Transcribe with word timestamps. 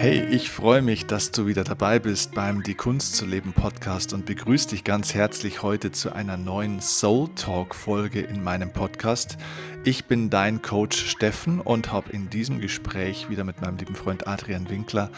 Hey, 0.00 0.24
ich 0.30 0.48
freue 0.48 0.80
mich, 0.80 1.06
dass 1.06 1.32
du 1.32 1.48
wieder 1.48 1.64
dabei 1.64 1.98
bist 1.98 2.32
beim 2.32 2.62
Die 2.62 2.76
Kunst 2.76 3.16
zu 3.16 3.26
leben 3.26 3.52
Podcast 3.52 4.12
und 4.12 4.26
begrüße 4.26 4.68
dich 4.68 4.84
ganz 4.84 5.12
herzlich 5.12 5.64
heute 5.64 5.90
zu 5.90 6.12
einer 6.12 6.36
neuen 6.36 6.80
Soul 6.80 7.30
Talk 7.34 7.74
Folge 7.74 8.20
in 8.20 8.44
meinem 8.44 8.72
Podcast. 8.72 9.38
Ich 9.82 10.04
bin 10.04 10.30
dein 10.30 10.62
Coach 10.62 10.96
Steffen 11.10 11.60
und 11.60 11.90
habe 11.90 12.12
in 12.12 12.30
diesem 12.30 12.60
Gespräch 12.60 13.28
wieder 13.28 13.42
mit 13.42 13.60
meinem 13.60 13.76
lieben 13.76 13.96
Freund 13.96 14.28
Adrian 14.28 14.70
Winkler 14.70 15.10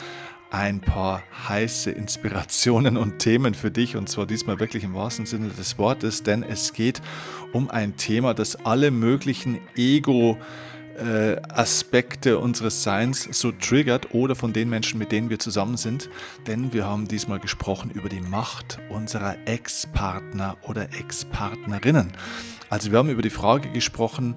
ein 0.50 0.80
paar 0.80 1.22
heiße 1.46 1.90
Inspirationen 1.90 2.96
und 2.96 3.18
Themen 3.18 3.52
für 3.52 3.70
dich 3.70 3.96
und 3.96 4.08
zwar 4.08 4.24
diesmal 4.24 4.60
wirklich 4.60 4.82
im 4.82 4.94
wahrsten 4.94 5.26
Sinne 5.26 5.50
des 5.50 5.76
Wortes, 5.76 6.22
denn 6.22 6.42
es 6.42 6.72
geht 6.72 7.02
um 7.52 7.70
ein 7.70 7.98
Thema, 7.98 8.32
das 8.32 8.64
alle 8.64 8.90
möglichen 8.90 9.60
Ego- 9.76 10.38
äh, 10.98 11.40
Aspekte 11.48 12.38
unseres 12.38 12.82
Seins 12.82 13.28
so 13.32 13.52
triggert 13.52 14.14
oder 14.14 14.34
von 14.34 14.52
den 14.52 14.68
Menschen, 14.68 14.98
mit 14.98 15.12
denen 15.12 15.30
wir 15.30 15.38
zusammen 15.38 15.76
sind. 15.76 16.10
Denn 16.46 16.72
wir 16.72 16.86
haben 16.86 17.08
diesmal 17.08 17.40
gesprochen 17.40 17.90
über 17.90 18.08
die 18.08 18.20
Macht 18.20 18.78
unserer 18.90 19.36
Ex-Partner 19.46 20.56
oder 20.62 20.92
Ex-Partnerinnen. 20.92 22.12
Also 22.70 22.92
wir 22.92 22.98
haben 22.98 23.10
über 23.10 23.22
die 23.22 23.30
Frage 23.30 23.68
gesprochen, 23.70 24.36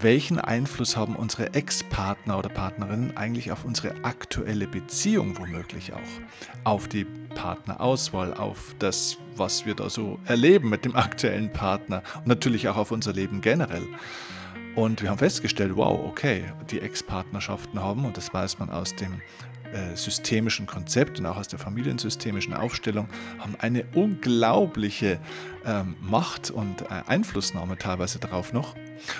welchen 0.00 0.38
Einfluss 0.38 0.96
haben 0.96 1.16
unsere 1.16 1.52
Ex-Partner 1.52 2.38
oder 2.38 2.48
Partnerinnen 2.48 3.16
eigentlich 3.16 3.52
auf 3.52 3.66
unsere 3.66 4.04
aktuelle 4.04 4.66
Beziehung 4.66 5.38
womöglich 5.38 5.92
auch, 5.92 5.98
auf 6.64 6.88
die 6.88 7.04
Partnerauswahl, 7.34 8.32
auf 8.32 8.74
das, 8.78 9.18
was 9.36 9.66
wir 9.66 9.74
da 9.74 9.90
so 9.90 10.18
erleben 10.24 10.70
mit 10.70 10.86
dem 10.86 10.96
aktuellen 10.96 11.52
Partner 11.52 12.02
und 12.16 12.26
natürlich 12.26 12.68
auch 12.68 12.76
auf 12.76 12.90
unser 12.90 13.12
Leben 13.12 13.42
generell. 13.42 13.86
Und 14.74 15.02
wir 15.02 15.10
haben 15.10 15.18
festgestellt, 15.18 15.72
wow, 15.76 16.00
okay, 16.04 16.44
die 16.70 16.80
Ex-Partnerschaften 16.80 17.80
haben, 17.80 18.04
und 18.04 18.16
das 18.16 18.34
weiß 18.34 18.58
man 18.58 18.70
aus 18.70 18.96
dem 18.96 19.20
äh, 19.72 19.96
systemischen 19.96 20.66
Konzept 20.66 21.18
und 21.18 21.26
auch 21.26 21.36
aus 21.36 21.48
der 21.48 21.58
familiensystemischen 21.60 22.54
Aufstellung, 22.54 23.08
haben 23.38 23.54
eine 23.58 23.84
unglaubliche 23.94 25.20
ähm, 25.64 25.94
Macht 26.00 26.50
und 26.50 26.82
äh, 26.82 27.02
Einflussnahme 27.06 27.78
teilweise 27.78 28.18
darauf 28.18 28.52
noch. 28.52 28.74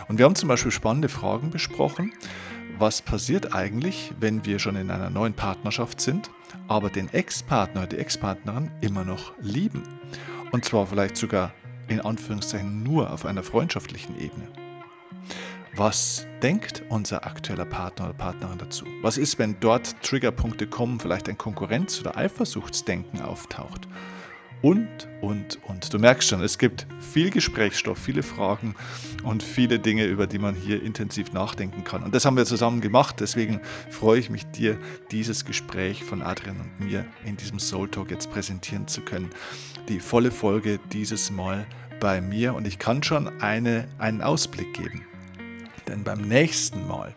Und 0.08 0.18
wir 0.18 0.24
haben 0.24 0.34
zum 0.34 0.48
Beispiel 0.48 0.72
spannende 0.72 1.08
Fragen 1.08 1.50
besprochen. 1.50 2.12
Was 2.78 3.00
passiert 3.00 3.54
eigentlich, 3.54 4.12
wenn 4.18 4.44
wir 4.44 4.58
schon 4.58 4.74
in 4.74 4.90
einer 4.90 5.10
neuen 5.10 5.34
Partnerschaft 5.34 6.00
sind, 6.00 6.30
aber 6.66 6.90
den 6.90 7.12
Ex-Partner 7.12 7.86
die 7.86 7.98
Ex-Partnerin 7.98 8.72
immer 8.80 9.04
noch 9.04 9.32
lieben? 9.40 9.84
Und 10.50 10.64
zwar 10.64 10.86
vielleicht 10.88 11.16
sogar 11.16 11.52
in 11.86 12.00
Anführungszeichen 12.00 12.82
nur 12.82 13.12
auf 13.12 13.24
einer 13.24 13.44
freundschaftlichen 13.44 14.18
Ebene. 14.18 14.63
Was 15.76 16.24
denkt 16.40 16.84
unser 16.88 17.26
aktueller 17.26 17.64
Partner 17.64 18.04
oder 18.06 18.14
Partnerin 18.14 18.58
dazu? 18.58 18.86
Was 19.02 19.18
ist, 19.18 19.40
wenn 19.40 19.58
dort 19.58 20.00
Triggerpunkte 20.02 20.68
kommen, 20.68 21.00
vielleicht 21.00 21.28
ein 21.28 21.36
Konkurrenz- 21.36 22.00
oder 22.00 22.16
Eifersuchtsdenken 22.16 23.20
auftaucht? 23.22 23.88
Und, 24.62 25.08
und, 25.20 25.58
und. 25.64 25.92
Du 25.92 25.98
merkst 25.98 26.28
schon, 26.28 26.42
es 26.42 26.56
gibt 26.56 26.86
viel 26.98 27.30
Gesprächsstoff, 27.30 27.98
viele 27.98 28.22
Fragen 28.22 28.74
und 29.22 29.42
viele 29.42 29.78
Dinge, 29.78 30.06
über 30.06 30.26
die 30.26 30.38
man 30.38 30.54
hier 30.54 30.82
intensiv 30.82 31.34
nachdenken 31.34 31.84
kann. 31.84 32.02
Und 32.02 32.14
das 32.14 32.24
haben 32.24 32.36
wir 32.36 32.46
zusammen 32.46 32.80
gemacht. 32.80 33.16
Deswegen 33.18 33.60
freue 33.90 34.20
ich 34.20 34.30
mich, 34.30 34.46
dir 34.46 34.78
dieses 35.10 35.44
Gespräch 35.44 36.02
von 36.04 36.22
Adrian 36.22 36.60
und 36.60 36.86
mir 36.86 37.04
in 37.26 37.36
diesem 37.36 37.58
Soul 37.58 37.90
Talk 37.90 38.10
jetzt 38.10 38.30
präsentieren 38.30 38.88
zu 38.88 39.02
können. 39.02 39.28
Die 39.88 40.00
volle 40.00 40.30
Folge 40.30 40.80
dieses 40.92 41.30
Mal 41.30 41.66
bei 42.00 42.22
mir 42.22 42.54
und 42.54 42.66
ich 42.66 42.78
kann 42.78 43.02
schon 43.02 43.28
eine, 43.42 43.86
einen 43.98 44.22
Ausblick 44.22 44.72
geben. 44.72 45.04
Denn 45.88 46.04
beim 46.04 46.22
nächsten 46.22 46.86
Mal, 46.86 47.14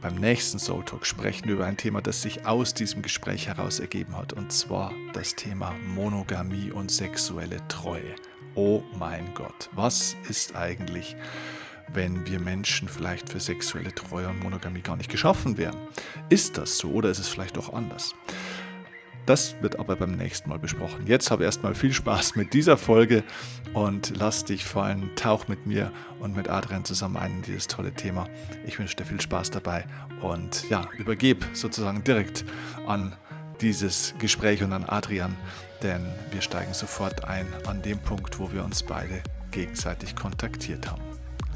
beim 0.00 0.14
nächsten 0.14 0.58
Soul 0.58 0.84
Talk 0.84 1.04
sprechen 1.04 1.46
wir 1.48 1.54
über 1.54 1.66
ein 1.66 1.76
Thema, 1.76 2.00
das 2.00 2.22
sich 2.22 2.46
aus 2.46 2.72
diesem 2.72 3.02
Gespräch 3.02 3.48
heraus 3.48 3.80
ergeben 3.80 4.16
hat. 4.16 4.32
Und 4.32 4.52
zwar 4.52 4.92
das 5.12 5.34
Thema 5.34 5.74
Monogamie 5.94 6.70
und 6.70 6.90
sexuelle 6.90 7.66
Treue. 7.68 8.14
Oh 8.54 8.82
mein 8.98 9.34
Gott, 9.34 9.70
was 9.72 10.16
ist 10.28 10.54
eigentlich, 10.54 11.16
wenn 11.92 12.26
wir 12.26 12.38
Menschen 12.38 12.88
vielleicht 12.88 13.28
für 13.28 13.40
sexuelle 13.40 13.94
Treue 13.94 14.28
und 14.28 14.40
Monogamie 14.40 14.82
gar 14.82 14.96
nicht 14.96 15.10
geschaffen 15.10 15.58
wären? 15.58 15.76
Ist 16.28 16.58
das 16.58 16.78
so 16.78 16.90
oder 16.90 17.10
ist 17.10 17.18
es 17.18 17.28
vielleicht 17.28 17.58
auch 17.58 17.72
anders? 17.72 18.14
Das 19.28 19.56
wird 19.60 19.78
aber 19.78 19.94
beim 19.96 20.12
nächsten 20.12 20.48
Mal 20.48 20.58
besprochen. 20.58 21.06
Jetzt 21.06 21.30
habe 21.30 21.44
erstmal 21.44 21.74
viel 21.74 21.92
Spaß 21.92 22.34
mit 22.36 22.54
dieser 22.54 22.78
Folge 22.78 23.22
und 23.74 24.14
lass 24.16 24.46
dich 24.46 24.64
fallen, 24.64 25.10
tauch 25.16 25.48
mit 25.48 25.66
mir 25.66 25.92
und 26.18 26.34
mit 26.34 26.48
Adrian 26.48 26.86
zusammen 26.86 27.18
ein 27.18 27.32
in 27.32 27.42
dieses 27.42 27.66
tolle 27.66 27.92
Thema. 27.92 28.26
Ich 28.66 28.78
wünsche 28.78 28.96
dir 28.96 29.04
viel 29.04 29.20
Spaß 29.20 29.50
dabei 29.50 29.84
und 30.22 30.64
ja, 30.70 30.88
übergebe 30.96 31.44
sozusagen 31.52 32.02
direkt 32.04 32.46
an 32.86 33.16
dieses 33.60 34.14
Gespräch 34.18 34.62
und 34.62 34.72
an 34.72 34.86
Adrian, 34.86 35.36
denn 35.82 36.06
wir 36.30 36.40
steigen 36.40 36.72
sofort 36.72 37.26
ein 37.26 37.46
an 37.66 37.82
dem 37.82 37.98
Punkt, 37.98 38.38
wo 38.38 38.50
wir 38.50 38.64
uns 38.64 38.82
beide 38.82 39.22
gegenseitig 39.50 40.16
kontaktiert 40.16 40.90
haben. 40.90 41.02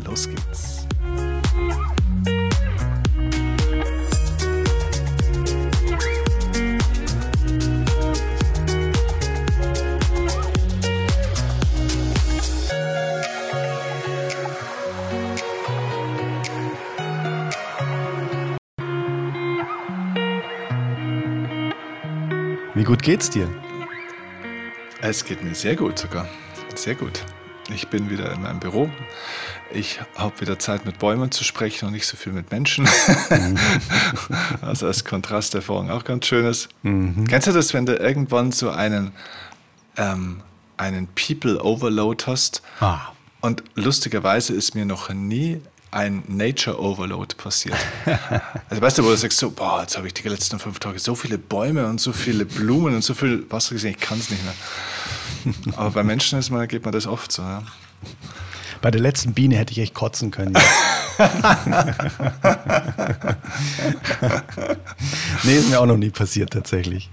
Los 0.05 0.29
geht's! 0.29 0.87
Gut 22.93 23.03
geht's 23.03 23.31
dir? 23.31 23.49
Es 25.01 25.25
geht 25.25 25.43
mir 25.43 25.55
sehr 25.55 25.77
gut 25.77 25.99
sogar. 25.99 26.29
Sehr 26.75 26.95
gut. 26.95 27.25
Ich 27.75 27.89
bin 27.89 28.11
wieder 28.11 28.31
in 28.33 28.43
meinem 28.43 28.61
Büro. 28.61 28.91
Ich 29.73 29.99
habe 30.15 30.39
wieder 30.43 30.59
Zeit 30.59 30.85
mit 30.85 30.99
Bäumen 30.99 31.31
zu 31.31 31.43
sprechen 31.43 31.87
und 31.87 31.93
nicht 31.93 32.07
so 32.07 32.19
viel 32.19 32.35
mit 32.35 32.51
Menschen. 32.51 32.87
Mhm. 33.31 33.59
also 34.61 34.89
als 34.89 35.07
Kontrasterfahrung 35.07 35.91
auch 35.91 36.05
ganz 36.05 36.27
schönes. 36.27 36.69
Mhm. 36.83 37.27
Kennst 37.29 37.47
du 37.47 37.53
das, 37.53 37.73
wenn 37.73 37.87
du 37.87 37.97
irgendwann 37.97 38.53
so 38.53 38.69
einen, 38.69 39.13
ähm, 39.97 40.43
einen 40.77 41.09
People 41.15 41.65
Overload 41.65 42.25
hast? 42.27 42.61
Ah. 42.81 43.13
Und 43.41 43.65
lustigerweise 43.75 44.53
ist 44.53 44.75
mir 44.75 44.85
noch 44.85 45.09
nie 45.09 45.63
ein 45.93 46.25
Nature 46.27 46.81
Overload 46.81 47.37
passiert. 47.37 47.77
Also 48.69 48.83
weißt 48.83 48.99
du, 48.99 49.05
wo 49.05 49.11
du 49.11 49.17
sagst, 49.17 49.39
so, 49.39 49.51
boah, 49.51 49.83
jetzt 49.83 49.97
habe 49.99 50.07
ich 50.07 50.15
die 50.15 50.27
letzten 50.27 50.59
fünf 50.59 50.79
Tage 50.79 50.99
so 50.99 51.15
viele 51.15 51.37
Bäume 51.37 51.87
und 51.87 52.01
so 52.01 52.13
viele 52.13 52.47
Blumen 52.47 52.95
und 52.95 53.03
so 53.03 53.13
viel 53.13 53.45
Wasser 53.51 53.75
gesehen, 53.75 53.91
ich 53.91 54.01
kann 54.01 54.19
es 54.19 54.31
nicht 54.31 54.43
mehr. 54.43 54.55
Aber 55.77 55.91
bei 55.91 56.03
Menschen 56.03 56.39
ist 56.39 56.49
man, 56.51 56.67
geht 56.67 56.85
man 56.85 56.93
das 56.93 57.07
oft 57.07 57.31
so. 57.31 57.43
Ja. 57.43 57.63
Bei 58.81 58.91
der 58.91 59.03
letzten 59.03 59.35
Biene 59.35 59.57
hätte 59.57 59.73
ich 59.73 59.79
echt 59.79 59.93
kotzen 59.95 60.31
können. 60.31 60.55
nee, 65.45 65.57
ist 65.57 65.69
mir 65.69 65.79
auch 65.79 65.87
noch 65.87 65.99
nie 65.99 66.09
passiert 66.11 66.51
tatsächlich. 66.51 67.11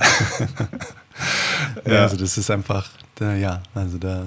ja. 1.86 2.04
Also 2.04 2.16
das 2.16 2.38
ist 2.38 2.50
einfach, 2.50 2.90
ja, 3.20 3.62
also 3.76 3.98
da 3.98 4.24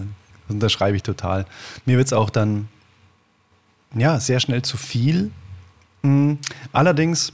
unterschreibe 0.48 0.96
ich 0.96 1.02
total. 1.02 1.46
Mir 1.86 1.96
wird 1.96 2.08
es 2.08 2.12
auch 2.12 2.28
dann 2.28 2.68
ja, 3.94 4.20
sehr 4.20 4.40
schnell 4.40 4.62
zu 4.62 4.76
viel. 4.76 5.30
Mhm. 6.02 6.38
Allerdings 6.72 7.32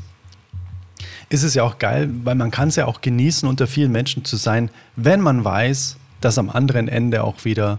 ist 1.30 1.42
es 1.42 1.54
ja 1.54 1.62
auch 1.62 1.78
geil, 1.78 2.10
weil 2.24 2.34
man 2.34 2.50
kann 2.50 2.68
es 2.68 2.76
ja 2.76 2.86
auch 2.86 3.00
genießen, 3.00 3.48
unter 3.48 3.66
vielen 3.66 3.92
Menschen 3.92 4.24
zu 4.24 4.36
sein, 4.36 4.70
wenn 4.96 5.20
man 5.20 5.44
weiß, 5.44 5.96
dass 6.20 6.38
am 6.38 6.50
anderen 6.50 6.88
Ende 6.88 7.22
auch 7.24 7.44
wieder 7.44 7.78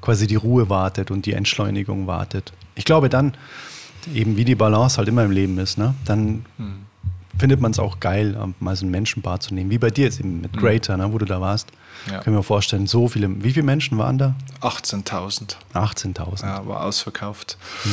quasi 0.00 0.26
die 0.26 0.36
Ruhe 0.36 0.68
wartet 0.68 1.10
und 1.10 1.26
die 1.26 1.32
Entschleunigung 1.32 2.06
wartet. 2.06 2.52
Ich 2.74 2.84
glaube 2.84 3.08
dann, 3.08 3.34
eben 4.14 4.36
wie 4.36 4.44
die 4.44 4.54
Balance 4.54 4.98
halt 4.98 5.08
immer 5.08 5.24
im 5.24 5.30
Leben 5.30 5.58
ist, 5.58 5.78
ne? 5.78 5.94
dann 6.04 6.44
mhm. 6.56 6.86
findet 7.36 7.60
man 7.60 7.72
es 7.72 7.78
auch 7.78 8.00
geil, 8.00 8.36
mal 8.60 8.76
so 8.76 8.86
ein 8.86 8.90
Menschenpaar 8.90 9.40
zu 9.40 9.54
nehmen, 9.54 9.70
wie 9.70 9.78
bei 9.78 9.90
dir 9.90 10.04
jetzt 10.04 10.20
eben 10.20 10.40
mit 10.40 10.54
mhm. 10.54 10.60
Greater, 10.60 10.96
ne, 10.96 11.12
wo 11.12 11.18
du 11.18 11.24
da 11.24 11.40
warst. 11.40 11.70
Ja. 12.10 12.20
Können 12.20 12.36
wir 12.36 12.42
vorstellen, 12.42 12.86
so 12.86 13.08
viele, 13.08 13.42
wie 13.42 13.52
viele 13.52 13.64
Menschen 13.64 13.98
waren 13.98 14.18
da? 14.18 14.34
18.000. 14.60 15.56
18.000. 15.74 16.42
Ja, 16.42 16.66
war 16.66 16.82
ausverkauft. 16.82 17.58
Mhm. 17.84 17.90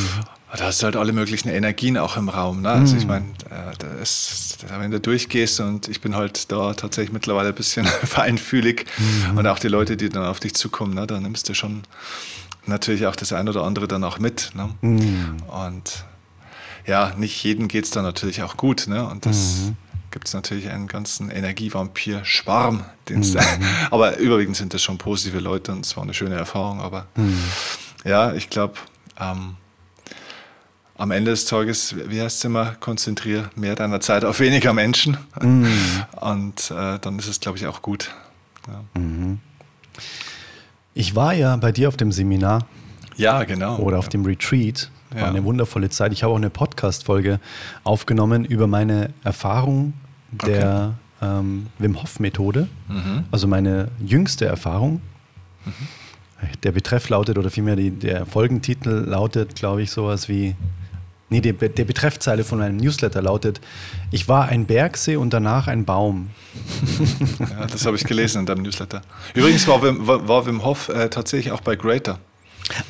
Da 0.54 0.66
hast 0.66 0.82
du 0.82 0.86
halt 0.86 0.96
alle 0.96 1.12
möglichen 1.12 1.50
Energien 1.50 1.98
auch 1.98 2.16
im 2.18 2.30
Raum. 2.30 2.62
Ne? 2.62 2.70
Also 2.70 2.96
ich 2.96 3.04
mhm. 3.04 3.10
meine, 3.10 3.26
äh, 3.50 4.80
wenn 4.80 4.92
du 4.92 5.00
durchgehst 5.00 5.60
und 5.60 5.90
ich 5.90 6.02
bin 6.02 6.16
halt 6.16 6.52
da 6.52 6.74
tatsächlich 6.74 7.12
mittlerweile 7.12 7.50
ein 7.50 7.56
bisschen 7.56 7.86
feinfühlig 8.04 8.86
mhm. 8.98 9.38
und 9.38 9.48
auch 9.48 9.60
die 9.60 9.68
Leute, 9.68 9.98
die 9.98 10.10
dann 10.10 10.26
auf 10.26 10.40
dich 10.40 10.54
zukommen, 10.54 10.94
ne, 10.94 11.08
da 11.08 11.20
nimmst 11.20 11.50
du 11.50 11.54
schon 11.54 11.84
natürlich 12.66 13.06
auch 13.06 13.16
das 13.16 13.34
ein 13.34 13.50
oder 13.50 13.64
andere 13.64 13.88
dann 13.88 14.04
auch 14.04 14.20
mit. 14.20 14.52
Ne? 14.56 14.70
Mhm. 14.82 15.38
Und 15.48 16.06
ja, 16.86 17.14
nicht 17.18 17.44
jedem 17.44 17.68
geht 17.68 17.86
es 17.86 17.92
dann 17.92 18.04
natürlich 18.04 18.42
auch 18.42 18.56
gut. 18.56 18.88
Ne? 18.88 19.06
Und 19.06 19.26
das 19.26 19.58
mhm 19.58 19.78
gibt 20.16 20.30
es 20.30 20.34
natürlich 20.34 20.70
einen 20.70 20.88
ganzen 20.88 21.30
Energievampir-Schwarm. 21.30 22.86
Mhm. 23.10 23.38
aber 23.92 24.18
überwiegend 24.18 24.56
sind 24.56 24.74
das 24.74 24.82
schon 24.82 24.98
positive 24.98 25.40
Leute 25.40 25.74
und 25.74 25.86
es 25.86 25.98
war 25.98 26.04
eine 26.04 26.14
schöne 26.14 26.36
Erfahrung. 26.36 26.80
Aber 26.80 27.08
mhm. 27.16 27.38
ja, 28.06 28.34
ich 28.34 28.50
glaube, 28.50 28.76
ähm, 29.20 29.58
am 30.98 31.12
Ende 31.12 31.32
des 31.32 31.46
Tages, 31.46 31.96
wie 32.08 32.22
heißt 32.22 32.38
es 32.38 32.44
immer, 32.46 32.76
konzentriere 32.80 33.50
mehr 33.56 33.76
deiner 33.76 34.00
Zeit 34.00 34.24
auf 34.24 34.40
weniger 34.40 34.74
Menschen. 34.74 35.18
Mm. 35.42 35.66
Und 36.22 36.72
äh, 36.72 37.00
dann 37.00 37.20
ist 37.20 37.28
es, 37.28 37.40
glaube 37.40 37.58
ich, 37.58 37.68
auch 37.68 37.82
gut. 37.82 38.12
Ja. 38.68 39.00
Mhm. 39.02 39.40
Ich 40.94 41.16
war 41.16 41.34
ja 41.34 41.56
bei 41.58 41.72
dir 41.72 41.90
auf 41.90 41.98
dem 41.98 42.12
Seminar 42.12 42.66
Ja, 43.18 43.44
genau. 43.44 43.78
oder 43.80 44.00
auf 44.00 44.08
dem 44.10 44.26
Retreat. 44.26 44.90
War 45.12 45.20
Ja. 45.22 45.28
eine 45.28 45.44
wundervolle 45.44 45.90
Zeit. 45.90 46.14
Ich 46.14 46.24
habe 46.24 46.32
auch 46.34 46.38
eine 46.38 46.50
Podcast-Folge 46.50 47.40
aufgenommen 47.84 48.46
über 48.46 48.68
meine 48.68 49.10
Erfahrung 49.24 49.94
der 50.32 50.94
ähm, 51.22 51.68
Wim 51.78 52.02
Hof-Methode. 52.02 52.68
Mhm. 52.88 53.26
Also 53.32 53.48
meine 53.48 53.90
jüngste 54.00 54.46
Erfahrung. 54.46 55.02
Der 56.64 56.72
Betreff 56.72 57.10
lautet, 57.10 57.38
oder 57.38 57.50
vielmehr 57.50 57.76
die, 57.76 57.92
der 57.92 58.26
Folgentitel 58.26 58.90
lautet, 59.08 59.56
glaube 59.56 59.82
ich, 59.82 59.92
sowas 59.92 60.30
wie. 60.30 60.56
Nee, 61.30 61.42
der, 61.42 61.54
der 61.54 61.86
Betreffzeile 61.86 62.44
von 62.44 62.60
meinem 62.60 62.78
Newsletter 62.78 63.22
lautet: 63.22 63.60
Ich 64.12 64.28
war 64.28 64.48
ein 64.48 64.66
Bergsee 64.66 65.16
und 65.16 65.32
danach 65.32 65.68
ein 65.68 65.86
Baum. 65.86 66.30
Ja, 67.40 67.66
das 67.68 67.86
habe 67.86 67.96
ich 67.98 68.04
gelesen 68.06 68.40
in 68.42 68.46
deinem 68.46 68.62
Newsletter. 68.64 69.02
Übrigens 69.34 69.68
war 69.68 69.82
Wim, 69.82 70.06
war, 70.08 70.46
Wim 70.46 70.64
Hof 70.64 70.90
äh, 70.90 71.10
tatsächlich 71.10 71.52
auch 71.52 71.62
bei 71.62 71.76
Greater. 71.76 72.20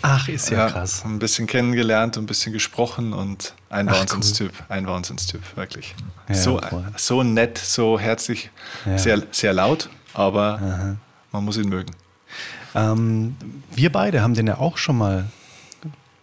Ach, 0.02 0.28
ist 0.30 0.50
ja, 0.52 0.70
krass. 0.70 1.04
Ein 1.06 1.20
bisschen 1.20 1.48
kennengelernt, 1.48 2.18
ein 2.18 2.26
bisschen 2.26 2.54
gesprochen 2.54 3.12
und 3.14 3.54
ein 3.70 3.88
Wahnsinnstyp. 3.88 4.52
Ein 4.70 4.88
Wahnsinnstyp, 4.88 5.42
wirklich. 5.58 5.96
Ja, 6.30 6.36
so, 6.36 6.60
voll. 6.62 6.86
so 6.96 7.24
nett, 7.24 7.58
so 7.58 8.00
herzlich, 8.00 8.52
Ja. 8.86 8.98
sehr, 8.98 9.24
sehr 9.32 9.54
laut, 9.54 9.90
aber 10.14 10.96
man 11.32 11.44
muss 11.44 11.58
ihn 11.58 11.68
mögen. 11.70 11.92
Ähm, 12.74 13.36
wir 13.74 13.92
beide 13.92 14.22
haben 14.22 14.34
den 14.34 14.48
ja 14.48 14.58
auch 14.60 14.78
schon 14.78 14.98
mal, 14.98 15.26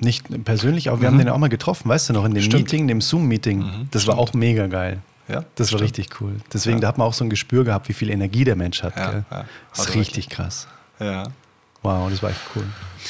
nicht 0.03 0.45
persönlich, 0.45 0.91
aber 0.91 1.01
wir 1.01 1.09
haben 1.09 1.19
den 1.19 1.27
ja 1.29 1.33
auch 1.33 1.39
mal 1.39 1.49
getroffen, 1.49 1.89
weißt 1.89 2.09
du 2.09 2.13
noch, 2.13 2.25
in 2.25 2.35
dem 2.35 2.43
Stimmt. 2.43 2.65
Meeting, 2.65 2.89
dem 2.89 3.01
Zoom-Meeting. 3.01 3.89
das 3.91 4.07
war 4.07 4.19
auch 4.19 4.33
mega 4.35 4.67
geil. 4.67 5.01
Ja, 5.29 5.45
Das 5.55 5.73
war 5.73 5.79
stimmt. 5.79 5.83
richtig 5.99 6.21
cool. 6.21 6.37
Deswegen, 6.53 6.79
Ja. 6.79 6.83
da 6.83 6.89
hat 6.89 6.99
man 6.99 7.07
auch 7.07 7.15
so 7.15 7.25
ein 7.25 7.31
Gespür 7.31 7.65
gehabt, 7.65 7.89
wie 7.89 7.93
viel 7.93 8.11
Energie 8.11 8.45
der 8.45 8.57
Mensch 8.57 8.83
hat. 8.83 8.97
Ja, 8.97 9.13
ja. 9.31 9.45
Das 9.71 9.87
ist 9.87 9.95
er 9.95 10.01
richtig 10.01 10.29
krass. 10.29 10.67
Ja, 10.99 11.29
Wow, 11.85 12.11
das 12.11 12.23
war 12.23 12.31
echt 12.31 12.41
cool. 12.55 12.65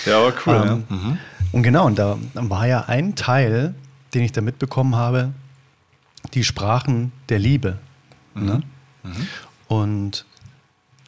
ja 0.07 0.19
aber 0.19 0.33
cool. 0.47 0.85
Ähm. 0.91 0.97
Mhm. 0.97 1.19
Und 1.53 1.63
genau, 1.63 1.87
und 1.87 1.99
da 1.99 2.17
war 2.35 2.67
ja 2.67 2.85
ein 2.87 3.15
Teil, 3.17 3.75
den 4.15 4.23
ich 4.23 4.33
da 4.33 4.41
mitbekommen 4.41 4.95
habe, 4.97 5.33
die 6.35 6.45
Sprachen 6.45 7.13
der 7.29 7.39
Liebe. 7.39 7.79
Ne? 8.35 8.63
Und 9.69 10.25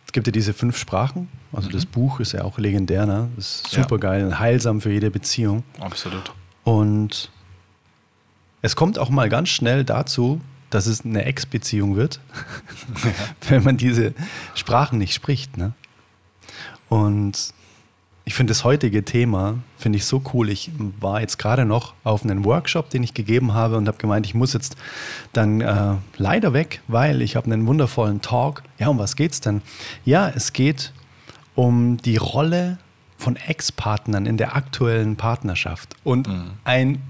es 0.07 0.13
gibt 0.13 0.27
ja 0.27 0.31
diese 0.33 0.53
fünf 0.53 0.77
Sprachen. 0.77 1.29
Also 1.55 1.69
das 1.71 1.87
Buch 1.87 2.21
ist 2.21 2.33
ja 2.33 2.43
auch 2.45 2.59
legendär, 2.59 3.07
ne? 3.07 3.29
Das 3.37 3.63
ist 3.65 3.73
Ja. 3.77 3.83
super 3.83 3.99
geil, 3.99 4.39
heilsam 4.39 4.81
für 4.81 4.91
jede 4.93 5.11
Beziehung. 5.11 5.63
Absolut. 5.81 6.33
Und 6.65 7.31
es 8.63 8.77
kommt 8.77 8.99
auch 8.99 9.11
mal 9.11 9.29
ganz 9.29 9.51
schnell 9.51 9.85
dazu, 9.85 10.41
dass 10.71 10.87
es 10.87 11.05
eine 11.05 11.25
Ex-Beziehung 11.25 11.97
wird, 11.97 12.21
wenn 13.49 13.63
man 13.63 13.77
diese 13.77 14.15
Sprachen 14.55 14.99
nicht 14.99 15.15
spricht. 15.15 15.57
Ne? 15.57 15.73
Und 16.89 17.53
ich 18.25 18.35
finde 18.35 18.53
das 18.53 18.65
heutige 18.65 19.05
Thema, 19.05 19.59
finde 19.77 19.99
ich 19.99 20.07
so 20.07 20.23
cool. 20.33 20.49
Ich 20.49 20.71
war 20.99 21.21
jetzt 21.21 21.39
gerade 21.39 21.67
noch 21.67 21.93
auf 22.05 22.25
einen 22.25 22.45
Workshop, 22.45 22.89
den 22.89 23.03
ich 23.03 23.13
gegeben 23.13 23.53
habe 23.53 23.77
und 23.77 23.87
habe 23.87 23.99
gemeint, 23.99 24.25
ich 24.25 24.35
muss 24.35 24.55
jetzt 24.55 24.77
dann 25.35 25.61
äh, 25.61 25.95
leider 26.17 26.55
weg, 26.55 26.81
weil 26.89 27.21
ich 27.21 27.37
habe 27.37 27.53
einen 27.53 27.67
wundervollen 27.67 28.23
Talk. 28.23 28.63
Ja, 28.79 28.89
um 28.89 28.99
was 28.99 29.15
geht's 29.17 29.41
denn? 29.43 29.61
Ja, 30.07 30.29
es 30.35 30.55
geht 30.55 30.93
um 31.55 31.97
die 31.99 32.17
Rolle 32.17 32.79
von 33.17 33.37
Ex-Partnern 33.37 34.27
in 34.27 34.37
der 34.37 34.57
aktuellen 34.57 35.17
Partnerschaft 35.17 35.97
und 36.05 36.29
ein 36.65 37.03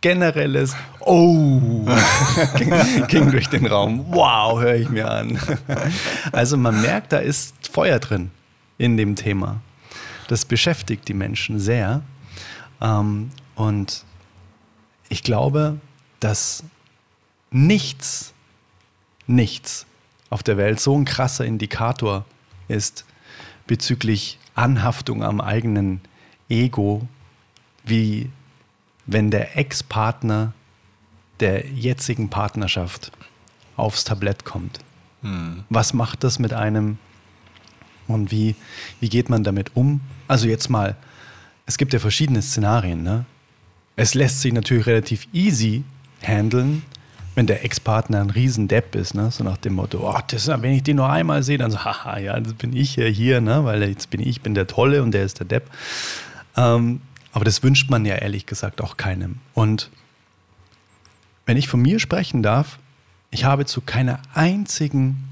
generelles 0.00 0.74
Oh 1.00 1.86
ging, 2.56 3.06
ging 3.06 3.30
durch 3.30 3.48
den 3.48 3.66
Raum. 3.66 4.04
Wow, 4.10 4.60
höre 4.60 4.74
ich 4.74 4.88
mir 4.88 5.10
an. 5.10 5.38
Also 6.32 6.56
man 6.56 6.80
merkt, 6.82 7.12
da 7.12 7.18
ist 7.18 7.54
Feuer 7.68 7.98
drin 7.98 8.30
in 8.78 8.96
dem 8.96 9.16
Thema. 9.16 9.60
Das 10.28 10.44
beschäftigt 10.44 11.08
die 11.08 11.14
Menschen 11.14 11.58
sehr. 11.58 12.02
Ähm, 12.80 13.30
und 13.54 14.04
ich 15.08 15.22
glaube, 15.22 15.78
dass 16.20 16.64
nichts, 17.50 18.32
nichts 19.26 19.86
auf 20.30 20.42
der 20.42 20.56
Welt 20.56 20.80
so 20.80 20.98
ein 20.98 21.04
krasser 21.04 21.44
Indikator 21.44 22.24
ist 22.68 23.04
bezüglich 23.72 24.38
Anhaftung 24.54 25.24
am 25.24 25.40
eigenen 25.40 26.02
Ego, 26.50 27.08
wie 27.84 28.28
wenn 29.06 29.30
der 29.30 29.56
Ex-Partner 29.56 30.52
der 31.40 31.66
jetzigen 31.70 32.28
Partnerschaft 32.28 33.12
aufs 33.78 34.04
Tablett 34.04 34.44
kommt. 34.44 34.80
Was 35.70 35.94
macht 35.94 36.22
das 36.22 36.38
mit 36.38 36.52
einem 36.52 36.98
und 38.08 38.30
wie, 38.30 38.56
wie 39.00 39.08
geht 39.08 39.30
man 39.30 39.42
damit 39.42 39.74
um? 39.74 40.02
Also 40.28 40.48
jetzt 40.48 40.68
mal, 40.68 40.94
es 41.64 41.78
gibt 41.78 41.94
ja 41.94 41.98
verschiedene 41.98 42.42
Szenarien. 42.42 43.02
Ne? 43.02 43.24
Es 43.96 44.12
lässt 44.12 44.42
sich 44.42 44.52
natürlich 44.52 44.84
relativ 44.84 45.28
easy 45.32 45.82
handeln, 46.20 46.82
wenn 47.34 47.46
der 47.46 47.64
Ex-Partner 47.64 48.20
ein 48.20 48.30
Riesendepp 48.30 48.94
ist, 48.94 49.14
ne? 49.14 49.30
so 49.30 49.42
nach 49.42 49.56
dem 49.56 49.74
Motto, 49.74 50.08
oh, 50.08 50.18
das, 50.28 50.48
wenn 50.48 50.72
ich 50.72 50.82
den 50.82 50.96
nur 50.96 51.08
einmal 51.08 51.42
sehe, 51.42 51.58
dann 51.58 51.70
so, 51.70 51.78
haha, 51.84 52.18
ja, 52.18 52.38
das 52.38 52.54
bin 52.54 52.74
ich 52.74 52.96
ja 52.96 53.06
hier, 53.06 53.40
ne? 53.40 53.64
weil 53.64 53.82
jetzt 53.84 54.10
bin 54.10 54.20
ich 54.20 54.42
bin 54.42 54.54
der 54.54 54.66
Tolle 54.66 55.02
und 55.02 55.12
der 55.12 55.24
ist 55.24 55.38
der 55.38 55.46
Depp. 55.46 55.70
Ähm, 56.56 57.00
aber 57.32 57.44
das 57.44 57.62
wünscht 57.62 57.90
man 57.90 58.04
ja 58.04 58.16
ehrlich 58.16 58.46
gesagt 58.46 58.82
auch 58.82 58.96
keinem. 58.98 59.36
Und 59.54 59.90
wenn 61.46 61.56
ich 61.56 61.68
von 61.68 61.80
mir 61.80 61.98
sprechen 61.98 62.42
darf, 62.42 62.78
ich 63.30 63.44
habe 63.44 63.64
zu 63.64 63.80
keiner 63.80 64.20
einzigen 64.34 65.30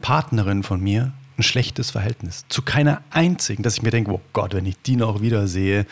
Partnerin 0.00 0.62
von 0.62 0.80
mir 0.80 1.12
ein 1.38 1.42
schlechtes 1.42 1.90
Verhältnis. 1.90 2.44
Zu 2.48 2.62
keiner 2.62 3.02
einzigen, 3.10 3.62
dass 3.62 3.74
ich 3.74 3.82
mir 3.82 3.90
denke, 3.90 4.12
oh 4.12 4.20
Gott, 4.32 4.54
wenn 4.54 4.66
ich 4.66 4.76
die 4.82 4.96
noch 4.96 5.20
wieder 5.20 5.48
sehe, 5.48 5.86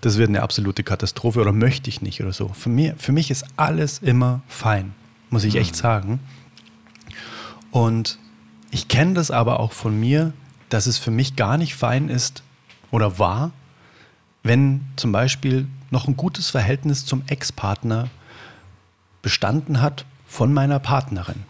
das 0.00 0.18
wird 0.18 0.28
eine 0.28 0.42
absolute 0.42 0.82
Katastrophe 0.84 1.40
oder 1.40 1.52
möchte 1.52 1.90
ich 1.90 2.00
nicht 2.02 2.20
oder 2.20 2.32
so. 2.32 2.48
Für, 2.48 2.68
mir, 2.68 2.94
für 2.96 3.12
mich 3.12 3.30
ist 3.30 3.44
alles 3.56 3.98
immer 3.98 4.42
fein, 4.46 4.94
muss 5.30 5.44
ich 5.44 5.56
echt 5.56 5.76
sagen. 5.76 6.20
Und 7.70 8.18
ich 8.70 8.88
kenne 8.88 9.14
das 9.14 9.30
aber 9.30 9.60
auch 9.60 9.72
von 9.72 9.98
mir, 9.98 10.32
dass 10.68 10.86
es 10.86 10.98
für 10.98 11.10
mich 11.10 11.36
gar 11.36 11.58
nicht 11.58 11.74
fein 11.74 12.08
ist 12.08 12.42
oder 12.90 13.18
war, 13.18 13.52
wenn 14.42 14.82
zum 14.96 15.10
Beispiel 15.12 15.66
noch 15.90 16.06
ein 16.06 16.16
gutes 16.16 16.50
Verhältnis 16.50 17.04
zum 17.04 17.22
Ex-Partner 17.26 18.08
bestanden 19.22 19.80
hat 19.80 20.04
von 20.26 20.52
meiner 20.52 20.78
Partnerin. 20.78 21.44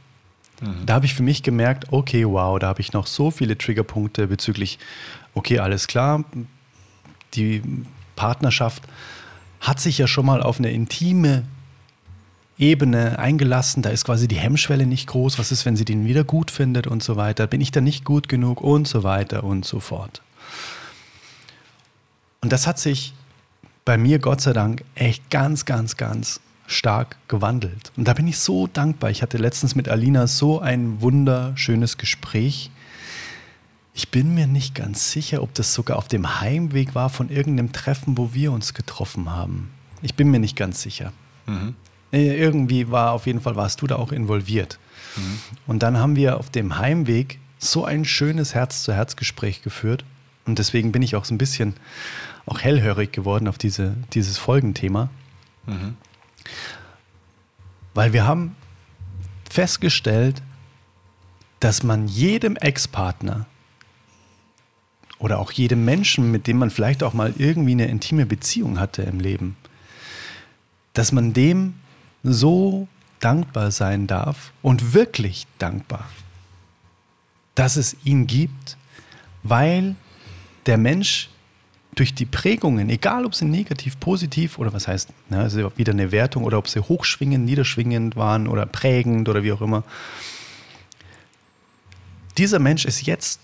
Da 0.87 0.95
habe 0.95 1.07
ich 1.07 1.15
für 1.15 1.23
mich 1.23 1.43
gemerkt, 1.43 1.93
okay, 1.93 2.25
wow, 2.27 2.59
da 2.59 2.69
habe 2.69 2.81
ich 2.81 2.93
noch 2.93 3.07
so 3.07 3.31
viele 3.31 3.59
Triggerpunkte 3.59 4.29
bezüglich, 4.29 4.79
okay, 5.35 5.59
alles 5.59 5.89
klar, 5.89 6.25
die 7.35 7.63
Partnerschaft 8.17 8.85
hat 9.61 9.81
sich 9.81 9.99
ja 9.99 10.07
schon 10.07 10.27
mal 10.27 10.43
auf 10.43 10.59
eine 10.59 10.71
intime 10.71 11.45
Ebene 12.57 13.19
eingelassen, 13.19 13.83
da 13.83 13.91
ist 13.91 14.05
quasi 14.05 14.29
die 14.29 14.37
Hemmschwelle 14.37 14.87
nicht 14.87 15.09
groß, 15.09 15.41
was 15.41 15.51
ist, 15.51 15.67
wenn 15.67 15.75
sie 15.75 15.85
den 15.85 16.07
wieder 16.07 16.23
gut 16.23 16.53
findet 16.53 16.87
und 16.87 17.03
so 17.03 17.17
weiter, 17.17 17.49
bin 17.49 17.61
ich 17.61 17.73
da 17.73 17.81
nicht 17.81 18.05
gut 18.05 18.29
genug 18.29 18.61
und 18.61 18.87
so 18.87 19.03
weiter 19.03 19.43
und 19.43 19.65
so 19.65 19.81
fort. 19.81 20.23
Und 22.41 22.53
das 22.53 22.67
hat 22.67 22.79
sich 22.79 23.13
bei 23.85 23.99
mir 23.99 24.21
Gott 24.21 24.41
sei 24.41 24.53
Dank 24.53 24.85
echt 24.95 25.31
ganz, 25.31 25.65
ganz, 25.65 25.97
ganz 25.97 26.41
stark 26.67 27.17
gewandelt. 27.29 27.93
Und 27.97 28.09
da 28.09 28.15
bin 28.15 28.27
ich 28.27 28.39
so 28.39 28.67
dankbar. 28.67 29.11
Ich 29.11 29.23
hatte 29.23 29.37
letztens 29.39 29.75
mit 29.75 29.89
Alina 29.89 30.27
so 30.27 30.61
ein 30.61 31.01
wunderschönes 31.01 31.99
Gespräch. 31.99 32.71
Ich 33.93 34.11
bin 34.11 34.35
mir 34.35 34.47
nicht 34.47 34.75
ganz 34.75 35.13
sicher, 35.13 35.43
ob 35.43 35.55
das 35.55 35.73
sogar 35.75 35.99
auf 35.99 36.09
dem 36.09 36.41
Heimweg 36.41 36.95
war 36.95 37.11
von 37.11 37.29
irgendeinem 37.29 37.73
Treffen, 37.73 38.19
wo 38.19 38.35
wir 38.35 38.51
uns 38.51 38.75
getroffen 38.75 39.31
haben. 39.31 39.71
Ich 40.03 40.15
bin 40.15 40.31
mir 40.31 40.41
nicht 40.41 40.57
ganz 40.57 40.83
sicher. 40.83 41.13
Äh, 42.13 42.37
Irgendwie 42.37 42.91
war, 42.91 43.13
auf 43.13 43.27
jeden 43.27 43.41
Fall 43.41 43.57
warst 43.57 43.83
du 43.83 43.87
da 43.87 43.97
auch 43.97 44.11
involviert. 44.13 44.79
Und 45.67 45.83
dann 45.83 45.99
haben 45.99 46.17
wir 46.17 46.39
auf 46.39 46.51
dem 46.51 46.79
Heimweg 46.79 47.39
so 47.59 47.85
ein 47.85 48.05
schönes 48.05 48.55
Herz-zu-Herz-Gespräch 48.55 49.63
geführt. 49.63 50.05
Und 50.45 50.59
deswegen 50.59 50.91
bin 50.93 51.03
ich 51.03 51.15
auch 51.15 51.25
so 51.25 51.33
ein 51.35 51.39
bisschen 51.39 51.75
auch 52.47 52.61
hellhörig 52.61 53.13
geworden 53.13 53.47
auf 53.49 53.59
diese, 53.59 53.95
dieses 54.13 54.39
Folgenthema. 54.39 55.09
Weil 57.95 58.13
wir 58.13 58.27
haben 58.27 58.57
festgestellt, 59.51 60.43
dass 61.61 61.83
man 61.83 62.09
jedem 62.09 62.57
Ex-Partner 62.57 63.47
oder 65.19 65.39
auch 65.39 65.53
jedem 65.53 65.85
Menschen, 65.85 66.31
mit 66.31 66.47
dem 66.47 66.59
man 66.59 66.71
vielleicht 66.71 67.03
auch 67.03 67.15
mal 67.15 67.33
irgendwie 67.39 67.73
eine 67.73 67.87
intime 67.87 68.27
Beziehung 68.27 68.79
hatte 68.79 69.03
im 69.03 69.21
Leben, 69.21 69.57
dass 70.93 71.13
man 71.13 71.33
dem 71.33 71.75
so 72.23 72.89
dankbar 73.21 73.71
sein 73.71 74.07
darf 74.07 74.53
und 74.61 74.93
wirklich 74.93 75.47
dankbar, 75.59 76.09
dass 77.55 77.77
es 77.77 77.97
ihn 78.05 78.27
gibt, 78.27 78.77
weil 79.43 79.95
der 80.67 80.79
Mensch 80.79 81.31
durch 81.95 82.15
die 82.15 82.27
Prägungen, 82.27 82.91
egal 82.91 83.25
ob 83.25 83.35
sie 83.35 83.45
negativ, 83.45 83.99
positiv 84.01 84.59
oder 84.59 84.73
was 84.73 84.89
heißt, 84.89 85.11
ne, 85.31 85.39
also 85.39 85.73
wieder 85.77 85.93
eine 85.93 86.13
Wertung 86.13 86.45
oder 86.45 86.59
ob 86.59 86.69
sie 86.69 86.81
hochschwingend, 86.81 87.45
niederschwingend 87.45 88.17
waren 88.17 88.49
oder 88.49 88.67
prägend 88.67 89.29
oder 89.29 89.43
wie 89.43 89.53
auch 89.53 89.61
immer. 89.61 89.85
Dieser 92.37 92.59
Mensch 92.59 92.85
ist 92.85 93.07
jetzt 93.07 93.41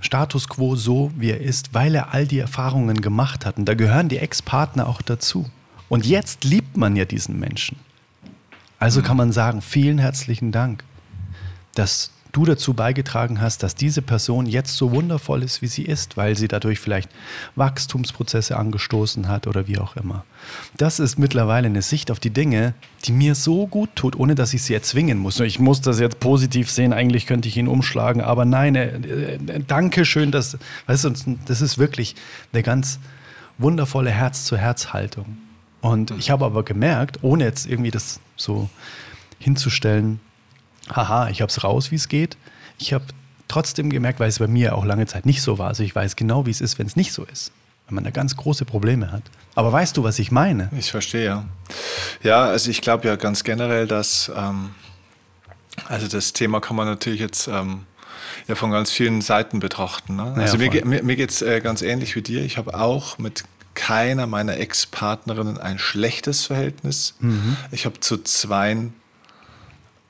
Status 0.00 0.48
quo 0.48 0.76
so, 0.76 1.12
wie 1.16 1.30
er 1.30 1.40
ist, 1.40 1.72
weil 1.74 1.94
er 1.94 2.12
all 2.12 2.26
die 2.26 2.40
Erfahrungen 2.40 3.00
gemacht 3.00 3.46
hat. 3.46 3.56
Und 3.56 3.66
da 3.66 3.74
gehören 3.74 4.08
die 4.08 4.18
Ex-Partner 4.18 4.86
auch 4.88 5.00
dazu. 5.00 5.48
Und 5.88 6.04
jetzt 6.04 6.44
liebt 6.44 6.76
man 6.76 6.96
ja 6.96 7.04
diesen 7.04 7.38
Menschen. 7.38 7.78
Also 8.78 9.00
kann 9.00 9.16
man 9.16 9.30
sagen, 9.30 9.62
vielen 9.62 9.98
herzlichen 9.98 10.50
Dank, 10.50 10.82
dass 11.74 12.10
du 12.32 12.46
dazu 12.46 12.72
beigetragen 12.74 13.40
hast, 13.40 13.62
dass 13.62 13.74
diese 13.74 14.00
Person 14.00 14.46
jetzt 14.46 14.74
so 14.74 14.90
wundervoll 14.90 15.42
ist, 15.42 15.60
wie 15.60 15.66
sie 15.66 15.82
ist, 15.82 16.16
weil 16.16 16.36
sie 16.36 16.48
dadurch 16.48 16.80
vielleicht 16.80 17.10
Wachstumsprozesse 17.56 18.56
angestoßen 18.56 19.28
hat 19.28 19.46
oder 19.46 19.68
wie 19.68 19.78
auch 19.78 19.96
immer. 19.96 20.24
Das 20.76 20.98
ist 20.98 21.18
mittlerweile 21.18 21.66
eine 21.66 21.82
Sicht 21.82 22.10
auf 22.10 22.18
die 22.18 22.30
Dinge, 22.30 22.74
die 23.04 23.12
mir 23.12 23.34
so 23.34 23.66
gut 23.66 23.90
tut, 23.94 24.16
ohne 24.16 24.34
dass 24.34 24.54
ich 24.54 24.62
sie 24.62 24.74
erzwingen 24.74 25.18
muss. 25.18 25.38
Ich 25.40 25.58
muss 25.58 25.82
das 25.82 26.00
jetzt 26.00 26.20
positiv 26.20 26.70
sehen, 26.70 26.92
eigentlich 26.92 27.26
könnte 27.26 27.48
ich 27.48 27.56
ihn 27.56 27.68
umschlagen, 27.68 28.22
aber 28.22 28.46
nein, 28.46 28.74
äh, 28.74 28.96
äh, 28.96 29.38
danke 29.66 30.04
schön, 30.06 30.32
dass, 30.32 30.56
weißt 30.86 31.04
du, 31.04 31.12
das 31.44 31.60
ist 31.60 31.76
wirklich 31.76 32.16
eine 32.52 32.62
ganz 32.62 32.98
wundervolle 33.58 34.10
Herz-zu-Herz-Haltung. 34.10 35.38
Und 35.82 36.12
ich 36.12 36.30
habe 36.30 36.46
aber 36.46 36.62
gemerkt, 36.62 37.18
ohne 37.22 37.44
jetzt 37.44 37.66
irgendwie 37.66 37.90
das 37.90 38.20
so 38.36 38.70
hinzustellen, 39.38 40.20
haha, 40.90 41.28
ich 41.28 41.40
habe 41.40 41.50
es 41.50 41.62
raus, 41.62 41.90
wie 41.90 41.96
es 41.96 42.08
geht. 42.08 42.36
Ich 42.78 42.92
habe 42.92 43.04
trotzdem 43.48 43.90
gemerkt, 43.90 44.20
weil 44.20 44.28
es 44.28 44.38
bei 44.38 44.46
mir 44.46 44.74
auch 44.76 44.84
lange 44.84 45.06
Zeit 45.06 45.26
nicht 45.26 45.42
so 45.42 45.58
war. 45.58 45.68
Also 45.68 45.82
ich 45.82 45.94
weiß 45.94 46.16
genau, 46.16 46.46
wie 46.46 46.50
es 46.50 46.60
ist, 46.60 46.78
wenn 46.78 46.86
es 46.86 46.96
nicht 46.96 47.12
so 47.12 47.24
ist. 47.24 47.52
Wenn 47.86 47.96
man 47.96 48.04
da 48.04 48.10
ganz 48.10 48.36
große 48.36 48.64
Probleme 48.64 49.12
hat. 49.12 49.22
Aber 49.54 49.72
weißt 49.72 49.96
du, 49.96 50.04
was 50.04 50.18
ich 50.18 50.30
meine? 50.30 50.70
Ich 50.76 50.90
verstehe, 50.90 51.24
ja. 51.24 51.44
Ja, 52.22 52.44
also 52.44 52.70
ich 52.70 52.80
glaube 52.80 53.06
ja 53.06 53.16
ganz 53.16 53.44
generell, 53.44 53.86
dass, 53.86 54.32
ähm, 54.34 54.70
also 55.88 56.08
das 56.08 56.32
Thema 56.32 56.60
kann 56.60 56.76
man 56.76 56.86
natürlich 56.86 57.20
jetzt 57.20 57.48
ähm, 57.48 57.84
ja 58.48 58.54
von 58.54 58.70
ganz 58.70 58.90
vielen 58.90 59.20
Seiten 59.20 59.60
betrachten. 59.60 60.16
Ne? 60.16 60.34
Also 60.36 60.56
ja, 60.56 60.70
mir, 60.70 60.86
mir, 60.86 61.02
mir 61.02 61.16
geht 61.16 61.30
es 61.30 61.42
äh, 61.42 61.60
ganz 61.60 61.82
ähnlich 61.82 62.16
wie 62.16 62.22
dir. 62.22 62.42
Ich 62.44 62.56
habe 62.56 62.78
auch 62.78 63.18
mit 63.18 63.44
keiner 63.74 64.26
meiner 64.26 64.56
Ex-Partnerinnen 64.58 65.58
ein 65.58 65.78
schlechtes 65.78 66.46
Verhältnis. 66.46 67.14
Mhm. 67.20 67.56
Ich 67.70 67.84
habe 67.84 68.00
zu 68.00 68.18
zweien 68.18 68.94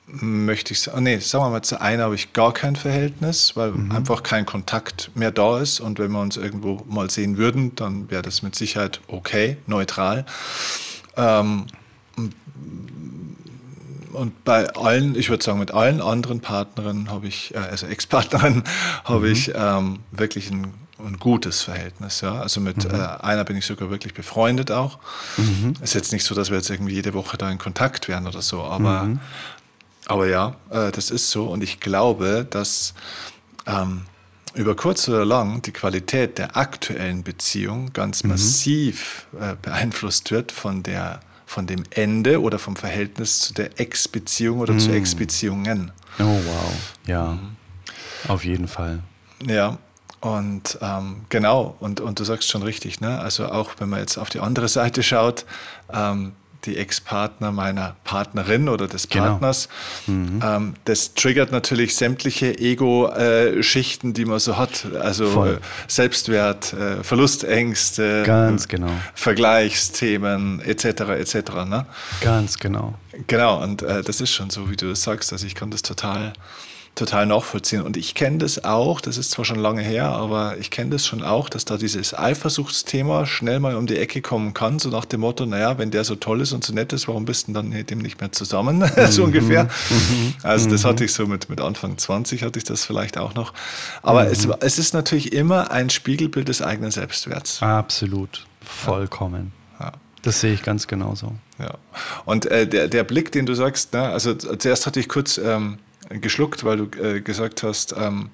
möchte 0.06 0.72
ich 0.72 0.80
sagen, 0.80 1.04
nee, 1.04 1.18
sagen 1.18 1.44
wir 1.44 1.50
mal, 1.50 1.62
zu 1.62 1.80
einer 1.80 2.04
habe 2.04 2.14
ich 2.14 2.32
gar 2.32 2.52
kein 2.52 2.76
Verhältnis, 2.76 3.56
weil 3.56 3.72
mhm. 3.72 3.92
einfach 3.92 4.22
kein 4.22 4.44
Kontakt 4.44 5.10
mehr 5.14 5.30
da 5.30 5.58
ist. 5.60 5.80
Und 5.80 5.98
wenn 5.98 6.10
wir 6.12 6.20
uns 6.20 6.36
irgendwo 6.36 6.84
mal 6.88 7.10
sehen 7.10 7.36
würden, 7.36 7.74
dann 7.76 8.10
wäre 8.10 8.22
das 8.22 8.42
mit 8.42 8.54
Sicherheit 8.54 9.00
okay, 9.08 9.56
neutral. 9.66 10.26
Ähm, 11.16 11.66
und 14.12 14.44
bei 14.44 14.68
allen, 14.74 15.14
ich 15.14 15.30
würde 15.30 15.42
sagen, 15.42 15.58
mit 15.58 15.72
allen 15.72 16.00
anderen 16.00 16.40
Partnerinnen 16.40 17.10
habe 17.10 17.26
ich, 17.26 17.54
äh, 17.54 17.58
also 17.58 17.86
Ex-Partnerinnen, 17.86 18.64
habe 19.04 19.26
mhm. 19.26 19.32
ich 19.32 19.52
ähm, 19.54 20.00
wirklich 20.10 20.50
ein, 20.50 20.74
ein, 20.98 21.18
gutes 21.18 21.62
Verhältnis. 21.62 22.20
Ja? 22.20 22.40
Also 22.40 22.60
mit 22.60 22.84
mhm. 22.84 22.94
äh, 22.94 23.06
einer 23.22 23.44
bin 23.44 23.56
ich 23.56 23.66
sogar 23.66 23.90
wirklich 23.90 24.14
befreundet 24.14 24.70
auch. 24.70 24.98
Mhm. 25.36 25.74
Ist 25.82 25.94
jetzt 25.94 26.12
nicht 26.12 26.24
so, 26.24 26.34
dass 26.34 26.50
wir 26.50 26.58
jetzt 26.58 26.70
irgendwie 26.70 26.94
jede 26.94 27.14
Woche 27.14 27.38
da 27.38 27.50
in 27.50 27.58
Kontakt 27.58 28.08
wären 28.08 28.26
oder 28.26 28.42
so, 28.42 28.62
aber 28.62 29.04
mhm. 29.04 29.20
Aber 30.06 30.26
ja, 30.28 30.56
äh, 30.70 30.90
das 30.90 31.10
ist 31.10 31.30
so. 31.30 31.46
Und 31.46 31.62
ich 31.62 31.80
glaube, 31.80 32.46
dass 32.48 32.94
ähm, 33.66 34.02
über 34.54 34.74
kurz 34.74 35.08
oder 35.08 35.24
lang 35.24 35.62
die 35.62 35.72
Qualität 35.72 36.38
der 36.38 36.56
aktuellen 36.56 37.22
Beziehung 37.22 37.92
ganz 37.92 38.24
mhm. 38.24 38.30
massiv 38.30 39.26
äh, 39.40 39.54
beeinflusst 39.60 40.30
wird 40.30 40.52
von, 40.52 40.82
der, 40.82 41.20
von 41.46 41.66
dem 41.66 41.84
Ende 41.90 42.40
oder 42.40 42.58
vom 42.58 42.76
Verhältnis 42.76 43.40
zu 43.40 43.54
der 43.54 43.80
Ex-Beziehung 43.80 44.60
oder 44.60 44.74
mhm. 44.74 44.80
zu 44.80 44.92
Ex-Beziehungen. 44.92 45.92
Oh, 46.18 46.24
wow. 46.24 46.72
Ja, 47.06 47.32
mhm. 47.32 47.56
auf 48.28 48.44
jeden 48.44 48.68
Fall. 48.68 49.02
Ja, 49.46 49.78
und 50.20 50.78
ähm, 50.80 51.24
genau, 51.30 51.76
und, 51.80 52.00
und 52.00 52.20
du 52.20 52.24
sagst 52.24 52.48
schon 52.48 52.62
richtig, 52.62 53.00
ne? 53.00 53.18
also 53.18 53.48
auch 53.48 53.72
wenn 53.78 53.88
man 53.88 53.98
jetzt 53.98 54.18
auf 54.18 54.28
die 54.28 54.38
andere 54.38 54.68
Seite 54.68 55.02
schaut, 55.02 55.44
ähm, 55.92 56.32
die 56.64 56.76
Ex-Partner 56.76 57.52
meiner 57.52 57.96
Partnerin 58.04 58.68
oder 58.68 58.86
des 58.88 59.08
genau. 59.08 59.24
Partners. 59.24 59.68
Genau. 60.06 60.18
Mhm. 60.18 60.40
Ähm, 60.44 60.74
das 60.84 61.14
triggert 61.14 61.52
natürlich 61.52 61.96
sämtliche 61.96 62.58
Ego-Schichten, 62.58 64.14
die 64.14 64.24
man 64.24 64.38
so 64.38 64.56
hat. 64.56 64.86
Also 65.00 65.46
äh, 65.46 65.58
Selbstwert, 65.88 66.72
äh, 66.72 67.02
Verlustängste, 67.02 68.22
Ganz 68.24 68.68
genau. 68.68 68.90
Vergleichsthemen 69.14 70.60
etc. 70.60 70.84
etc. 71.18 71.34
Ne? 71.66 71.86
Ganz 72.20 72.58
genau. 72.58 72.94
Genau, 73.26 73.62
und 73.62 73.82
äh, 73.82 74.02
das 74.02 74.20
ist 74.20 74.30
schon 74.30 74.50
so, 74.50 74.70
wie 74.70 74.76
du 74.76 74.88
das 74.88 75.02
sagst. 75.02 75.32
Also 75.32 75.46
ich 75.46 75.54
kann 75.54 75.70
das 75.70 75.82
total 75.82 76.32
total 76.94 77.24
nachvollziehen. 77.24 77.82
Und 77.82 77.96
ich 77.96 78.14
kenne 78.14 78.38
das 78.38 78.64
auch, 78.64 79.00
das 79.00 79.16
ist 79.16 79.30
zwar 79.30 79.44
schon 79.46 79.58
lange 79.58 79.80
her, 79.80 80.08
aber 80.08 80.58
ich 80.58 80.70
kenne 80.70 80.90
das 80.90 81.06
schon 81.06 81.22
auch, 81.22 81.48
dass 81.48 81.64
da 81.64 81.78
dieses 81.78 82.16
Eifersuchtsthema 82.16 83.24
schnell 83.24 83.60
mal 83.60 83.76
um 83.76 83.86
die 83.86 83.96
Ecke 83.96 84.20
kommen 84.20 84.52
kann, 84.52 84.78
so 84.78 84.90
nach 84.90 85.06
dem 85.06 85.20
Motto, 85.20 85.46
naja, 85.46 85.78
wenn 85.78 85.90
der 85.90 86.04
so 86.04 86.16
toll 86.16 86.42
ist 86.42 86.52
und 86.52 86.64
so 86.64 86.74
nett 86.74 86.92
ist, 86.92 87.08
warum 87.08 87.24
bist 87.24 87.48
du 87.48 87.52
dann 87.52 87.70
mit 87.70 87.90
dem 87.90 87.98
nicht 87.98 88.20
mehr 88.20 88.30
zusammen, 88.30 88.78
mhm. 88.96 89.06
so 89.06 89.24
ungefähr. 89.24 89.64
Mhm. 89.64 90.34
Also 90.42 90.68
das 90.68 90.82
mhm. 90.82 90.88
hatte 90.88 91.04
ich 91.04 91.14
so 91.14 91.26
mit, 91.26 91.48
mit 91.48 91.62
Anfang 91.62 91.96
20, 91.96 92.42
hatte 92.42 92.58
ich 92.58 92.64
das 92.64 92.84
vielleicht 92.84 93.16
auch 93.16 93.34
noch. 93.34 93.54
Aber 94.02 94.30
es, 94.30 94.46
mhm. 94.46 94.54
es 94.60 94.78
ist 94.78 94.92
natürlich 94.92 95.32
immer 95.32 95.70
ein 95.70 95.88
Spiegelbild 95.88 96.48
des 96.48 96.60
eigenen 96.60 96.90
Selbstwerts. 96.90 97.62
Absolut, 97.62 98.46
vollkommen. 98.60 99.52
Ja. 99.80 99.86
Ja. 99.86 99.92
Das 100.22 100.40
sehe 100.40 100.52
ich 100.52 100.62
ganz 100.62 100.86
genauso. 100.86 101.32
Ja. 101.58 101.74
Und 102.26 102.46
äh, 102.46 102.66
der, 102.66 102.88
der 102.88 103.02
Blick, 103.02 103.32
den 103.32 103.46
du 103.46 103.54
sagst, 103.54 103.94
ne, 103.94 104.02
also 104.02 104.34
zuerst 104.34 104.86
hatte 104.86 105.00
ich 105.00 105.08
kurz... 105.08 105.38
Ähm, 105.38 105.78
geschluckt, 106.20 106.64
weil 106.64 106.76
du 106.78 107.02
äh, 107.02 107.20
gesagt 107.20 107.62
hast, 107.62 107.94
ähm, 107.96 108.30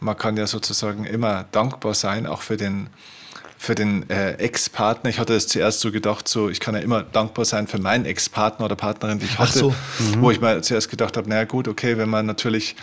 man 0.00 0.16
kann 0.16 0.36
ja 0.36 0.46
sozusagen 0.46 1.04
immer 1.04 1.44
dankbar 1.52 1.94
sein, 1.94 2.26
auch 2.26 2.42
für 2.42 2.56
den, 2.56 2.88
für 3.56 3.74
den 3.74 4.08
äh, 4.10 4.32
Ex-Partner. 4.32 5.10
Ich 5.10 5.18
hatte 5.18 5.34
es 5.34 5.46
zuerst 5.46 5.80
so 5.80 5.92
gedacht, 5.92 6.26
so 6.28 6.48
ich 6.48 6.60
kann 6.60 6.74
ja 6.74 6.80
immer 6.80 7.02
dankbar 7.02 7.44
sein 7.44 7.66
für 7.66 7.78
meinen 7.78 8.04
Ex-Partner 8.04 8.66
oder 8.66 8.76
Partnerin, 8.76 9.18
die 9.18 9.26
ich 9.26 9.38
hatte, 9.38 9.58
so. 9.58 9.70
mhm. 9.70 10.20
wo 10.20 10.30
ich 10.30 10.40
mal 10.40 10.62
zuerst 10.62 10.90
gedacht 10.90 11.16
habe, 11.16 11.28
naja 11.28 11.44
gut, 11.44 11.68
okay, 11.68 11.96
wenn 11.98 12.08
man 12.08 12.26
natürlich 12.26 12.76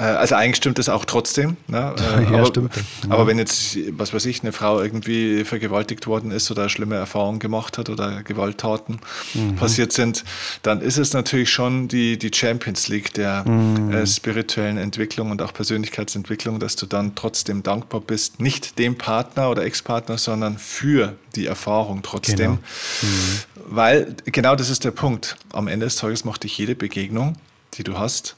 also 0.00 0.34
eigentlich 0.34 0.56
stimmt 0.56 0.78
das 0.78 0.88
auch 0.88 1.04
trotzdem. 1.04 1.56
Ne? 1.66 1.94
ja, 2.30 2.38
aber, 2.38 2.46
stimmt. 2.46 2.74
Ja. 2.76 3.10
Aber 3.10 3.26
wenn 3.26 3.38
jetzt, 3.38 3.76
was 3.90 4.12
weiß 4.12 4.26
ich, 4.26 4.42
eine 4.42 4.52
Frau 4.52 4.80
irgendwie 4.80 5.44
vergewaltigt 5.44 6.06
worden 6.06 6.30
ist 6.30 6.50
oder 6.50 6.68
schlimme 6.68 6.96
Erfahrungen 6.96 7.38
gemacht 7.38 7.78
hat 7.78 7.90
oder 7.90 8.22
Gewalttaten 8.22 9.00
mhm. 9.34 9.56
passiert 9.56 9.92
sind, 9.92 10.24
dann 10.62 10.80
ist 10.80 10.98
es 10.98 11.12
natürlich 11.12 11.50
schon 11.50 11.88
die, 11.88 12.18
die 12.18 12.30
Champions 12.34 12.88
League 12.88 13.12
der 13.14 13.48
mhm. 13.48 13.92
äh, 13.92 14.06
spirituellen 14.06 14.78
Entwicklung 14.78 15.30
und 15.30 15.42
auch 15.42 15.52
Persönlichkeitsentwicklung, 15.52 16.58
dass 16.58 16.76
du 16.76 16.86
dann 16.86 17.14
trotzdem 17.14 17.62
dankbar 17.62 18.00
bist, 18.00 18.40
nicht 18.40 18.78
dem 18.78 18.96
Partner 18.96 19.50
oder 19.50 19.64
Ex-Partner, 19.64 20.18
sondern 20.18 20.58
für 20.58 21.16
die 21.36 21.46
Erfahrung 21.46 22.02
trotzdem. 22.02 22.36
Genau. 22.36 22.52
Mhm. 22.52 23.40
Weil 23.66 24.16
genau 24.26 24.56
das 24.56 24.70
ist 24.70 24.84
der 24.84 24.90
Punkt. 24.90 25.36
Am 25.52 25.68
Ende 25.68 25.86
des 25.86 25.96
Tages 25.96 26.24
macht 26.24 26.44
dich 26.44 26.56
jede 26.58 26.74
Begegnung, 26.74 27.36
die 27.74 27.84
du 27.84 27.98
hast, 27.98 28.36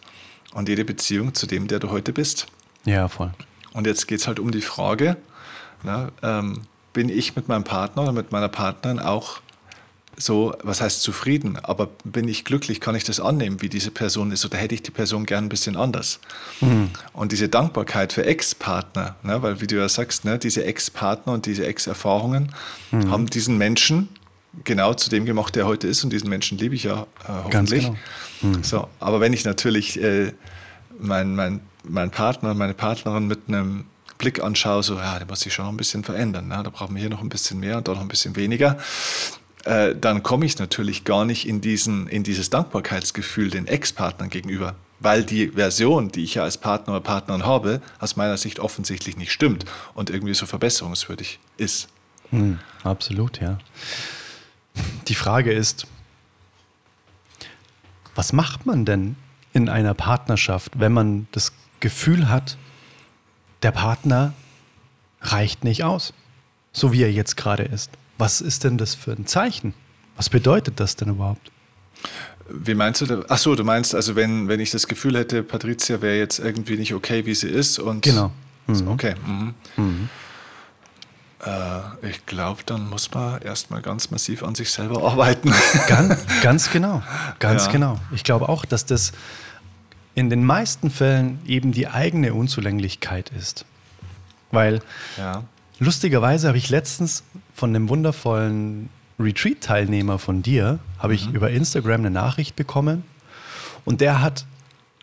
und 0.55 0.69
jede 0.69 0.85
Beziehung 0.85 1.35
zu 1.35 1.47
dem, 1.47 1.69
der 1.69 1.81
du 1.81 1.91
heute 1.91 2.13
bist. 2.13 2.47
Ja, 2.85 3.09
voll. 3.09 3.33
Und 3.73 3.87
jetzt 3.87 4.07
geht 4.09 4.21
es 4.21 4.27
halt 4.27 4.39
um 4.39 4.51
die 4.51 4.63
Frage, 4.63 5.17
na, 5.83 6.11
ähm, 6.23 6.63
bin 6.93 7.09
ich 7.09 7.37
mit 7.37 7.49
meinem 7.49 7.65
Partner 7.65 8.03
oder 8.03 8.13
mit 8.13 8.33
meiner 8.33 8.49
Partnerin 8.49 8.99
auch 8.99 9.41
so, 10.17 10.55
was 10.63 10.81
heißt 10.81 11.03
zufrieden, 11.03 11.59
aber 11.61 11.89
bin 12.05 12.29
ich 12.29 12.45
glücklich, 12.45 12.81
kann 12.81 12.95
ich 12.95 13.03
das 13.03 13.19
annehmen, 13.19 13.63
wie 13.63 13.69
diese 13.69 13.91
Person 13.91 14.31
ist, 14.31 14.45
oder 14.45 14.59
hätte 14.59 14.75
ich 14.75 14.83
die 14.83 14.93
Person 14.93 15.27
gern 15.27 15.47
ein 15.47 15.49
bisschen 15.49 15.77
anders? 15.77 16.21
Mhm. 16.61 16.91
Und 17.13 17.33
diese 17.33 17.49
Dankbarkeit 17.49 18.13
für 18.13 18.25
Ex-Partner, 18.25 19.17
ne, 19.25 19.43
weil 19.43 19.61
wie 19.61 19.67
du 19.67 19.77
ja 19.77 19.89
sagst, 19.89 20.25
ne, 20.25 20.39
diese 20.39 20.65
Ex-Partner 20.65 21.33
und 21.33 21.47
diese 21.47 21.67
Ex-Erfahrungen 21.67 22.53
mhm. 22.93 23.11
haben 23.11 23.27
diesen 23.27 23.59
Menschen 23.59 24.09
genau 24.63 24.95
zu 24.95 25.11
dem 25.11 25.25
gemacht, 25.25 25.57
der 25.57 25.67
heute 25.67 25.89
ist, 25.89 26.05
und 26.05 26.11
diesen 26.11 26.29
Menschen 26.29 26.59
liebe 26.59 26.75
ich 26.75 26.85
ja 26.85 27.03
äh, 27.25 27.29
hoffentlich. 27.45 27.85
Genau. 27.85 28.57
Mhm. 28.57 28.63
So, 28.63 28.89
aber 29.01 29.21
wenn 29.21 29.33
ich 29.33 29.45
natürlich 29.45 30.01
äh, 30.01 30.33
meinen 30.99 31.35
mein, 31.35 31.61
mein 31.83 32.11
Partner, 32.11 32.55
meine 32.55 32.75
Partnerin 32.75 33.27
mit 33.27 33.41
einem 33.49 33.85
Blick 34.19 34.43
anschaue, 34.43 34.83
so, 34.83 34.97
ja, 34.97 35.19
der 35.19 35.27
muss 35.27 35.41
sich 35.41 35.53
schon 35.53 35.65
noch 35.65 35.73
ein 35.73 35.77
bisschen 35.77 36.05
verändern. 36.05 36.49
Ne? 36.49 36.61
Da 36.63 36.71
brauchen 36.71 36.95
wir 36.95 37.01
hier 37.01 37.11
noch 37.11 37.23
ein 37.23 37.29
bisschen 37.29 37.61
mehr 37.61 37.79
und 37.79 37.89
da 37.89 37.93
noch 37.93 38.01
ein 38.01 38.09
bisschen 38.09 38.37
weniger. 38.37 38.79
Äh, 39.65 39.95
dann 39.97 40.23
komme 40.23 40.47
ich 40.47 40.59
natürlich 40.59 41.05
gar 41.05 41.25
nicht 41.25 41.49
in, 41.49 41.61
diesen, 41.61 42.07
in 42.07 42.23
dieses 42.23 42.51
Dankbarkeitsgefühl 42.51 43.51
den 43.51 43.67
Ex-Partnern 43.67 44.29
gegenüber, 44.29 44.75
weil 45.01 45.25
die 45.25 45.49
Version, 45.49 46.11
die 46.11 46.23
ich 46.23 46.35
ja 46.35 46.43
als 46.45 46.59
Partner 46.59 46.95
oder 46.95 47.03
Partnerin 47.03 47.45
habe, 47.45 47.81
aus 47.99 48.17
meiner 48.17 48.37
Sicht 48.37 48.61
offensichtlich 48.61 49.17
nicht 49.17 49.33
stimmt 49.33 49.65
und 49.95 50.11
irgendwie 50.11 50.35
so 50.35 50.47
verbesserungswürdig 50.47 51.39
ist. 51.57 51.89
Mhm, 52.31 52.59
absolut, 52.83 53.41
ja. 53.41 53.59
Die 55.09 55.15
Frage 55.15 55.53
ist, 55.53 55.87
was 58.15 58.33
macht 58.33 58.67
man 58.67 58.85
denn 58.85 59.17
in 59.53 59.69
einer 59.69 59.95
Partnerschaft, 59.95 60.79
wenn 60.79 60.93
man 60.93 61.29
das 61.33 61.53
Gefühl 61.81 62.29
hat, 62.29 62.57
der 63.63 63.73
Partner 63.73 64.33
reicht 65.21 65.65
nicht 65.65 65.85
aus? 65.85 66.13
so 66.75 66.93
wie 66.93 67.03
er 67.03 67.11
jetzt 67.11 67.37
gerade 67.37 67.63
ist. 67.63 67.91
Was 68.19 68.43
ist 68.43 68.65
denn 68.65 68.77
das 68.77 68.95
für 68.95 69.13
ein 69.13 69.27
Zeichen? 69.27 69.73
Was 70.17 70.29
bedeutet 70.29 70.79
das 70.81 70.97
denn 70.97 71.09
überhaupt? 71.09 71.51
Wie 72.51 72.75
meinst 72.75 73.01
du? 73.01 73.25
Ach 73.29 73.39
so, 73.39 73.55
du 73.55 73.65
meinst 73.65 73.95
also, 73.95 74.17
wenn, 74.17 74.49
wenn 74.49 74.61
ich 74.61 74.71
das 74.71 74.87
Gefühl 74.87 75.17
hätte, 75.17 75.43
Patricia 75.43 76.03
wäre 76.03 76.19
jetzt 76.19 76.39
irgendwie 76.39 76.77
nicht 76.77 76.93
okay, 76.93 77.25
wie 77.25 77.35
sie 77.35 77.49
ist 77.49 77.79
und 77.79 78.03
genau. 78.03 78.31
Mhm. 78.67 78.89
Okay. 78.89 79.15
Mhm. 79.27 79.55
Mhm. 79.77 80.09
Äh, 81.45 82.09
ich 82.09 82.27
glaube, 82.27 82.63
dann 82.67 82.89
muss 82.89 83.13
man 83.13 83.41
erstmal 83.43 83.83
ganz 83.83 84.11
massiv 84.11 84.43
an 84.43 84.55
sich 84.55 84.71
selber 84.71 85.07
arbeiten. 85.07 85.53
Ganz, 85.89 86.25
ganz 86.43 86.71
genau, 86.71 87.03
ganz 87.39 87.67
ja. 87.67 87.73
genau. 87.73 88.01
Ich 88.13 88.25
glaube 88.25 88.49
auch, 88.49 88.65
dass 88.65 88.87
das 88.87 89.13
in 90.15 90.31
den 90.31 90.45
meisten 90.45 90.91
Fällen 90.91 91.41
eben 91.47 91.73
die 91.73 91.89
eigene 91.89 92.35
Unzulänglichkeit 92.35 93.31
ist. 93.31 93.65
Weil 94.51 94.81
ja. 95.17 95.45
lustigerweise 95.79 96.49
habe 96.49 96.59
ich 96.59 96.71
letztens 96.71 97.25
von 97.55 97.71
einem 97.71 97.89
wundervollen 97.89 98.89
Retreat-Teilnehmer 99.19 100.19
von 100.19 100.43
dir, 100.43 100.79
habe 100.99 101.15
ich 101.15 101.29
mhm. 101.29 101.35
über 101.35 101.51
Instagram 101.51 102.01
eine 102.01 102.11
Nachricht 102.11 102.57
bekommen 102.57 103.05
und 103.85 104.01
der 104.01 104.23
hat 104.23 104.47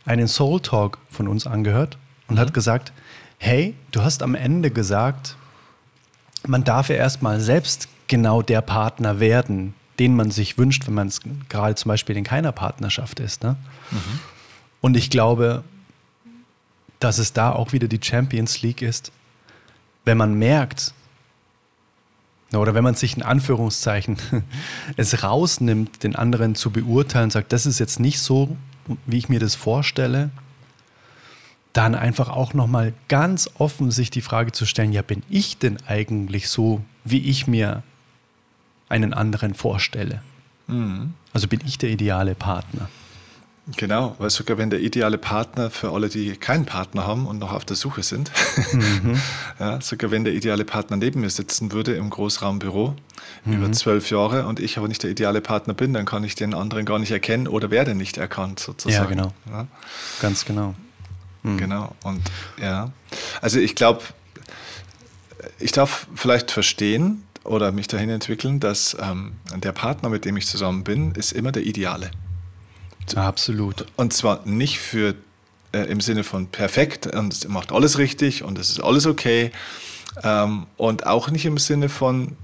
einen 0.05 0.27
Soul 0.27 0.61
Talk 0.61 0.97
von 1.09 1.27
uns 1.27 1.45
angehört 1.45 1.97
und 2.27 2.35
mhm. 2.35 2.39
hat 2.39 2.53
gesagt, 2.53 2.91
hey, 3.37 3.75
du 3.91 4.01
hast 4.01 4.23
am 4.23 4.35
Ende 4.35 4.71
gesagt, 4.71 5.35
man 6.47 6.63
darf 6.63 6.89
ja 6.89 6.95
erstmal 6.95 7.39
selbst 7.39 7.87
genau 8.07 8.41
der 8.41 8.61
Partner 8.61 9.19
werden, 9.19 9.73
den 9.99 10.15
man 10.15 10.31
sich 10.31 10.57
wünscht, 10.57 10.87
wenn 10.87 10.93
man 10.93 11.07
es 11.07 11.21
gerade 11.49 11.75
zum 11.75 11.89
Beispiel 11.89 12.17
in 12.17 12.23
keiner 12.23 12.51
Partnerschaft 12.51 13.19
ist. 13.19 13.43
Ne? 13.43 13.55
Mhm. 13.91 14.19
Und 14.81 14.97
ich 14.97 15.09
glaube, 15.09 15.63
dass 16.99 17.17
es 17.17 17.33
da 17.33 17.51
auch 17.51 17.73
wieder 17.73 17.87
die 17.87 17.99
Champions 18.01 18.61
League 18.61 18.81
ist, 18.81 19.11
wenn 20.05 20.17
man 20.17 20.33
merkt, 20.33 20.93
oder 22.53 22.73
wenn 22.73 22.83
man 22.83 22.95
sich 22.95 23.15
in 23.15 23.23
Anführungszeichen 23.23 24.17
es 24.97 25.23
rausnimmt, 25.23 26.03
den 26.03 26.15
anderen 26.15 26.55
zu 26.55 26.71
beurteilen, 26.71 27.29
sagt, 27.29 27.53
das 27.53 27.65
ist 27.65 27.79
jetzt 27.79 27.99
nicht 27.99 28.19
so, 28.19 28.57
wie 29.05 29.17
ich 29.17 29.29
mir 29.29 29.39
das 29.39 29.55
vorstelle, 29.55 30.31
dann 31.73 31.95
einfach 31.95 32.29
auch 32.29 32.53
nochmal 32.53 32.93
ganz 33.07 33.49
offen 33.57 33.91
sich 33.91 34.09
die 34.09 34.21
Frage 34.21 34.51
zu 34.51 34.65
stellen, 34.65 34.91
ja, 34.91 35.01
bin 35.01 35.23
ich 35.29 35.57
denn 35.57 35.77
eigentlich 35.87 36.49
so, 36.49 36.81
wie 37.03 37.29
ich 37.29 37.47
mir 37.47 37.83
einen 38.89 39.13
anderen 39.13 39.53
vorstelle? 39.53 40.21
Mhm. 40.67 41.13
Also 41.33 41.47
bin 41.47 41.61
ich 41.65 41.77
der 41.77 41.89
ideale 41.89 42.35
Partner? 42.35 42.89
Genau, 43.77 44.15
weil 44.17 44.29
sogar 44.29 44.57
wenn 44.57 44.69
der 44.69 44.81
ideale 44.81 45.17
Partner 45.17 45.69
für 45.69 45.91
alle, 45.91 46.09
die 46.09 46.31
keinen 46.35 46.65
Partner 46.65 47.05
haben 47.05 47.27
und 47.27 47.37
noch 47.39 47.53
auf 47.53 47.63
der 47.63 47.75
Suche 47.75 48.03
sind, 48.03 48.31
mhm. 48.73 49.19
ja, 49.59 49.79
sogar 49.79 50.11
wenn 50.11 50.23
der 50.23 50.33
ideale 50.33 50.65
Partner 50.65 50.97
neben 50.97 51.21
mir 51.21 51.29
sitzen 51.29 51.71
würde 51.71 51.93
im 51.93 52.09
Großraumbüro 52.09 52.95
mhm. 53.45 53.53
über 53.53 53.71
zwölf 53.71 54.09
Jahre 54.09 54.47
und 54.47 54.59
ich 54.59 54.77
aber 54.77 54.87
nicht 54.87 55.03
der 55.03 55.11
ideale 55.11 55.41
Partner 55.41 55.73
bin, 55.73 55.93
dann 55.93 56.05
kann 56.05 56.23
ich 56.23 56.35
den 56.35 56.53
anderen 56.53 56.85
gar 56.85 56.99
nicht 56.99 57.11
erkennen 57.11 57.47
oder 57.47 57.69
werde 57.71 57.93
nicht 57.93 58.17
erkannt 58.17 58.59
sozusagen. 58.59 59.17
Ja, 59.17 59.23
genau. 59.23 59.33
Ja? 59.49 59.67
Ganz 60.21 60.43
genau. 60.43 60.73
Mhm. 61.43 61.57
Genau. 61.57 61.95
Und 62.03 62.21
ja, 62.61 62.91
also 63.41 63.59
ich 63.59 63.75
glaube, 63.75 64.03
ich 65.59 65.71
darf 65.71 66.07
vielleicht 66.15 66.51
verstehen 66.51 67.23
oder 67.43 67.71
mich 67.71 67.87
dahin 67.87 68.09
entwickeln, 68.09 68.59
dass 68.59 68.95
ähm, 68.99 69.33
der 69.55 69.71
Partner, 69.71 70.09
mit 70.09 70.25
dem 70.25 70.37
ich 70.37 70.47
zusammen 70.47 70.83
bin, 70.83 71.11
ist 71.11 71.31
immer 71.31 71.51
der 71.51 71.63
Ideale. 71.63 72.11
Absolut. 73.15 73.85
Und 73.95 74.13
zwar 74.13 74.45
nicht 74.45 74.79
für 74.79 75.15
äh, 75.71 75.79
im 75.79 76.01
Sinne 76.01 76.23
von 76.23 76.47
perfekt 76.47 77.07
und 77.07 77.33
es 77.33 77.47
macht 77.47 77.71
alles 77.71 77.97
richtig 77.97 78.43
und 78.43 78.59
es 78.59 78.69
ist 78.69 78.79
alles 78.79 79.05
okay. 79.05 79.51
Ähm, 80.23 80.67
und 80.77 81.07
auch 81.07 81.29
nicht 81.29 81.45
im 81.45 81.57
Sinne 81.57 81.89
von, 81.89 82.37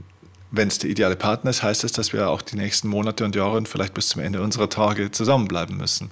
wenn 0.50 0.68
es 0.68 0.80
der 0.80 0.89
ideale 0.89 1.16
Partner 1.16 1.51
ist, 1.51 1.62
heißt 1.62 1.84
es, 1.84 1.92
dass 1.92 2.12
wir 2.12 2.30
auch 2.30 2.42
die 2.42 2.56
nächsten 2.56 2.88
Monate 2.88 3.24
und 3.24 3.36
Jahre 3.36 3.58
und 3.58 3.68
vielleicht 3.68 3.94
bis 3.94 4.10
zum 4.10 4.22
Ende 4.22 4.42
unserer 4.42 4.69
Tage 4.69 5.12
zusammenbleiben 5.12 5.78
müssen 5.78 6.10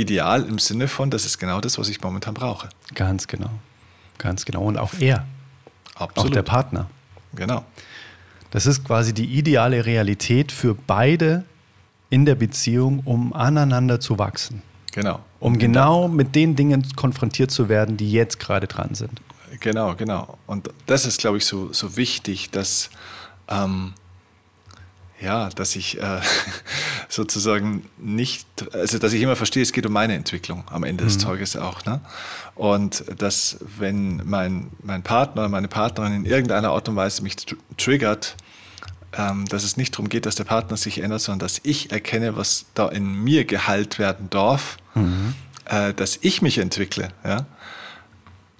ideal 0.00 0.44
im 0.44 0.58
Sinne 0.58 0.88
von, 0.88 1.10
das 1.10 1.24
ist 1.24 1.38
genau 1.38 1.60
das, 1.60 1.78
was 1.78 1.88
ich 1.88 2.00
momentan 2.00 2.34
brauche. 2.34 2.68
Ganz 2.94 3.26
genau. 3.26 3.50
Ganz 4.18 4.44
genau. 4.44 4.62
Und 4.62 4.76
auch 4.76 4.92
er. 5.00 5.26
Absolut. 5.94 6.30
Auch 6.30 6.34
der 6.34 6.42
Partner. 6.42 6.90
Genau. 7.34 7.64
Das 8.50 8.66
ist 8.66 8.84
quasi 8.84 9.14
die 9.14 9.26
ideale 9.26 9.86
Realität 9.86 10.50
für 10.50 10.74
beide 10.74 11.44
in 12.10 12.24
der 12.24 12.34
Beziehung, 12.34 13.00
um 13.04 13.32
aneinander 13.32 14.00
zu 14.00 14.18
wachsen. 14.18 14.62
Genau. 14.92 15.20
Um 15.38 15.58
genau 15.58 16.08
mit 16.08 16.34
den 16.34 16.56
Dingen 16.56 16.84
konfrontiert 16.96 17.50
zu 17.50 17.68
werden, 17.68 17.96
die 17.96 18.10
jetzt 18.10 18.40
gerade 18.40 18.66
dran 18.66 18.94
sind. 18.94 19.20
Genau, 19.60 19.94
genau. 19.94 20.38
Und 20.46 20.70
das 20.86 21.06
ist, 21.06 21.20
glaube 21.20 21.38
ich, 21.38 21.46
so, 21.46 21.72
so 21.72 21.96
wichtig, 21.96 22.50
dass 22.50 22.90
ähm, 23.48 23.94
ja, 25.20 25.50
dass 25.50 25.76
ich 25.76 26.00
äh, 26.00 26.20
sozusagen 27.08 27.84
nicht, 27.98 28.46
also 28.72 28.98
dass 28.98 29.12
ich 29.12 29.22
immer 29.22 29.36
verstehe, 29.36 29.62
es 29.62 29.72
geht 29.72 29.86
um 29.86 29.92
meine 29.92 30.14
Entwicklung 30.14 30.64
am 30.70 30.84
Ende 30.84 31.04
mhm. 31.04 31.08
des 31.08 31.18
Tages 31.18 31.56
auch. 31.56 31.84
Ne? 31.84 32.00
Und 32.54 33.04
dass, 33.18 33.58
wenn 33.78 34.22
mein, 34.24 34.70
mein 34.82 35.02
Partner 35.02 35.42
oder 35.42 35.50
meine 35.50 35.68
Partnerin 35.68 36.14
in 36.14 36.24
irgendeiner 36.24 36.70
Art 36.70 36.88
und 36.88 36.96
Weise 36.96 37.22
mich 37.22 37.36
triggert, 37.76 38.36
ähm, 39.16 39.46
dass 39.46 39.64
es 39.64 39.76
nicht 39.76 39.94
darum 39.94 40.08
geht, 40.08 40.24
dass 40.26 40.36
der 40.36 40.44
Partner 40.44 40.76
sich 40.76 41.02
ändert, 41.02 41.20
sondern 41.20 41.40
dass 41.40 41.60
ich 41.64 41.90
erkenne, 41.90 42.36
was 42.36 42.66
da 42.74 42.88
in 42.88 43.12
mir 43.12 43.44
geheilt 43.44 43.98
werden 43.98 44.30
darf, 44.30 44.78
mhm. 44.94 45.34
äh, 45.66 45.92
dass 45.92 46.18
ich 46.22 46.42
mich 46.42 46.58
entwickle, 46.58 47.08
ja? 47.24 47.46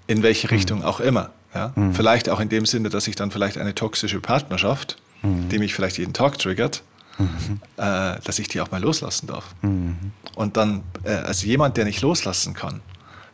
in 0.06 0.22
welche 0.22 0.48
mhm. 0.48 0.54
Richtung 0.54 0.84
auch 0.84 1.00
immer. 1.00 1.30
Ja? 1.54 1.72
Mhm. 1.74 1.94
Vielleicht 1.94 2.28
auch 2.28 2.40
in 2.40 2.48
dem 2.48 2.66
Sinne, 2.66 2.90
dass 2.90 3.06
ich 3.06 3.16
dann 3.16 3.30
vielleicht 3.30 3.58
eine 3.58 3.74
toxische 3.74 4.20
Partnerschaft 4.20 4.98
mhm. 5.22 5.48
die 5.48 5.58
mich 5.58 5.74
vielleicht 5.74 5.98
jeden 5.98 6.12
Tag 6.12 6.38
triggert, 6.38 6.82
mhm. 7.18 7.60
äh, 7.76 8.18
dass 8.24 8.38
ich 8.38 8.48
die 8.48 8.60
auch 8.60 8.70
mal 8.70 8.80
loslassen 8.80 9.26
darf. 9.26 9.54
Mhm. 9.62 10.12
Und 10.34 10.56
dann, 10.56 10.82
äh, 11.04 11.10
also 11.10 11.46
jemand, 11.46 11.76
der 11.76 11.84
nicht 11.84 12.00
loslassen 12.00 12.54
kann, 12.54 12.80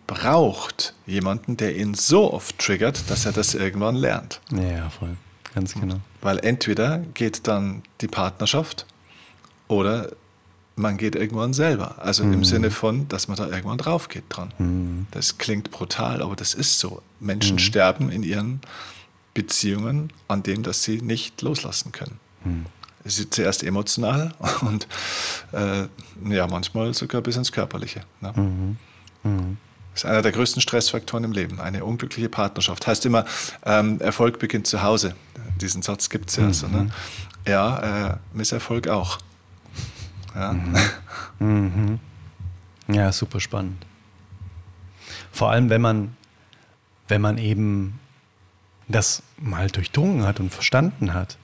braucht 0.07 0.95
jemanden, 1.07 1.57
der 1.57 1.77
ihn 1.77 1.95
so 1.95 2.33
oft 2.33 2.59
triggert, 2.59 3.11
dass 3.11 3.27
er 3.27 3.33
das 3.33 3.55
irgendwann 3.55 3.97
lernt. 3.97 4.41
Ja, 4.53 4.89
voll. 4.91 5.17
Ganz 5.55 5.75
genau. 5.75 5.97
Weil 6.21 6.39
entweder 6.41 6.99
geht 7.15 7.49
dann 7.49 7.83
die 8.01 8.09
Partnerschaft 8.09 8.87
oder 9.69 10.11
man 10.77 10.99
geht 10.99 11.17
irgendwann 11.17 11.55
selber. 11.55 11.97
Also 11.99 12.25
mhm. 12.25 12.35
im 12.35 12.45
Sinne 12.45 12.71
von, 12.71 13.09
dass 13.09 13.29
man 13.29 13.37
da 13.39 13.49
irgendwann 13.49 13.79
drauf 13.79 14.09
geht 14.09 14.25
dran. 14.29 14.53
Mhm. 14.59 15.07
Das 15.11 15.39
klingt 15.39 15.71
brutal, 15.71 16.23
aber 16.23 16.37
das 16.37 16.55
ist 16.55 16.79
so. 16.79 17.03
Menschen 17.19 17.55
mhm. 17.55 17.61
sterben 17.61 18.11
in 18.11 18.23
ihren 18.23 18.61
Beziehungen 19.37 20.11
an 20.29 20.43
dem, 20.43 20.63
dass 20.63 20.83
sie 20.83 21.03
nicht 21.03 21.43
loslassen 21.43 21.93
können. 21.93 22.19
Hm. 22.43 22.67
Es 23.05 23.19
ist 23.19 23.35
zuerst 23.35 23.63
emotional 23.63 24.33
und 24.63 24.89
äh, 25.53 25.87
ja, 26.35 26.47
manchmal 26.47 26.95
sogar 26.95 27.21
bis 27.21 27.37
ins 27.37 27.53
Körperliche. 27.53 28.01
Ne? 28.23 28.33
Mhm. 28.35 28.77
Mhm. 29.23 29.57
Das 29.93 30.05
ist 30.05 30.11
einer 30.11 30.23
der 30.23 30.33
größten 30.33 30.63
Stressfaktoren 30.63 31.25
im 31.25 31.33
Leben. 31.33 31.61
Eine 31.61 31.85
unglückliche 31.85 32.31
Partnerschaft. 32.31 32.87
Heißt 32.87 33.05
immer, 33.05 33.27
ähm, 33.65 34.01
Erfolg 34.01 34.39
beginnt 34.39 34.67
zu 34.67 34.83
Hause. 34.83 35.15
Diesen 35.61 35.83
Satz 35.83 36.09
gibt 36.09 36.31
es 36.31 36.37
ja. 36.37 36.45
Mhm. 36.45 36.53
So, 36.55 36.69
ne? 36.69 36.91
Ja, 37.47 38.13
äh, 38.13 38.17
Misserfolg 38.33 38.89
auch. 38.89 39.19
Ja. 40.35 40.55
Mhm. 40.55 40.77
Mhm. 41.39 42.01
ja, 42.89 43.13
super 43.13 43.41
spannend. 43.41 43.85
Vor 45.31 45.51
allem, 45.51 45.69
wenn 45.69 45.83
man, 45.83 46.17
wenn 47.09 47.21
man 47.21 47.37
eben 47.37 48.01
das 48.89 49.23
mal 49.39 49.69
durchdrungen 49.69 50.25
hat 50.25 50.41
und 50.41 50.53
verstanden 50.53 51.15
hat, 51.15 51.39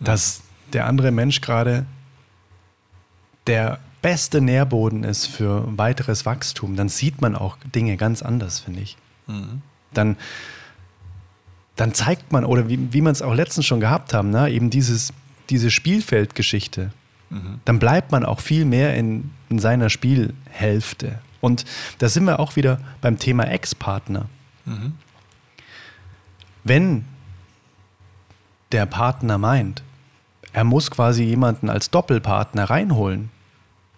dass 0.00 0.42
der 0.72 0.86
andere 0.86 1.10
Mensch 1.10 1.40
gerade 1.40 1.86
der 3.46 3.78
beste 4.02 4.40
Nährboden 4.40 5.04
ist 5.04 5.26
für 5.26 5.64
weiteres 5.78 6.26
Wachstum, 6.26 6.76
dann 6.76 6.88
sieht 6.88 7.20
man 7.20 7.36
auch 7.36 7.56
Dinge 7.74 7.96
ganz 7.96 8.20
anders, 8.22 8.60
finde 8.60 8.80
ich. 8.80 8.96
Mhm. 9.28 9.62
Dann, 9.94 10.16
dann 11.76 11.94
zeigt 11.94 12.32
man, 12.32 12.44
oder 12.44 12.68
wie, 12.68 12.92
wie 12.92 13.00
man 13.00 13.12
es 13.12 13.22
auch 13.22 13.34
letztens 13.34 13.66
schon 13.66 13.80
gehabt 13.80 14.12
haben, 14.12 14.30
ne, 14.30 14.50
eben 14.50 14.70
dieses, 14.70 15.12
diese 15.50 15.70
Spielfeldgeschichte, 15.70 16.90
mhm. 17.30 17.60
dann 17.64 17.78
bleibt 17.78 18.10
man 18.10 18.24
auch 18.24 18.40
viel 18.40 18.64
mehr 18.64 18.96
in, 18.96 19.30
in 19.48 19.60
seiner 19.60 19.88
Spielhälfte. 19.88 21.20
Und 21.40 21.64
da 21.98 22.08
sind 22.08 22.24
wir 22.24 22.40
auch 22.40 22.56
wieder 22.56 22.80
beim 23.00 23.18
Thema 23.18 23.44
Ex-Partner. 23.44 24.26
Mhm. 24.64 24.94
Wenn 26.64 27.04
der 28.72 28.86
Partner 28.86 29.38
meint, 29.38 29.82
er 30.52 30.64
muss 30.64 30.90
quasi 30.90 31.24
jemanden 31.24 31.70
als 31.70 31.90
Doppelpartner 31.90 32.64
reinholen, 32.64 33.30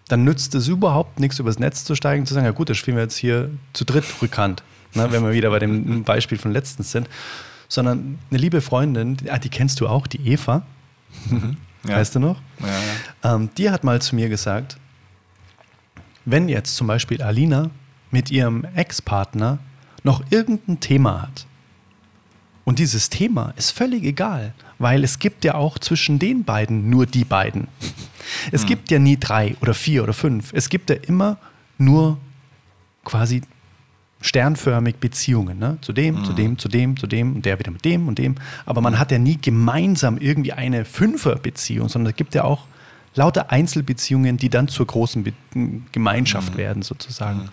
dann 0.07 0.23
nützt 0.23 0.53
es 0.55 0.67
überhaupt 0.67 1.19
nichts, 1.19 1.39
übers 1.39 1.59
Netz 1.59 1.83
zu 1.83 1.95
steigen 1.95 2.21
und 2.21 2.27
zu 2.27 2.33
sagen, 2.33 2.45
ja 2.45 2.51
gut, 2.51 2.69
das 2.69 2.77
spielen 2.77 2.97
wir 2.97 3.03
jetzt 3.03 3.17
hier 3.17 3.49
zu 3.73 3.85
dritt 3.85 4.05
rückhand, 4.21 4.63
ne, 4.93 5.11
wenn 5.11 5.23
wir 5.23 5.33
wieder 5.33 5.49
bei 5.49 5.59
dem 5.59 6.03
Beispiel 6.03 6.37
von 6.37 6.51
letztens 6.51 6.91
sind. 6.91 7.09
Sondern 7.67 8.19
eine 8.29 8.39
liebe 8.39 8.61
Freundin, 8.61 9.17
ah, 9.29 9.39
die 9.39 9.49
kennst 9.49 9.81
du 9.81 9.87
auch, 9.87 10.05
die 10.05 10.19
Eva, 10.27 10.61
mhm. 11.29 11.57
ja. 11.87 11.97
weißt 11.97 12.15
du 12.15 12.19
noch? 12.19 12.39
Ja, 12.59 12.67
ja. 12.67 13.35
Ähm, 13.35 13.49
die 13.57 13.71
hat 13.71 13.83
mal 13.83 14.01
zu 14.01 14.15
mir 14.15 14.29
gesagt, 14.29 14.77
wenn 16.25 16.47
jetzt 16.47 16.75
zum 16.75 16.85
Beispiel 16.85 17.23
Alina 17.23 17.71
mit 18.11 18.29
ihrem 18.29 18.65
Ex-Partner 18.75 19.57
noch 20.03 20.23
irgendein 20.29 20.79
Thema 20.79 21.23
hat, 21.23 21.47
Und 22.65 22.79
dieses 22.79 23.09
Thema 23.09 23.53
ist 23.55 23.71
völlig 23.71 24.03
egal, 24.03 24.53
weil 24.79 25.03
es 25.03 25.19
gibt 25.19 25.45
ja 25.45 25.55
auch 25.55 25.79
zwischen 25.79 26.19
den 26.19 26.43
beiden 26.43 26.89
nur 26.89 27.05
die 27.05 27.23
beiden. 27.23 27.67
Es 28.51 28.61
hm. 28.61 28.67
gibt 28.67 28.91
ja 28.91 28.99
nie 28.99 29.17
drei 29.17 29.55
oder 29.61 29.73
vier 29.73 30.03
oder 30.03 30.13
fünf. 30.13 30.51
Es 30.51 30.67
gibt 30.67 30.89
ja 30.89 30.95
immer 30.95 31.37
nur 31.77 32.17
quasi 33.03 33.41
sternförmig 34.21 34.95
Beziehungen. 34.95 35.59
Ne? 35.59 35.77
Zu 35.81 35.93
dem, 35.93 36.15
mhm. 36.15 36.25
zu 36.25 36.33
dem, 36.33 36.57
zu 36.57 36.67
dem, 36.67 36.97
zu 36.97 37.07
dem 37.07 37.35
und 37.35 37.45
der 37.45 37.59
wieder 37.59 37.71
mit 37.71 37.85
dem 37.85 38.07
und 38.07 38.17
dem. 38.17 38.35
Aber 38.65 38.81
man 38.81 38.97
hat 38.97 39.11
ja 39.11 39.19
nie 39.19 39.37
gemeinsam 39.39 40.17
irgendwie 40.17 40.53
eine 40.53 40.83
Fünferbeziehung, 40.83 41.89
sondern 41.89 42.11
es 42.11 42.17
gibt 42.17 42.33
ja 42.33 42.43
auch 42.43 42.65
lauter 43.13 43.51
Einzelbeziehungen, 43.51 44.37
die 44.37 44.49
dann 44.49 44.67
zur 44.67 44.87
großen 44.87 45.23
Be 45.23 45.33
Gemeinschaft 45.91 46.53
mhm. 46.53 46.57
werden, 46.57 46.81
sozusagen. 46.81 47.43
Mhm. 47.43 47.49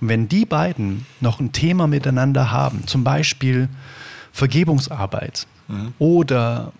Und 0.00 0.08
wenn 0.08 0.28
die 0.28 0.44
beiden 0.44 1.06
noch 1.20 1.40
ein 1.40 1.52
Thema 1.52 1.86
miteinander 1.86 2.52
haben, 2.52 2.86
zum 2.86 3.02
Beispiel 3.02 3.68
Vergebungsarbeit 4.32 5.46
mhm. 5.68 5.94
oder 5.98 6.72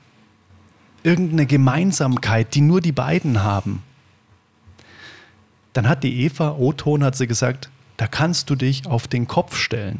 irgendeine 1.02 1.46
Gemeinsamkeit, 1.46 2.54
die 2.54 2.60
nur 2.60 2.80
die 2.80 2.92
beiden 2.92 3.42
haben, 3.42 3.82
dann 5.72 5.88
hat 5.88 6.02
die 6.02 6.24
Eva 6.24 6.56
O-Ton 6.58 7.04
hat 7.04 7.16
sie 7.16 7.26
gesagt, 7.26 7.70
da 7.96 8.06
kannst 8.06 8.50
du 8.50 8.54
dich 8.54 8.86
auf 8.86 9.06
den 9.08 9.26
Kopf 9.26 9.56
stellen. 9.56 9.98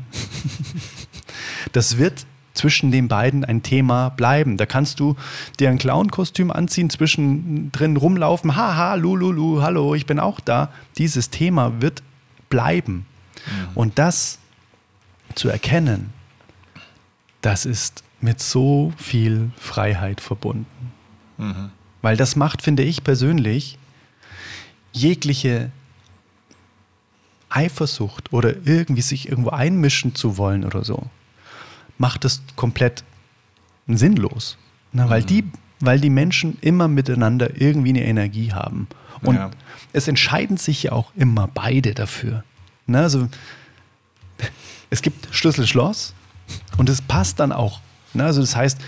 das 1.72 1.98
wird 1.98 2.26
zwischen 2.54 2.90
den 2.90 3.08
beiden 3.08 3.44
ein 3.44 3.62
Thema 3.62 4.10
bleiben. 4.10 4.56
Da 4.56 4.66
kannst 4.66 5.00
du 5.00 5.16
dir 5.58 5.70
ein 5.70 5.78
Clown-Kostüm 5.78 6.50
anziehen, 6.50 6.90
zwischendrin 6.90 7.96
rumlaufen, 7.96 8.56
haha, 8.56 8.94
lululu, 8.94 9.62
hallo, 9.62 9.94
ich 9.94 10.06
bin 10.06 10.18
auch 10.18 10.40
da. 10.40 10.70
Dieses 10.98 11.30
Thema 11.30 11.80
wird 11.80 12.02
bleiben. 12.48 13.06
Mhm. 13.46 13.68
Und 13.74 13.98
das 13.98 14.38
zu 15.34 15.48
erkennen, 15.48 16.12
das 17.40 17.66
ist 17.66 18.02
mit 18.20 18.40
so 18.40 18.92
viel 18.96 19.50
Freiheit 19.56 20.20
verbunden. 20.20 20.92
Mhm. 21.38 21.70
Weil 22.02 22.16
das 22.16 22.36
macht, 22.36 22.62
finde 22.62 22.82
ich 22.82 23.04
persönlich, 23.04 23.78
jegliche 24.92 25.70
Eifersucht 27.48 28.32
oder 28.32 28.54
irgendwie 28.64 29.02
sich 29.02 29.28
irgendwo 29.28 29.50
einmischen 29.50 30.14
zu 30.14 30.36
wollen 30.36 30.64
oder 30.64 30.84
so, 30.84 31.06
macht 31.98 32.24
es 32.24 32.42
komplett 32.56 33.04
sinnlos. 33.86 34.56
Na, 34.92 35.08
weil, 35.08 35.22
mhm. 35.22 35.26
die, 35.26 35.44
weil 35.80 36.00
die 36.00 36.10
Menschen 36.10 36.58
immer 36.60 36.88
miteinander 36.88 37.60
irgendwie 37.60 37.90
eine 37.90 38.04
Energie 38.04 38.52
haben. 38.52 38.86
Und 39.22 39.36
ja. 39.36 39.50
es 39.92 40.08
entscheiden 40.08 40.56
sich 40.56 40.84
ja 40.84 40.92
auch 40.92 41.12
immer 41.14 41.48
beide 41.48 41.94
dafür. 41.94 42.44
Na, 42.86 43.02
also, 43.02 43.28
es 44.90 45.02
gibt 45.02 45.28
Schlüssel-Schloss 45.30 46.14
und 46.76 46.88
es 46.88 47.02
passt 47.02 47.40
dann 47.40 47.52
auch. 47.52 47.80
Na, 48.14 48.26
also 48.26 48.40
das 48.40 48.56
heißt, 48.56 48.78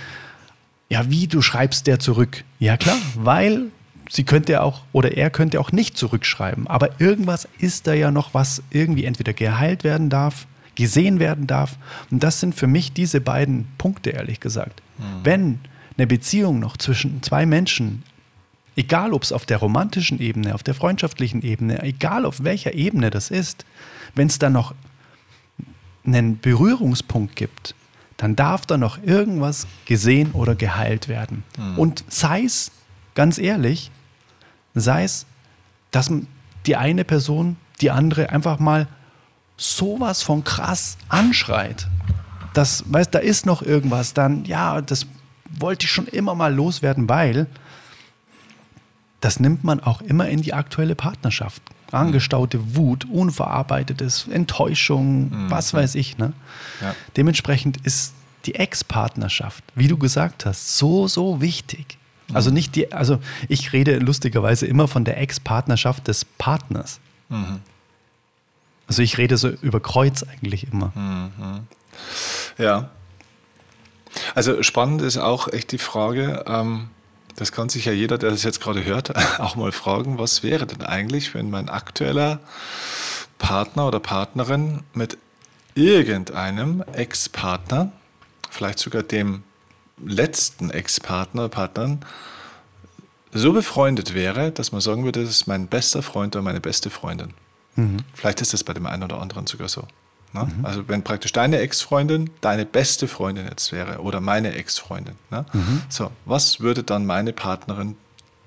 ja, 0.88 1.09
wie 1.11 1.27
du 1.27 1.40
schreibst 1.40 1.87
der 1.87 1.98
zurück? 1.98 2.44
Ja 2.59 2.77
klar, 2.77 2.96
weil 3.14 3.70
sie 4.11 4.25
könnte 4.25 4.62
auch 4.62 4.83
oder 4.92 5.16
er 5.16 5.31
könnte 5.31 5.59
auch 5.61 5.72
nicht 5.72 5.96
zurückschreiben. 5.96 6.66
Aber 6.66 7.01
irgendwas 7.01 7.48
ist 7.59 7.87
da 7.87 7.94
ja 7.94 8.11
noch, 8.11 8.35
was 8.35 8.62
irgendwie 8.70 9.05
entweder 9.05 9.33
geheilt 9.33 9.85
werden 9.85 10.11
darf, 10.11 10.46
gesehen 10.75 11.18
werden 11.18 11.46
darf. 11.46 11.79
Und 12.11 12.22
das 12.22 12.40
sind 12.40 12.55
für 12.55 12.66
mich 12.66 12.92
diese 12.92 13.20
beiden 13.20 13.68
Punkte, 13.79 14.11
ehrlich 14.11 14.40
gesagt. 14.40 14.83
Mhm. 14.98 15.05
Wenn 15.25 15.59
eine 15.96 16.07
Beziehung 16.07 16.61
noch 16.61 16.77
zwischen 16.77 17.22
zwei 17.22 17.46
Menschen, 17.46 18.03
egal 18.77 19.12
ob 19.12 19.22
es 19.22 19.33
auf 19.33 19.46
der 19.46 19.59
romantischen 19.59 20.20
Ebene, 20.20 20.55
auf 20.55 20.62
der 20.62 20.75
freundschaftlichen 20.75 21.42
Ebene, 21.42 21.83
egal 21.83 22.25
auf 22.25 22.44
welcher 22.44 22.75
Ebene 22.75 23.11
das 23.11 23.31
ist, 23.31 23.64
wenn 24.14 24.29
es 24.29 24.38
da 24.38 24.51
noch 24.51 24.75
einen 26.05 26.41
Berührungspunkt 26.41 27.37
gibt, 27.37 27.75
dann 28.17 28.37
darf 28.37 28.67
da 28.67 28.77
noch 28.77 29.03
irgendwas 29.03 29.67
gesehen 29.85 30.33
oder 30.33 30.55
geheilt 30.55 31.09
werden. 31.09 31.45
Mhm. 31.59 31.79
Und 31.79 32.05
sei 32.09 32.45
es, 32.45 32.71
ganz 33.15 33.38
ehrlich, 33.38 33.91
sei 34.75 35.05
es, 35.05 35.27
dass 35.91 36.11
die 36.67 36.77
eine 36.77 37.05
Person 37.05 37.57
die 37.81 37.91
andere 37.91 38.31
einfach 38.31 38.59
mal 38.59 38.87
sowas 39.57 40.23
von 40.23 40.45
krass 40.45 40.97
anschreit. 41.09 41.88
Das, 42.55 42.85
weißt, 42.87 43.15
da 43.15 43.19
ist 43.19 43.47
noch 43.47 43.62
irgendwas, 43.62 44.15
dann, 44.15 44.45
ja, 44.45 44.81
das 44.81 45.07
wollte 45.51 45.87
ich 45.87 45.91
schon 45.91 46.07
immer 46.07 46.35
mal 46.35 46.55
loswerden, 46.55 47.09
weil 47.09 47.47
das 49.21 49.41
nimmt 49.41 49.65
man 49.65 49.81
auch 49.81 50.01
immer 50.03 50.29
in 50.29 50.43
die 50.43 50.53
aktuelle 50.53 50.95
Partnerschaft. 50.95 51.62
Angestaute 51.92 52.74
Wut, 52.76 53.07
unverarbeitetes, 53.11 54.26
Enttäuschung, 54.28 55.31
mhm. 55.31 55.50
was 55.50 55.74
weiß 55.74 55.94
ich. 55.94 56.18
Ne? 56.18 56.33
Ja. 56.81 56.94
Dementsprechend 57.16 57.78
ist 57.78 58.14
die 58.46 58.55
Ex-Partnerschaft, 58.57 59.62
wie 59.74 59.88
du 59.88 59.96
gesagt 59.96 60.46
hast, 60.46 60.76
so, 60.76 61.07
so 61.07 61.40
wichtig. 61.40 61.98
Also 62.33 62.50
mhm. 62.50 62.55
nicht 62.55 62.76
die, 62.76 62.92
also 62.92 63.18
ich 63.48 63.72
rede 63.72 63.98
lustigerweise 63.98 64.66
immer 64.66 64.88
von 64.88 65.05
der 65.05 65.20
Ex-Partnerschaft 65.20 66.09
des 66.09 66.24
Partners. 66.24 67.00
Mhm. 67.28 67.61
Also 68.88 69.02
ich 69.02 69.18
rede 69.18 69.37
so 69.37 69.48
über 69.48 69.81
Kreuz 69.81 70.22
eigentlich 70.22 70.70
immer. 70.72 70.92
Mhm. 70.94 71.66
Ja. 72.59 72.90
Also 74.35 74.62
spannend 74.62 75.02
ist 75.02 75.18
auch 75.18 75.48
echt 75.48 75.72
die 75.72 75.78
Frage, 75.78 76.44
ähm, 76.46 76.90
das 77.37 77.53
kann 77.53 77.68
sich 77.68 77.87
ja 77.87 77.92
jeder, 77.92 78.18
der 78.18 78.31
das 78.31 78.42
jetzt 78.42 78.61
gerade 78.61 78.85
hört, 78.85 79.14
auch 79.40 79.57
mal 79.57 79.73
fragen, 79.73 80.18
was 80.18 80.42
wäre 80.42 80.66
denn 80.66 80.83
eigentlich, 80.83 81.35
wenn 81.35 81.51
mein 81.51 81.68
aktueller 81.68 82.40
Partner 83.38 83.88
oder 83.88 84.01
Partnerin 84.01 84.81
mit 84.95 85.18
irgendeinem 85.75 86.85
Ex-Partner, 86.92 87.92
vielleicht 88.51 88.79
sogar 88.79 89.03
dem 89.03 89.42
letzten 90.05 90.71
Ex-Partner, 90.71 91.49
Partnern 91.49 92.05
so 93.33 93.53
befreundet 93.53 94.14
wäre, 94.14 94.53
dass 94.53 94.73
man 94.73 94.81
sagen 94.81 95.05
würde, 95.05 95.23
das 95.23 95.31
ist 95.31 95.47
mein 95.47 95.66
bester 95.66 96.03
Freund 96.03 96.37
oder 96.37 96.42
meine 96.42 96.61
beste 96.61 96.90
Freundin. 96.90 97.33
Mhm. 97.77 97.99
Vielleicht 98.14 98.40
ist 98.42 98.53
das 98.53 98.64
bei 98.64 98.75
dem 98.75 98.87
einen 98.87 99.03
oder 99.03 99.21
anderen 99.21 99.47
sogar 99.47 99.68
so. 99.68 99.87
Ne? 100.33 100.45
Mhm. 100.45 100.64
Also 100.64 100.88
wenn 100.88 101.03
praktisch 101.03 101.33
deine 101.33 101.59
Ex-Freundin 101.59 102.31
deine 102.40 102.64
beste 102.64 103.09
Freundin 103.09 103.47
jetzt 103.47 103.73
wäre 103.73 103.99
oder 104.01 104.21
meine 104.21 104.55
Ex-Freundin. 104.55 105.16
Ne? 105.31 105.45
Mhm. 105.53 105.83
So, 105.88 106.11
was 106.25 106.61
würde 106.61 106.83
dann 106.83 107.07
meine 107.07 107.33
Partnerin 107.33 107.97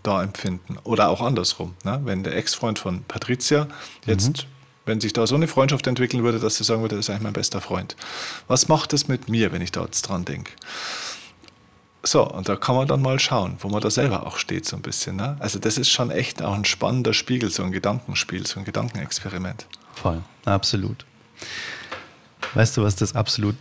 da 0.03 0.23
empfinden? 0.23 0.77
Oder 0.83 1.09
auch 1.09 1.21
andersrum. 1.21 1.75
Ne? 1.83 2.01
Wenn 2.03 2.23
der 2.23 2.35
Ex-Freund 2.35 2.79
von 2.79 3.03
Patricia 3.03 3.67
jetzt, 4.05 4.43
mhm. 4.43 4.47
wenn 4.85 5.01
sich 5.01 5.13
da 5.13 5.27
so 5.27 5.35
eine 5.35 5.47
Freundschaft 5.47 5.87
entwickeln 5.87 6.23
würde, 6.23 6.39
dass 6.39 6.55
sie 6.55 6.63
sagen 6.63 6.81
würde, 6.81 6.95
das 6.95 7.05
ist 7.05 7.09
eigentlich 7.09 7.23
mein 7.23 7.33
bester 7.33 7.61
Freund. 7.61 7.95
Was 8.47 8.67
macht 8.67 8.93
das 8.93 9.07
mit 9.07 9.29
mir, 9.29 9.51
wenn 9.51 9.61
ich 9.61 9.71
da 9.71 9.83
jetzt 9.83 10.03
dran 10.03 10.25
denke? 10.25 10.51
So, 12.07 12.23
und 12.23 12.47
da 12.47 12.55
kann 12.55 12.75
man 12.75 12.87
dann 12.87 13.01
mal 13.01 13.19
schauen, 13.19 13.57
wo 13.59 13.67
man 13.67 13.81
da 13.81 13.89
selber 13.89 14.27
auch 14.27 14.37
steht, 14.37 14.65
so 14.67 14.75
ein 14.75 14.83
bisschen. 14.83 15.15
Ne? 15.15 15.37
Also, 15.39 15.57
das 15.57 15.79
ist 15.79 15.89
schon 15.89 16.11
echt 16.11 16.43
auch 16.43 16.53
ein 16.53 16.65
spannender 16.65 17.13
Spiegel, 17.13 17.49
so 17.49 17.63
ein 17.63 17.71
Gedankenspiel, 17.71 18.45
so 18.45 18.59
ein 18.59 18.65
Gedankenexperiment. 18.65 19.65
Voll, 19.95 20.21
absolut. 20.45 21.03
Weißt 22.55 22.77
du, 22.77 22.83
was 22.83 22.95
das 22.95 23.15
absolut 23.15 23.55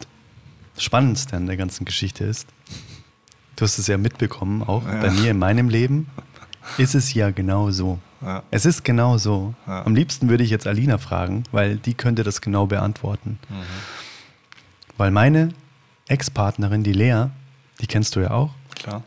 Spannendste 0.79 1.37
an 1.37 1.47
der 1.47 1.57
ganzen 1.57 1.85
Geschichte 1.85 2.25
ist? 2.25 2.49
Du 3.57 3.65
hast 3.65 3.79
es 3.79 3.87
ja 3.87 3.99
mitbekommen, 3.99 4.63
auch 4.63 4.87
ja. 4.87 5.01
bei 5.01 5.11
mir 5.11 5.31
in 5.33 5.39
meinem 5.39 5.69
Leben 5.69 6.09
ist 6.79 6.95
es 6.95 7.13
ja 7.13 7.31
genau 7.31 7.71
so. 7.71 7.99
Ja. 8.21 8.43
Es 8.51 8.65
ist 8.65 8.85
genau 8.85 9.19
so. 9.19 9.55
Ja. 9.67 9.85
Am 9.85 9.95
liebsten 9.95 10.29
würde 10.29 10.45
ich 10.45 10.51
jetzt 10.51 10.67
Alina 10.67 10.99
fragen, 10.99 11.45
weil 11.53 11.77
die 11.77 11.95
könnte 11.95 12.23
das 12.23 12.41
genau 12.41 12.67
beantworten. 12.67 13.39
Mhm. 13.49 13.55
Weil 14.97 15.11
meine 15.11 15.51
Ex-Partnerin, 16.09 16.85
die 16.85 16.93
Lea, 16.93 17.27
die 17.81 17.87
kennst 17.87 18.17
du 18.17 18.21
ja 18.21 18.31
auch, 18.31 18.51
Klar. 18.77 19.03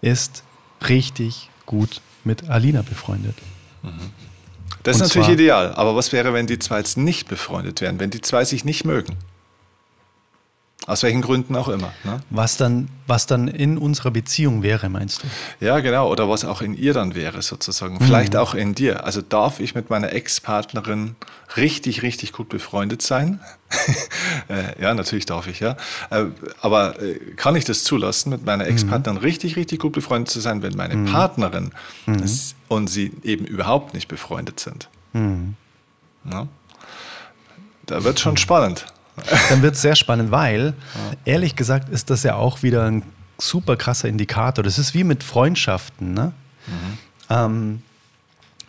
ist 0.00 0.44
richtig 0.88 1.50
gut 1.66 2.00
mit 2.24 2.48
Alina 2.48 2.82
befreundet. 2.82 3.36
Mhm. 3.82 4.10
Das 4.82 4.96
ist 4.96 5.02
Und 5.02 5.08
natürlich 5.08 5.28
ideal. 5.40 5.72
Aber 5.74 5.94
was 5.94 6.12
wäre, 6.12 6.34
wenn 6.34 6.46
die 6.46 6.58
zwei 6.58 6.78
jetzt 6.78 6.96
nicht 6.96 7.28
befreundet 7.28 7.80
wären, 7.80 8.00
wenn 8.00 8.10
die 8.10 8.20
zwei 8.20 8.44
sich 8.44 8.64
nicht 8.64 8.84
mögen? 8.84 9.16
Aus 10.86 11.04
welchen 11.04 11.22
Gründen 11.22 11.54
auch 11.54 11.68
immer. 11.68 11.92
Ne? 12.02 12.20
Was, 12.30 12.56
dann, 12.56 12.88
was 13.06 13.26
dann 13.26 13.46
in 13.46 13.78
unserer 13.78 14.10
Beziehung 14.10 14.64
wäre, 14.64 14.88
meinst 14.88 15.22
du? 15.22 15.28
Ja, 15.64 15.78
genau. 15.78 16.10
Oder 16.10 16.28
was 16.28 16.44
auch 16.44 16.60
in 16.60 16.74
ihr 16.74 16.92
dann 16.92 17.14
wäre, 17.14 17.40
sozusagen. 17.40 18.00
Vielleicht 18.00 18.32
mhm. 18.32 18.38
auch 18.40 18.54
in 18.54 18.74
dir. 18.74 19.04
Also 19.04 19.22
darf 19.22 19.60
ich 19.60 19.76
mit 19.76 19.90
meiner 19.90 20.12
Ex-Partnerin 20.12 21.14
richtig, 21.56 22.02
richtig 22.02 22.32
gut 22.32 22.48
befreundet 22.48 23.02
sein? 23.02 23.40
Äh, 24.48 24.82
ja, 24.82 24.92
natürlich 24.92 25.24
darf 25.24 25.46
ich, 25.46 25.60
ja. 25.60 25.76
Äh, 26.10 26.26
aber 26.60 27.00
äh, 27.00 27.14
kann 27.36 27.54
ich 27.54 27.64
das 27.64 27.84
zulassen, 27.84 28.30
mit 28.30 28.44
meiner 28.44 28.66
Ex-Partnerin 28.66 29.18
mhm. 29.18 29.24
richtig, 29.24 29.56
richtig 29.56 29.78
gut 29.78 29.92
befreundet 29.92 30.30
zu 30.30 30.40
sein, 30.40 30.62
wenn 30.62 30.74
meine 30.74 30.96
mhm. 30.96 31.06
Partnerin 31.06 31.70
mhm. 32.06 32.24
und 32.68 32.88
sie 32.88 33.12
eben 33.22 33.46
überhaupt 33.46 33.94
nicht 33.94 34.08
befreundet 34.08 34.60
sind? 34.60 34.88
Mhm. 35.12 35.54
Na? 36.24 36.48
Da 37.86 38.04
wird 38.04 38.20
schon 38.20 38.36
spannend. 38.36 38.86
Dann 39.48 39.62
wird 39.62 39.74
es 39.74 39.82
sehr 39.82 39.96
spannend, 39.96 40.30
weil 40.30 40.74
ehrlich 41.24 41.56
gesagt 41.56 41.88
ist 41.88 42.10
das 42.10 42.22
ja 42.22 42.34
auch 42.34 42.62
wieder 42.62 42.84
ein 42.84 43.02
super 43.38 43.76
krasser 43.76 44.08
Indikator. 44.08 44.62
Das 44.62 44.78
ist 44.78 44.94
wie 44.94 45.04
mit 45.04 45.22
Freundschaften. 45.22 46.14
Ne? 46.14 46.32
Mhm. 46.66 46.98
Ähm, 47.30 47.82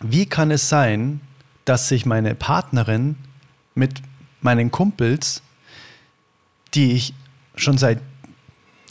wie 0.00 0.26
kann 0.26 0.50
es 0.50 0.68
sein, 0.68 1.20
dass 1.64 1.88
sich 1.88 2.06
meine 2.06 2.34
Partnerin 2.34 3.16
mit 3.74 4.02
meinen 4.40 4.70
Kumpels, 4.70 5.42
die 6.74 6.92
ich 6.92 7.14
schon 7.56 7.78
seit 7.78 8.00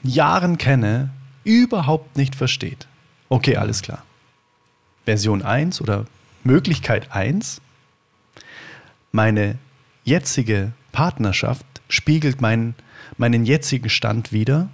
Jahren 0.03 0.57
kenne, 0.57 1.11
überhaupt 1.43 2.17
nicht 2.17 2.35
versteht. 2.35 2.87
Okay, 3.29 3.57
alles 3.57 3.81
klar. 3.81 4.03
Version 5.05 5.41
1 5.41 5.81
oder 5.81 6.05
Möglichkeit 6.43 7.11
1. 7.11 7.61
Meine 9.11 9.57
jetzige 10.03 10.73
Partnerschaft 10.93 11.65
spiegelt 11.89 12.39
meinen, 12.39 12.75
meinen 13.17 13.45
jetzigen 13.45 13.89
Stand 13.89 14.31
wider 14.31 14.69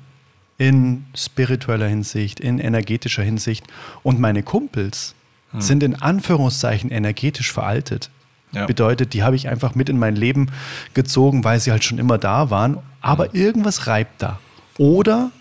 in 0.60 1.06
spiritueller 1.16 1.88
Hinsicht, 1.88 2.40
in 2.40 2.60
energetischer 2.60 3.24
Hinsicht. 3.24 3.66
Und 4.04 4.20
meine 4.20 4.44
Kumpels 4.44 5.16
hm. 5.52 5.62
sind 5.62 5.82
in 5.82 5.96
Anführungszeichen 5.96 6.92
energetisch 6.92 7.52
veraltet. 7.52 8.12
Ja. 8.52 8.68
Bedeutet, 8.68 9.14
die 9.14 9.24
habe 9.24 9.36
ich 9.36 9.48
einfach 9.48 9.74
mit 9.74 9.90
in 9.90 9.98
mein 9.98 10.16
Leben 10.16 10.52
gezogen, 10.94 11.44
weil 11.44 11.60
sie 11.60 11.72
halt 11.72 11.84
schon 11.84 11.98
immer 11.98 12.20
da 12.20 12.52
waren. 12.52 12.78
Aber 13.02 13.26
hm. 13.26 13.32
irgendwas 13.34 13.88
reibt 13.88 14.22
da. 14.22 14.40
Oder 14.78 15.32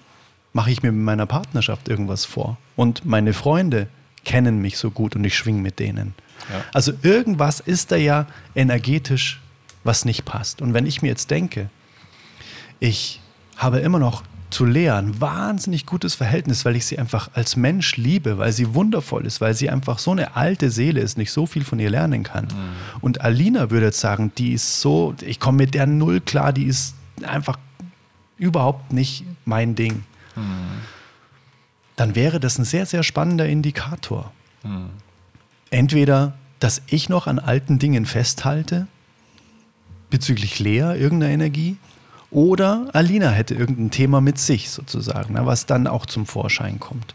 mache 0.52 0.70
ich 0.70 0.82
mir 0.82 0.92
mit 0.92 1.04
meiner 1.04 1.26
Partnerschaft 1.26 1.88
irgendwas 1.88 2.24
vor. 2.24 2.56
Und 2.76 3.04
meine 3.04 3.32
Freunde 3.32 3.88
kennen 4.24 4.60
mich 4.60 4.78
so 4.78 4.90
gut 4.90 5.16
und 5.16 5.24
ich 5.24 5.36
schwinge 5.36 5.60
mit 5.60 5.78
denen. 5.78 6.14
Ja. 6.50 6.64
Also 6.72 6.92
irgendwas 7.02 7.60
ist 7.60 7.92
da 7.92 7.96
ja 7.96 8.26
energetisch, 8.54 9.40
was 9.88 10.04
nicht 10.04 10.24
passt. 10.26 10.60
Und 10.60 10.74
wenn 10.74 10.86
ich 10.86 11.00
mir 11.02 11.08
jetzt 11.08 11.30
denke, 11.30 11.70
ich 12.78 13.20
habe 13.56 13.78
immer 13.78 13.98
noch 13.98 14.22
zu 14.50 14.66
Lea 14.66 14.90
ein 14.90 15.18
wahnsinnig 15.20 15.86
gutes 15.86 16.14
Verhältnis, 16.14 16.64
weil 16.64 16.76
ich 16.76 16.84
sie 16.84 16.98
einfach 16.98 17.30
als 17.32 17.56
Mensch 17.56 17.96
liebe, 17.96 18.36
weil 18.38 18.52
sie 18.52 18.74
wundervoll 18.74 19.26
ist, 19.26 19.40
weil 19.40 19.54
sie 19.54 19.70
einfach 19.70 19.98
so 19.98 20.12
eine 20.12 20.36
alte 20.36 20.70
Seele 20.70 21.00
ist, 21.00 21.16
nicht 21.16 21.32
so 21.32 21.46
viel 21.46 21.64
von 21.64 21.78
ihr 21.78 21.88
lernen 21.88 22.22
kann. 22.22 22.44
Mhm. 22.44 23.00
Und 23.00 23.22
Alina 23.22 23.70
würde 23.70 23.86
jetzt 23.86 24.00
sagen, 24.00 24.30
die 24.36 24.52
ist 24.52 24.80
so, 24.80 25.14
ich 25.22 25.40
komme 25.40 25.56
mit 25.56 25.74
der 25.74 25.86
null 25.86 26.20
klar, 26.20 26.52
die 26.52 26.64
ist 26.64 26.94
einfach 27.22 27.58
überhaupt 28.36 28.92
nicht 28.92 29.24
mein 29.46 29.74
Ding. 29.74 30.04
Mhm. 30.36 30.82
Dann 31.96 32.14
wäre 32.14 32.40
das 32.40 32.58
ein 32.58 32.64
sehr, 32.64 32.84
sehr 32.84 33.02
spannender 33.02 33.46
Indikator. 33.46 34.32
Mhm. 34.62 34.90
Entweder, 35.70 36.34
dass 36.60 36.82
ich 36.86 37.08
noch 37.08 37.26
an 37.26 37.38
alten 37.38 37.78
Dingen 37.78 38.04
festhalte, 38.06 38.86
bezüglich 40.10 40.58
Lea, 40.58 40.94
irgendeiner 40.96 41.32
Energie, 41.32 41.76
oder 42.30 42.88
Alina 42.92 43.30
hätte 43.30 43.54
irgendein 43.54 43.90
Thema 43.90 44.20
mit 44.20 44.38
sich 44.38 44.70
sozusagen, 44.70 45.34
ne, 45.34 45.46
was 45.46 45.66
dann 45.66 45.86
auch 45.86 46.04
zum 46.04 46.26
Vorschein 46.26 46.78
kommt. 46.78 47.14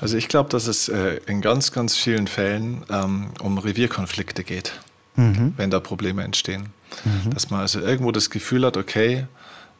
Also 0.00 0.16
ich 0.16 0.28
glaube, 0.28 0.48
dass 0.48 0.66
es 0.66 0.88
äh, 0.88 1.20
in 1.26 1.40
ganz, 1.42 1.70
ganz 1.70 1.96
vielen 1.96 2.26
Fällen 2.26 2.82
ähm, 2.90 3.28
um 3.40 3.58
Revierkonflikte 3.58 4.42
geht, 4.42 4.72
mhm. 5.16 5.54
wenn 5.56 5.70
da 5.70 5.80
Probleme 5.80 6.24
entstehen. 6.24 6.70
Mhm. 7.04 7.30
Dass 7.30 7.50
man 7.50 7.60
also 7.60 7.80
irgendwo 7.80 8.10
das 8.10 8.30
Gefühl 8.30 8.64
hat, 8.66 8.76
okay, 8.76 9.26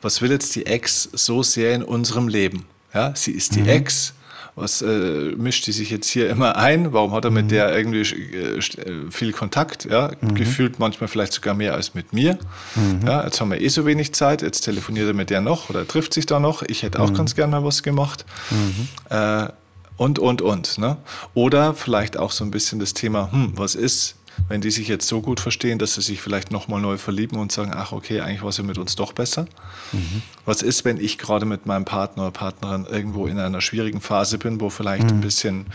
was 0.00 0.20
will 0.20 0.30
jetzt 0.30 0.54
die 0.54 0.66
Ex 0.66 1.08
so 1.12 1.42
sehr 1.42 1.74
in 1.74 1.82
unserem 1.82 2.28
Leben? 2.28 2.66
Ja, 2.94 3.14
sie 3.16 3.32
ist 3.32 3.54
die 3.54 3.62
mhm. 3.62 3.68
Ex, 3.68 4.14
was 4.54 4.82
äh, 4.82 5.32
mischt 5.36 5.66
die 5.66 5.72
sich 5.72 5.90
jetzt 5.90 6.08
hier 6.08 6.28
immer 6.28 6.56
ein? 6.56 6.92
Warum 6.92 7.12
hat 7.12 7.24
er 7.24 7.30
mit 7.30 7.46
mhm. 7.46 7.48
der 7.50 7.76
irgendwie 7.76 8.00
äh, 8.00 8.58
äh, 8.58 9.10
viel 9.10 9.32
Kontakt? 9.32 9.86
Ja? 9.86 10.12
Mhm. 10.20 10.34
Gefühlt 10.34 10.78
manchmal 10.78 11.08
vielleicht 11.08 11.32
sogar 11.32 11.54
mehr 11.54 11.74
als 11.74 11.94
mit 11.94 12.12
mir. 12.12 12.38
Mhm. 12.74 13.06
Ja, 13.06 13.24
jetzt 13.24 13.40
haben 13.40 13.50
wir 13.50 13.60
eh 13.60 13.68
so 13.68 13.86
wenig 13.86 14.12
Zeit, 14.14 14.42
jetzt 14.42 14.62
telefoniert 14.62 15.08
er 15.08 15.14
mit 15.14 15.30
der 15.30 15.40
noch 15.40 15.70
oder 15.70 15.86
trifft 15.88 16.12
sich 16.12 16.26
da 16.26 16.38
noch. 16.38 16.62
Ich 16.62 16.82
hätte 16.82 17.00
auch 17.00 17.10
mhm. 17.10 17.14
ganz 17.14 17.34
gerne 17.34 17.52
mal 17.52 17.64
was 17.64 17.82
gemacht. 17.82 18.26
Mhm. 18.50 18.88
Äh, 19.08 19.48
und, 19.96 20.18
und, 20.18 20.42
und. 20.42 20.78
Ne? 20.78 20.96
Oder 21.34 21.74
vielleicht 21.74 22.16
auch 22.16 22.32
so 22.32 22.44
ein 22.44 22.50
bisschen 22.50 22.78
das 22.78 22.92
Thema, 22.92 23.30
hm, 23.30 23.52
was 23.56 23.74
ist, 23.74 24.16
wenn 24.48 24.60
die 24.60 24.70
sich 24.70 24.88
jetzt 24.88 25.06
so 25.06 25.20
gut 25.20 25.40
verstehen, 25.40 25.78
dass 25.78 25.94
sie 25.94 26.02
sich 26.02 26.20
vielleicht 26.20 26.50
nochmal 26.50 26.80
neu 26.80 26.98
verlieben 26.98 27.38
und 27.38 27.52
sagen, 27.52 27.72
ach 27.74 27.92
okay, 27.92 28.20
eigentlich 28.20 28.42
war 28.42 28.50
es 28.50 28.58
ja 28.58 28.64
mit 28.64 28.78
uns 28.78 28.96
doch 28.96 29.12
besser. 29.12 29.46
Mhm. 29.92 30.22
Was 30.44 30.62
ist, 30.62 30.84
wenn 30.84 30.98
ich 30.98 31.18
gerade 31.18 31.46
mit 31.46 31.66
meinem 31.66 31.84
Partner 31.84 32.24
oder 32.24 32.32
Partnerin 32.32 32.86
irgendwo 32.86 33.26
in 33.26 33.38
einer 33.38 33.60
schwierigen 33.60 34.00
Phase 34.00 34.38
bin, 34.38 34.60
wo 34.60 34.70
vielleicht 34.70 35.04
mhm. 35.04 35.10
ein 35.10 35.20
bisschen 35.20 35.66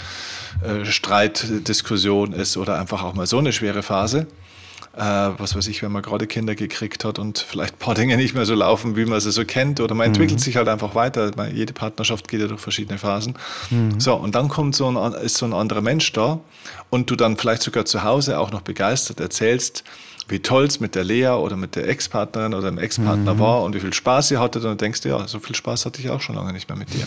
äh, 0.61 0.85
Streit, 0.85 1.67
Diskussion 1.67 2.33
ist 2.33 2.57
oder 2.57 2.79
einfach 2.79 3.03
auch 3.03 3.13
mal 3.13 3.27
so 3.27 3.37
eine 3.37 3.53
schwere 3.53 3.83
Phase? 3.83 4.27
Äh, 4.97 5.39
was 5.39 5.55
weiß 5.55 5.67
ich, 5.67 5.83
wenn 5.83 5.91
man 5.91 6.01
gerade 6.01 6.27
Kinder 6.27 6.55
gekriegt 6.55 7.05
hat 7.05 7.19
und 7.19 7.37
vielleicht 7.39 7.75
ein 7.75 7.79
paar 7.79 7.93
Dinge 7.93 8.17
nicht 8.17 8.33
mehr 8.33 8.45
so 8.45 8.55
laufen, 8.55 8.95
wie 8.95 9.05
man 9.05 9.19
sie 9.19 9.31
so 9.31 9.45
kennt, 9.45 9.79
oder 9.79 9.93
man 9.93 10.07
mhm. 10.07 10.13
entwickelt 10.13 10.39
sich 10.39 10.57
halt 10.57 10.67
einfach 10.67 10.95
weiter. 10.95 11.31
Jede 11.53 11.73
Partnerschaft 11.73 12.27
geht 12.27 12.41
ja 12.41 12.47
durch 12.47 12.61
verschiedene 12.61 12.97
Phasen. 12.97 13.35
Mhm. 13.69 13.99
So, 13.99 14.15
und 14.15 14.35
dann 14.35 14.47
kommt 14.47 14.75
so 14.75 14.87
ein, 14.87 15.13
ist 15.13 15.37
so 15.37 15.45
ein 15.45 15.53
anderer 15.53 15.81
Mensch 15.81 16.11
da 16.13 16.39
und 16.89 17.09
du 17.09 17.15
dann 17.15 17.37
vielleicht 17.37 17.61
sogar 17.61 17.85
zu 17.85 18.03
Hause 18.03 18.39
auch 18.39 18.51
noch 18.51 18.61
begeistert 18.61 19.19
erzählst, 19.19 19.83
wie 20.29 20.39
toll 20.39 20.65
es 20.65 20.79
mit 20.79 20.95
der 20.95 21.03
Lea 21.03 21.29
oder 21.29 21.55
mit 21.55 21.75
der 21.75 21.87
Ex-Partnerin 21.87 22.53
oder 22.53 22.69
dem 22.69 22.77
Ex-Partner 22.77 23.35
mhm. 23.35 23.39
war 23.39 23.63
und 23.63 23.75
wie 23.75 23.79
viel 23.79 23.93
Spaß 23.93 24.31
ihr 24.31 24.39
hattet. 24.39 24.63
Und 24.63 24.71
dann 24.71 24.77
denkst 24.77 25.01
du, 25.01 25.09
ja, 25.09 25.27
so 25.27 25.39
viel 25.39 25.55
Spaß 25.55 25.85
hatte 25.85 26.01
ich 26.01 26.09
auch 26.09 26.21
schon 26.21 26.35
lange 26.35 26.53
nicht 26.53 26.67
mehr 26.67 26.77
mit 26.77 26.93
dir. 26.93 27.05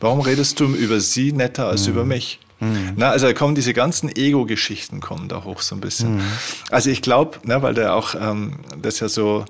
Warum 0.00 0.20
redest 0.20 0.58
du 0.60 0.66
über 0.66 1.00
sie 1.00 1.32
netter 1.32 1.66
als 1.66 1.86
mhm. 1.86 1.92
über 1.92 2.04
mich? 2.04 2.38
Mhm. 2.62 2.92
Na, 2.94 3.10
also 3.10 3.26
da 3.26 3.32
kommen 3.32 3.56
diese 3.56 3.74
ganzen 3.74 4.08
Ego-Geschichten 4.14 5.00
kommen 5.00 5.28
da 5.28 5.42
hoch 5.42 5.60
so 5.62 5.74
ein 5.74 5.80
bisschen. 5.80 6.16
Mhm. 6.16 6.22
Also 6.70 6.90
ich 6.90 7.02
glaube, 7.02 7.38
ne, 7.42 7.60
weil 7.60 7.74
du 7.74 7.92
auch 7.92 8.14
ähm, 8.14 8.60
das 8.80 9.00
ja 9.00 9.08
so 9.08 9.44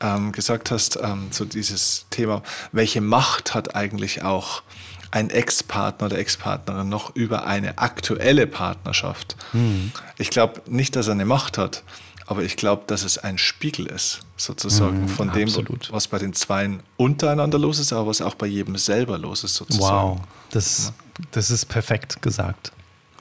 ähm, 0.00 0.30
gesagt 0.30 0.70
hast, 0.70 0.96
ähm, 1.02 1.28
so 1.30 1.44
dieses 1.44 2.06
Thema, 2.10 2.42
welche 2.70 3.00
Macht 3.00 3.54
hat 3.54 3.74
eigentlich 3.74 4.22
auch 4.22 4.62
ein 5.10 5.30
Ex-Partner 5.30 6.06
oder 6.06 6.18
Ex-Partnerin 6.18 6.88
noch 6.88 7.16
über 7.16 7.46
eine 7.46 7.78
aktuelle 7.78 8.46
Partnerschaft? 8.46 9.36
Mhm. 9.52 9.90
Ich 10.16 10.30
glaube 10.30 10.62
nicht, 10.66 10.94
dass 10.94 11.08
er 11.08 11.12
eine 11.12 11.24
Macht 11.24 11.58
hat, 11.58 11.82
aber 12.28 12.44
ich 12.44 12.56
glaube, 12.56 12.84
dass 12.86 13.02
es 13.02 13.18
ein 13.18 13.38
Spiegel 13.38 13.86
ist, 13.86 14.20
sozusagen, 14.36 15.02
mhm, 15.02 15.08
von 15.08 15.32
dem, 15.32 15.48
absolut. 15.48 15.92
was 15.92 16.06
bei 16.06 16.18
den 16.18 16.32
Zweien 16.32 16.80
untereinander 16.96 17.58
los 17.58 17.80
ist, 17.80 17.92
aber 17.92 18.06
was 18.08 18.20
auch 18.20 18.34
bei 18.34 18.46
jedem 18.46 18.76
selber 18.76 19.18
los 19.18 19.42
ist, 19.42 19.54
sozusagen. 19.54 20.18
Wow, 20.18 20.20
das, 20.50 20.92
das 21.30 21.50
ist 21.50 21.66
perfekt 21.66 22.22
gesagt. 22.22 22.72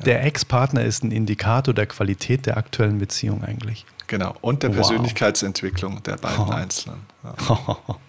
Der 0.03 0.23
Ex-Partner 0.25 0.83
ist 0.83 1.03
ein 1.03 1.11
Indikator 1.11 1.73
der 1.73 1.85
Qualität 1.85 2.45
der 2.45 2.57
aktuellen 2.57 2.99
Beziehung 2.99 3.43
eigentlich. 3.43 3.85
Genau, 4.07 4.35
und 4.41 4.63
der 4.63 4.69
wow. 4.71 4.77
Persönlichkeitsentwicklung 4.77 6.03
der 6.03 6.17
beiden 6.17 6.45
oh. 6.45 6.49
Einzelnen. 6.51 7.01
Ja. 7.23 7.77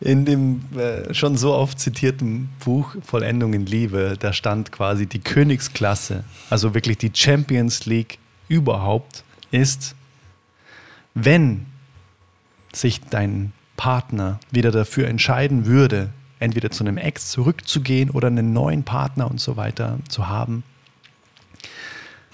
In 0.00 0.26
dem 0.26 0.60
äh, 0.76 1.14
schon 1.14 1.38
so 1.38 1.54
oft 1.54 1.78
zitierten 1.80 2.50
Buch 2.62 2.94
Vollendung 3.02 3.54
in 3.54 3.64
Liebe, 3.64 4.16
da 4.18 4.34
stand 4.34 4.70
quasi 4.70 5.06
die 5.06 5.20
Königsklasse, 5.20 6.24
also 6.50 6.74
wirklich 6.74 6.98
die 6.98 7.10
Champions 7.14 7.86
League 7.86 8.18
überhaupt, 8.48 9.24
ist, 9.50 9.94
wenn 11.14 11.64
sich 12.72 13.00
dein 13.00 13.52
Partner 13.78 14.40
wieder 14.50 14.72
dafür 14.72 15.08
entscheiden 15.08 15.64
würde, 15.64 16.10
entweder 16.44 16.70
zu 16.70 16.84
einem 16.84 16.96
Ex 16.96 17.30
zurückzugehen 17.30 18.10
oder 18.10 18.28
einen 18.28 18.52
neuen 18.52 18.84
Partner 18.84 19.30
und 19.30 19.40
so 19.40 19.56
weiter 19.56 19.98
zu 20.08 20.28
haben, 20.28 20.62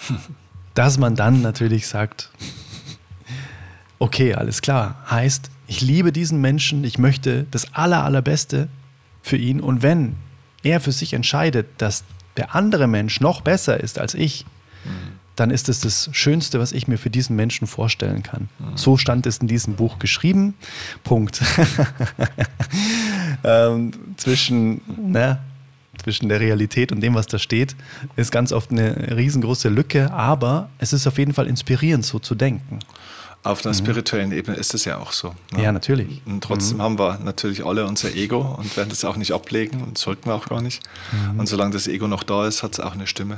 dass 0.75 0.99
man 0.99 1.17
dann 1.17 1.43
natürlich 1.43 1.87
sagt, 1.87 2.31
okay, 3.99 4.35
alles 4.35 4.63
klar, 4.63 5.05
heißt, 5.11 5.51
ich 5.67 5.81
liebe 5.81 6.13
diesen 6.13 6.41
Menschen, 6.41 6.85
ich 6.85 6.99
möchte 6.99 7.47
das 7.51 7.75
Aller, 7.75 8.05
Allerbeste 8.05 8.69
für 9.23 9.37
ihn. 9.37 9.61
Und 9.61 9.83
wenn 9.83 10.17
er 10.63 10.81
für 10.81 10.93
sich 10.93 11.13
entscheidet, 11.13 11.69
dass 11.79 12.05
der 12.37 12.55
andere 12.55 12.87
Mensch 12.87 13.21
noch 13.21 13.41
besser 13.41 13.79
ist 13.81 13.99
als 13.99 14.15
ich, 14.15 14.45
mhm 14.85 15.20
dann 15.41 15.51
ist 15.51 15.71
es 15.71 15.81
das 15.81 16.11
Schönste, 16.13 16.61
was 16.61 16.73
ich 16.73 16.87
mir 16.87 16.99
für 16.99 17.09
diesen 17.09 17.35
Menschen 17.35 17.67
vorstellen 17.67 18.23
kann. 18.23 18.51
Mhm. 18.59 18.77
So 18.77 18.99
stand 18.99 19.27
es 19.27 19.39
in 19.39 19.49
diesem 19.49 19.75
Buch 19.75 19.99
geschrieben. 19.99 20.53
Punkt. 21.03 21.41
ähm, 23.45 23.93
zwischen, 24.19 24.83
ne, 24.99 25.39
zwischen 25.97 26.29
der 26.29 26.41
Realität 26.41 26.93
und 26.93 27.01
dem, 27.01 27.15
was 27.15 27.27
da 27.27 27.39
steht, 27.39 27.75
ist 28.17 28.31
ganz 28.33 28.53
oft 28.53 28.71
eine 28.71 29.17
riesengroße 29.17 29.71
Lücke, 29.71 30.13
aber 30.13 30.69
es 30.77 30.93
ist 30.93 31.07
auf 31.07 31.17
jeden 31.17 31.33
Fall 31.33 31.47
inspirierend, 31.47 32.05
so 32.05 32.19
zu 32.19 32.35
denken. 32.35 32.81
Auf 33.43 33.65
einer 33.65 33.73
mhm. 33.73 33.79
spirituellen 33.79 34.33
Ebene 34.33 34.59
ist 34.59 34.75
es 34.75 34.85
ja 34.85 34.99
auch 34.99 35.13
so. 35.13 35.35
Ne? 35.53 35.63
Ja, 35.63 35.73
natürlich. 35.73 36.21
Und 36.27 36.45
trotzdem 36.45 36.77
mhm. 36.77 36.83
haben 36.83 36.99
wir 36.99 37.19
natürlich 37.25 37.65
alle 37.65 37.87
unser 37.87 38.15
Ego 38.15 38.57
und 38.59 38.77
werden 38.77 38.91
das 38.91 39.07
auch 39.07 39.17
nicht 39.17 39.33
ablegen 39.33 39.83
und 39.83 39.97
sollten 39.97 40.27
wir 40.27 40.35
auch 40.35 40.51
gar 40.51 40.61
nicht. 40.61 40.83
Mhm. 41.13 41.41
Und 41.41 41.47
solange 41.47 41.73
das 41.73 41.89
Ego 41.89 42.07
noch 42.09 42.25
da 42.25 42.47
ist, 42.47 42.63
hat 42.63 42.75
es 42.75 42.81
auch 42.81 42.93
eine 42.93 43.07
Stimme. 43.07 43.37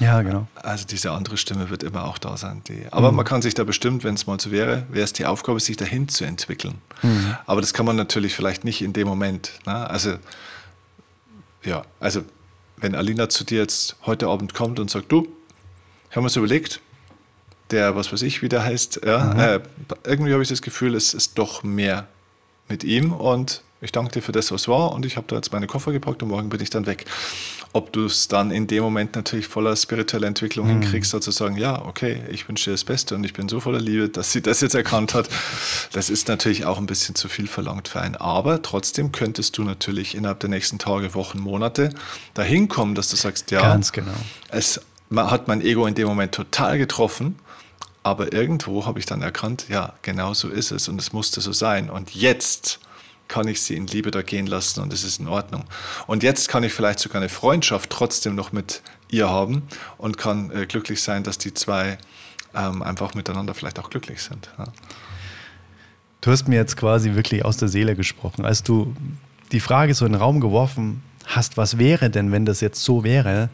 Ja, 0.00 0.22
genau. 0.22 0.48
Also 0.56 0.84
diese 0.86 1.12
andere 1.12 1.36
Stimme 1.36 1.70
wird 1.70 1.82
immer 1.82 2.04
auch 2.04 2.18
da 2.18 2.36
sein. 2.36 2.62
Die, 2.68 2.86
aber 2.90 3.10
mhm. 3.10 3.18
man 3.18 3.24
kann 3.24 3.42
sich 3.42 3.54
da 3.54 3.64
bestimmt, 3.64 4.04
wenn 4.04 4.14
es 4.14 4.26
mal 4.26 4.40
so 4.40 4.50
wäre, 4.50 4.84
wäre 4.88 5.04
es 5.04 5.12
die 5.12 5.26
Aufgabe, 5.26 5.60
sich 5.60 5.76
dahin 5.76 6.08
zu 6.08 6.24
entwickeln. 6.24 6.80
Mhm. 7.02 7.36
Aber 7.46 7.60
das 7.60 7.72
kann 7.72 7.86
man 7.86 7.96
natürlich 7.96 8.34
vielleicht 8.34 8.64
nicht 8.64 8.82
in 8.82 8.92
dem 8.92 9.06
Moment. 9.06 9.52
Ne? 9.66 9.88
Also, 9.88 10.16
ja, 11.62 11.84
also 12.00 12.24
wenn 12.76 12.94
Alina 12.94 13.28
zu 13.28 13.44
dir 13.44 13.60
jetzt 13.60 13.96
heute 14.04 14.28
Abend 14.28 14.54
kommt 14.54 14.80
und 14.80 14.90
sagt, 14.90 15.12
du, 15.12 15.28
haben 16.10 16.24
wir 16.24 16.28
es 16.28 16.36
überlegt, 16.36 16.80
der, 17.70 17.96
was 17.96 18.12
weiß 18.12 18.22
ich, 18.22 18.42
wie 18.42 18.48
der 18.48 18.64
heißt, 18.64 19.00
ja, 19.04 19.24
mhm. 19.24 19.40
äh, 19.40 19.60
irgendwie 20.04 20.32
habe 20.32 20.42
ich 20.42 20.48
das 20.48 20.62
Gefühl, 20.62 20.94
es 20.94 21.14
ist 21.14 21.38
doch 21.38 21.62
mehr 21.62 22.08
mit 22.68 22.84
ihm 22.84 23.12
und 23.12 23.62
ich 23.84 23.92
danke 23.92 24.12
dir 24.12 24.22
für 24.22 24.32
das, 24.32 24.50
was 24.50 24.66
war 24.66 24.92
und 24.92 25.04
ich 25.04 25.16
habe 25.16 25.26
da 25.28 25.36
jetzt 25.36 25.52
meine 25.52 25.66
Koffer 25.66 25.92
gepackt 25.92 26.22
und 26.22 26.30
morgen 26.30 26.48
bin 26.48 26.60
ich 26.60 26.70
dann 26.70 26.86
weg. 26.86 27.04
ob 27.74 27.92
du 27.92 28.06
es 28.06 28.28
dann 28.28 28.52
in 28.52 28.68
dem 28.68 28.84
Moment 28.84 29.16
natürlich 29.16 29.48
voller 29.48 29.74
spiritueller 29.74 30.28
Entwicklung 30.28 30.66
mhm. 30.66 30.80
hinkriegst, 30.80 31.10
sozusagen, 31.10 31.56
ja, 31.56 31.84
okay, 31.84 32.22
ich 32.30 32.48
wünsche 32.48 32.70
dir 32.70 32.74
das 32.74 32.84
Beste 32.84 33.16
und 33.16 33.24
ich 33.24 33.32
bin 33.32 33.48
so 33.48 33.58
voller 33.58 33.80
Liebe, 33.80 34.08
dass 34.08 34.30
sie 34.30 34.40
das 34.40 34.60
jetzt 34.60 34.76
erkannt 34.76 35.12
hat. 35.12 35.28
Das 35.92 36.08
ist 36.08 36.28
natürlich 36.28 36.64
auch 36.64 36.78
ein 36.78 36.86
bisschen 36.86 37.16
zu 37.16 37.28
viel 37.28 37.48
verlangt 37.48 37.88
für 37.88 38.00
einen. 38.00 38.14
Aber 38.14 38.62
trotzdem 38.62 39.10
könntest 39.10 39.58
du 39.58 39.64
natürlich 39.64 40.14
innerhalb 40.14 40.38
der 40.38 40.50
nächsten 40.50 40.78
Tage, 40.78 41.14
Wochen, 41.14 41.40
Monate 41.40 41.90
dahin 42.34 42.68
kommen, 42.68 42.94
dass 42.94 43.08
du 43.08 43.16
sagst, 43.16 43.50
ja, 43.50 43.60
ganz 43.60 43.90
genau. 43.90 44.14
Es 44.48 44.80
hat 45.14 45.48
mein 45.48 45.60
Ego 45.60 45.86
in 45.86 45.96
dem 45.96 46.06
Moment 46.06 46.32
total 46.32 46.78
getroffen. 46.78 47.40
Aber 48.04 48.32
irgendwo 48.32 48.86
habe 48.86 49.00
ich 49.00 49.06
dann 49.06 49.22
erkannt, 49.22 49.66
ja, 49.68 49.94
genau 50.02 50.32
so 50.34 50.48
ist 50.48 50.70
es 50.70 50.88
und 50.88 51.00
es 51.00 51.12
musste 51.12 51.40
so 51.40 51.52
sein. 51.52 51.90
Und 51.90 52.14
jetzt 52.14 52.78
kann 53.28 53.48
ich 53.48 53.62
sie 53.62 53.74
in 53.74 53.86
Liebe 53.86 54.10
da 54.10 54.22
gehen 54.22 54.46
lassen 54.46 54.80
und 54.80 54.92
es 54.92 55.04
ist 55.04 55.20
in 55.20 55.28
Ordnung. 55.28 55.64
Und 56.06 56.22
jetzt 56.22 56.48
kann 56.48 56.62
ich 56.62 56.72
vielleicht 56.72 56.98
sogar 56.98 57.20
eine 57.20 57.28
Freundschaft 57.28 57.90
trotzdem 57.90 58.34
noch 58.34 58.52
mit 58.52 58.82
ihr 59.08 59.28
haben 59.28 59.62
und 59.98 60.18
kann 60.18 60.50
äh, 60.50 60.66
glücklich 60.66 61.02
sein, 61.02 61.22
dass 61.22 61.38
die 61.38 61.54
zwei 61.54 61.98
ähm, 62.54 62.82
einfach 62.82 63.14
miteinander 63.14 63.54
vielleicht 63.54 63.78
auch 63.78 63.90
glücklich 63.90 64.22
sind. 64.22 64.50
Ja. 64.58 64.66
Du 66.20 66.30
hast 66.30 66.48
mir 66.48 66.56
jetzt 66.56 66.76
quasi 66.76 67.14
wirklich 67.14 67.44
aus 67.44 67.56
der 67.56 67.68
Seele 67.68 67.96
gesprochen. 67.96 68.44
Als 68.44 68.62
du 68.62 68.94
die 69.52 69.60
Frage 69.60 69.94
so 69.94 70.06
in 70.06 70.12
den 70.12 70.20
Raum 70.20 70.40
geworfen 70.40 71.02
hast, 71.26 71.56
was 71.56 71.78
wäre 71.78 72.10
denn, 72.10 72.32
wenn 72.32 72.46
das 72.46 72.60
jetzt 72.60 72.82
so 72.82 73.04
wäre, 73.04 73.50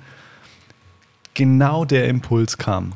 genau 1.35 1.85
der 1.85 2.09
Impuls 2.09 2.59
kam. 2.59 2.93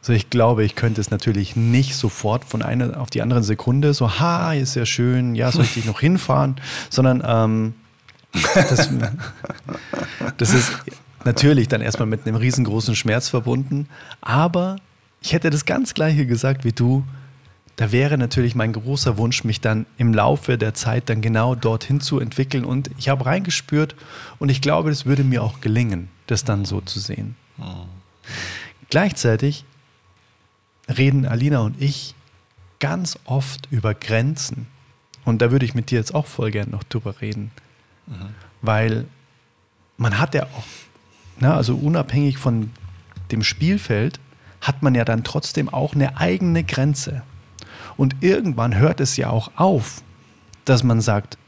Also 0.00 0.14
ich 0.14 0.30
glaube, 0.30 0.64
ich 0.64 0.74
könnte 0.74 1.00
es 1.00 1.10
natürlich 1.10 1.56
nicht 1.56 1.94
sofort 1.94 2.44
von 2.44 2.62
einer 2.62 2.98
auf 3.00 3.10
die 3.10 3.20
andere 3.20 3.42
Sekunde 3.42 3.92
so, 3.92 4.18
ha, 4.18 4.54
ist 4.54 4.74
ja 4.74 4.86
schön, 4.86 5.34
ja, 5.34 5.52
soll 5.52 5.64
ich 5.64 5.74
dich 5.74 5.84
noch 5.84 6.00
hinfahren, 6.00 6.56
sondern 6.88 7.22
ähm, 7.24 7.74
das, 8.54 8.90
das 10.38 10.54
ist 10.54 10.72
natürlich 11.24 11.68
dann 11.68 11.82
erstmal 11.82 12.06
mit 12.06 12.26
einem 12.26 12.36
riesengroßen 12.36 12.96
Schmerz 12.96 13.28
verbunden, 13.28 13.88
aber 14.22 14.76
ich 15.20 15.32
hätte 15.34 15.50
das 15.50 15.66
ganz 15.66 15.92
gleiche 15.92 16.26
gesagt 16.26 16.64
wie 16.64 16.72
du. 16.72 17.04
Da 17.76 17.92
wäre 17.92 18.18
natürlich 18.18 18.54
mein 18.54 18.72
großer 18.72 19.16
Wunsch, 19.16 19.44
mich 19.44 19.60
dann 19.60 19.86
im 19.96 20.12
Laufe 20.12 20.58
der 20.58 20.74
Zeit 20.74 21.08
dann 21.08 21.22
genau 21.22 21.54
dorthin 21.54 22.00
zu 22.00 22.20
entwickeln. 22.20 22.64
Und 22.64 22.90
ich 22.98 23.08
habe 23.08 23.24
reingespürt 23.24 23.94
und 24.38 24.50
ich 24.50 24.60
glaube, 24.60 24.90
es 24.90 25.06
würde 25.06 25.24
mir 25.24 25.42
auch 25.42 25.62
gelingen, 25.62 26.08
das 26.26 26.44
dann 26.44 26.66
so 26.66 26.82
zu 26.82 27.00
sehen. 27.00 27.36
Mhm. 27.56 27.88
Gleichzeitig 28.90 29.64
reden 30.90 31.26
Alina 31.26 31.60
und 31.60 31.80
ich 31.80 32.14
ganz 32.78 33.18
oft 33.24 33.68
über 33.70 33.94
Grenzen. 33.94 34.66
Und 35.24 35.42
da 35.42 35.50
würde 35.50 35.64
ich 35.64 35.74
mit 35.74 35.90
dir 35.90 35.98
jetzt 35.98 36.14
auch 36.14 36.26
voll 36.26 36.50
gern 36.50 36.70
noch 36.70 36.82
drüber 36.84 37.20
reden. 37.20 37.50
Mhm. 38.06 38.14
Weil 38.62 39.06
man 39.96 40.18
hat 40.18 40.34
ja 40.34 40.44
auch, 40.44 40.64
na, 41.38 41.54
also 41.54 41.76
unabhängig 41.76 42.38
von 42.38 42.70
dem 43.30 43.42
Spielfeld, 43.42 44.18
hat 44.60 44.82
man 44.82 44.94
ja 44.94 45.04
dann 45.04 45.24
trotzdem 45.24 45.68
auch 45.68 45.94
eine 45.94 46.16
eigene 46.18 46.64
Grenze. 46.64 47.22
Und 47.96 48.16
irgendwann 48.20 48.76
hört 48.76 49.00
es 49.00 49.16
ja 49.16 49.30
auch 49.30 49.50
auf, 49.56 50.02
dass 50.64 50.82
man 50.82 51.00
sagt, 51.00 51.38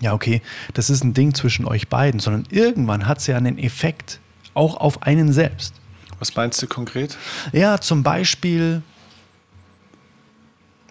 ja, 0.00 0.14
okay, 0.14 0.40
das 0.74 0.90
ist 0.90 1.04
ein 1.04 1.14
Ding 1.14 1.34
zwischen 1.34 1.66
euch 1.66 1.88
beiden, 1.88 2.20
sondern 2.20 2.46
irgendwann 2.50 3.06
hat 3.06 3.18
es 3.18 3.26
ja 3.26 3.36
einen 3.36 3.58
Effekt 3.58 4.20
auch 4.54 4.76
auf 4.76 5.02
einen 5.02 5.32
selbst. 5.32 5.79
Was 6.20 6.36
meinst 6.36 6.62
du 6.62 6.68
konkret? 6.68 7.16
Ja, 7.52 7.80
zum 7.80 8.02
Beispiel, 8.02 8.82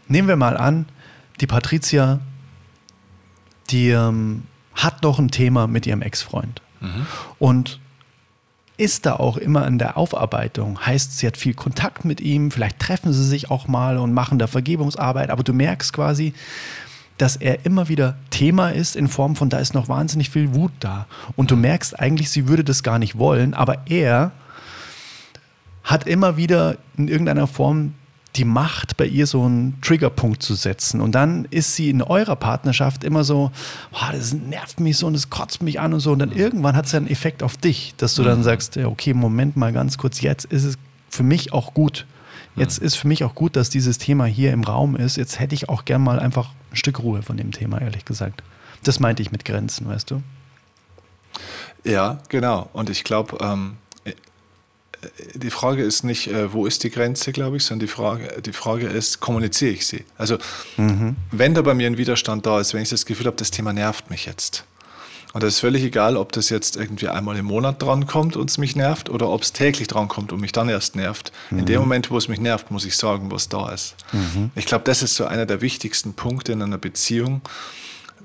nehmen 0.08 0.28
wir 0.28 0.36
mal 0.36 0.58
an, 0.58 0.88
die 1.40 1.48
Patricia, 1.48 2.20
die 3.70 3.90
ähm, 3.90 4.44
hat 4.74 5.04
noch 5.04 5.20
ein 5.20 5.30
Thema 5.30 5.68
mit 5.68 5.88
ihrem 5.88 6.02
Ex-Freund. 6.02 6.62
Mhm. 6.82 7.06
Und 7.38 7.80
ist 8.78 9.06
da 9.06 9.16
auch 9.16 9.38
immer 9.38 9.68
in 9.68 9.78
der 9.78 9.98
Aufarbeitung. 9.98 10.86
Heißt, 10.86 11.18
sie 11.18 11.28
hat 11.28 11.36
viel 11.38 11.54
Kontakt 11.54 12.06
mit 12.06 12.22
ihm, 12.22 12.50
vielleicht 12.50 12.80
treffen 12.80 13.12
sie 13.12 13.26
sich 13.26 13.52
auch 13.52 13.68
mal 13.68 13.98
und 13.98 14.14
machen 14.14 14.40
da 14.40 14.48
Vergebungsarbeit, 14.48 15.30
aber 15.30 15.44
du 15.44 15.54
merkst 15.54 15.92
quasi, 15.92 16.34
dass 17.18 17.36
er 17.36 17.66
immer 17.66 17.90
wieder 17.90 18.18
Thema 18.30 18.70
ist 18.70 18.96
in 18.96 19.10
Form 19.10 19.36
von, 19.36 19.50
da 19.50 19.60
ist 19.60 19.74
noch 19.74 19.90
wahnsinnig 19.90 20.30
viel 20.30 20.56
Wut 20.56 20.72
da. 20.80 21.08
Und 21.36 21.52
du 21.52 21.58
merkst 21.58 22.00
eigentlich, 22.00 22.30
sie 22.30 22.48
würde 22.48 22.64
das 22.64 22.82
gar 22.82 22.98
nicht 23.00 23.18
wollen, 23.18 23.54
aber 23.54 23.90
er 23.90 24.32
hat 25.90 26.08
immer 26.08 26.38
wieder 26.38 26.78
in 26.98 27.08
irgendeiner 27.08 27.48
Form 27.48 27.96
die 28.36 28.46
Macht, 28.46 28.96
bei 28.96 29.06
ihr 29.06 29.26
so 29.26 29.44
einen 29.44 29.82
Triggerpunkt 29.82 30.44
zu 30.44 30.54
setzen. 30.54 31.02
Und 31.02 31.14
dann 31.14 31.46
ist 31.50 31.76
sie 31.76 31.90
in 31.90 32.04
eurer 32.04 32.36
Partnerschaft 32.36 33.04
immer 33.04 33.24
so, 33.24 33.52
oh, 33.92 34.12
das 34.12 34.34
nervt 34.34 34.80
mich 34.80 34.98
so 34.98 35.08
und 35.08 35.14
das 35.14 35.32
kotzt 35.32 35.64
mich 35.64 35.80
an 35.80 35.94
und 35.96 36.00
so. 36.00 36.12
Und 36.12 36.20
dann 36.20 36.32
irgendwann 36.32 36.76
hat 36.76 36.86
es 36.86 36.92
ja 36.92 36.98
einen 36.98 37.08
Effekt 37.08 37.42
auf 37.42 37.58
dich, 37.58 37.96
dass 37.98 38.14
du 38.14 38.24
dann 38.24 38.40
mhm. 38.40 38.44
sagst, 38.44 38.76
ja, 38.76 38.86
okay, 38.86 39.16
Moment 39.16 39.58
mal 39.58 39.74
ganz 39.74 39.98
kurz, 39.98 40.22
jetzt 40.22 40.46
ist 40.46 40.64
es 40.64 40.78
für 41.10 41.24
mich 41.24 41.54
auch 41.54 41.74
gut. 41.74 42.06
Jetzt 42.56 42.82
mhm. 42.82 42.86
ist 42.86 42.96
für 42.96 43.08
mich 43.08 43.24
auch 43.24 43.34
gut, 43.34 43.56
dass 43.56 43.72
dieses 43.72 43.98
Thema 43.98 44.26
hier 44.26 44.54
im 44.54 44.64
Raum 44.64 44.96
ist. 44.96 45.18
Jetzt 45.18 45.40
hätte 45.40 45.56
ich 45.56 45.70
auch 45.70 45.86
gern 45.86 46.04
mal 46.04 46.20
einfach 46.20 46.52
ein 46.72 46.76
Stück 46.76 47.00
Ruhe 47.00 47.24
von 47.24 47.36
dem 47.36 47.52
Thema, 47.52 47.82
ehrlich 47.82 48.06
gesagt. 48.06 48.44
Das 48.84 49.00
meinte 49.00 49.24
ich 49.24 49.32
mit 49.32 49.44
Grenzen, 49.44 49.88
weißt 49.88 50.12
du? 50.12 50.22
Ja, 51.84 52.20
genau. 52.30 52.70
Und 52.74 52.92
ich 52.92 53.04
glaube, 53.04 53.38
ähm, 53.42 53.78
die 55.34 55.50
Frage 55.50 55.84
ist 55.84 56.04
nicht, 56.04 56.28
äh, 56.28 56.52
wo 56.54 56.66
ist 56.66 56.84
die 56.84 56.90
Grenze, 56.90 57.32
glaube 57.32 57.58
ich, 57.58 57.64
sondern 57.64 57.88
die 57.88 57.92
Frage, 57.92 58.42
die 58.42 58.54
Frage 58.54 58.88
ist, 58.88 59.20
kommuniziere 59.20 59.72
ich 59.72 59.88
sie? 59.88 60.06
Also, 60.18 60.38
mhm. 60.78 61.16
wenn 61.32 61.54
da 61.54 61.62
bei 61.62 61.74
mir 61.74 61.88
ein 61.88 61.98
Widerstand 61.98 62.46
da 62.46 62.60
ist, 62.60 62.74
wenn 62.74 62.82
ich 62.82 62.90
das 62.90 63.06
Gefühl 63.06 63.28
habe, 63.28 63.38
das 63.38 63.52
Thema 63.52 63.74
nervt 63.74 64.10
mich 64.10 64.26
jetzt. 64.26 64.66
Und 65.32 65.44
das 65.44 65.56
ist 65.56 65.60
völlig 65.60 65.84
egal, 65.84 66.18
ob 66.18 66.32
das 66.32 66.50
jetzt 66.50 66.76
irgendwie 66.76 67.08
einmal 67.08 67.38
im 67.38 67.46
Monat 67.46 67.82
drankommt 67.82 68.36
und 68.36 68.50
es 68.50 68.58
mich 68.58 68.76
nervt 68.76 69.10
oder 69.10 69.30
ob 69.30 69.44
es 69.44 69.54
täglich 69.54 69.88
drankommt 69.88 70.32
und 70.32 70.42
mich 70.42 70.52
dann 70.52 70.70
erst 70.70 70.96
nervt. 70.96 71.32
Mhm. 71.52 71.60
In 71.60 71.66
dem 71.66 71.76
mhm. 71.76 71.82
Moment, 71.82 72.12
wo 72.12 72.18
es 72.18 72.28
mich 72.28 72.40
nervt, 72.40 72.72
muss 72.72 72.86
ich 72.86 72.98
sagen, 72.98 73.30
was 73.32 73.48
da 73.48 73.70
ist. 73.70 73.96
Mhm. 74.12 74.50
Ich 74.56 74.66
glaube, 74.66 74.86
das 74.86 75.04
ist 75.04 75.16
so 75.16 75.26
einer 75.26 75.46
der 75.46 75.62
wichtigsten 75.62 76.14
Punkte 76.14 76.54
in 76.54 76.62
einer 76.62 76.80
Beziehung, 76.80 77.42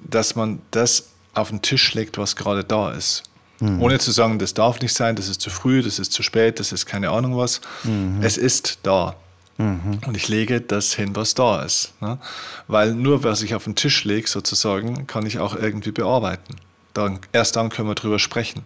dass 0.03 0.35
man 0.35 0.63
das 0.71 1.11
auf 1.35 1.51
den 1.51 1.61
Tisch 1.61 1.93
legt, 1.95 2.17
was 2.17 2.37
gerade 2.37 2.65
da 2.65 2.93
ist. 2.93 3.25
Mhm. 3.61 3.81
Ohne 3.81 3.99
zu 3.99 4.11
sagen, 4.11 4.39
das 4.39 4.55
darf 4.55 4.81
nicht 4.81 4.95
sein, 4.95 5.17
das 5.17 5.29
ist 5.29 5.41
zu 5.41 5.51
früh, 5.51 5.83
das 5.83 5.99
ist 5.99 6.13
zu 6.13 6.23
spät, 6.23 6.61
das 6.61 6.73
ist 6.73 6.87
keine 6.87 7.11
Ahnung 7.11 7.37
was. 7.37 7.61
Mhm. 7.85 8.21
Es 8.23 8.37
ist 8.37 8.79
da. 8.83 9.17
Mhm. 9.59 10.01
Und 10.07 10.17
ich 10.17 10.29
lege 10.29 10.61
das 10.61 10.95
hin, 10.95 11.15
was 11.15 11.35
da 11.35 11.63
ist. 11.63 11.93
Ne? 12.01 12.19
Weil 12.67 12.95
nur 12.95 13.23
was 13.23 13.43
ich 13.43 13.55
auf 13.55 13.65
den 13.65 13.77
Tisch 13.77 14.05
lege, 14.05 14.29
sozusagen, 14.29 15.07
kann 15.07 15.27
ich 15.27 15.39
auch 15.39 15.55
irgendwie 15.55 15.93
bearbeiten. 15.93 16.57
Dann, 16.93 17.21
erst 17.33 17.57
dann 17.57 17.71
können 17.71 17.89
wir 17.89 17.95
drüber 17.95 18.19
sprechen. 18.19 18.63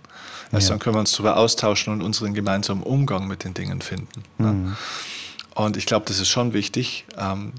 Erst 0.53 0.69
ja. 0.69 0.75
dann 0.75 0.79
können 0.79 0.97
wir 0.97 1.01
uns 1.01 1.13
darüber 1.13 1.37
austauschen 1.37 1.93
und 1.93 2.03
unseren 2.03 2.35
gemeinsamen 2.35 2.83
Umgang 2.83 3.27
mit 3.27 3.45
den 3.45 3.55
Dingen 3.55 3.81
finden. 3.83 4.23
Ne? 4.39 4.53
Mhm. 4.53 4.77
Und 5.55 5.77
ich 5.77 5.87
glaube, 5.87 6.07
das 6.07 6.21
ist 6.21 6.29
schon 6.29 6.53
wichtig, 6.53 7.05
ähm, 7.19 7.53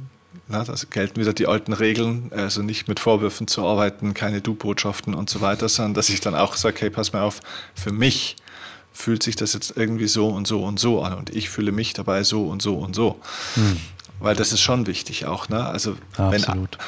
na, 0.50 0.64
da 0.64 0.74
gelten 0.90 1.22
wieder 1.22 1.32
die 1.32 1.46
alten 1.46 1.74
Regeln, 1.74 2.32
also 2.36 2.64
nicht 2.64 2.88
mit 2.88 3.00
Vorwürfen 3.00 3.48
zu 3.48 3.64
arbeiten, 3.66 4.16
keine 4.16 4.42
Du-Botschaften 4.42 5.14
und 5.14 5.30
so 5.30 5.42
weiter, 5.42 5.70
sondern 5.70 5.94
dass 5.94 6.10
ich 6.10 6.22
dann 6.22 6.34
auch 6.34 6.56
sage, 6.56 6.82
hey, 6.82 6.90
pass 6.90 7.14
mal 7.14 7.22
auf, 7.22 7.40
für 7.76 7.92
mich 7.92 8.36
fühlt 8.92 9.22
sich 9.22 9.36
das 9.36 9.54
jetzt 9.54 9.78
irgendwie 9.78 10.08
so 10.08 10.28
und 10.28 10.48
so 10.48 10.64
und 10.64 10.80
so 10.80 11.04
an 11.04 11.14
und 11.14 11.36
ich 11.36 11.50
fühle 11.50 11.72
mich 11.72 11.94
dabei 11.94 12.24
so 12.24 12.48
und 12.48 12.64
so 12.64 12.78
und 12.78 12.96
so. 12.96 13.22
Hm. 13.54 13.80
Weil 14.20 14.36
das 14.36 14.52
ist 14.52 14.62
schon 14.62 14.88
wichtig 14.88 15.28
auch. 15.28 15.48
Ne? 15.50 15.64
Also 15.64 15.96
wenn, 16.18 16.44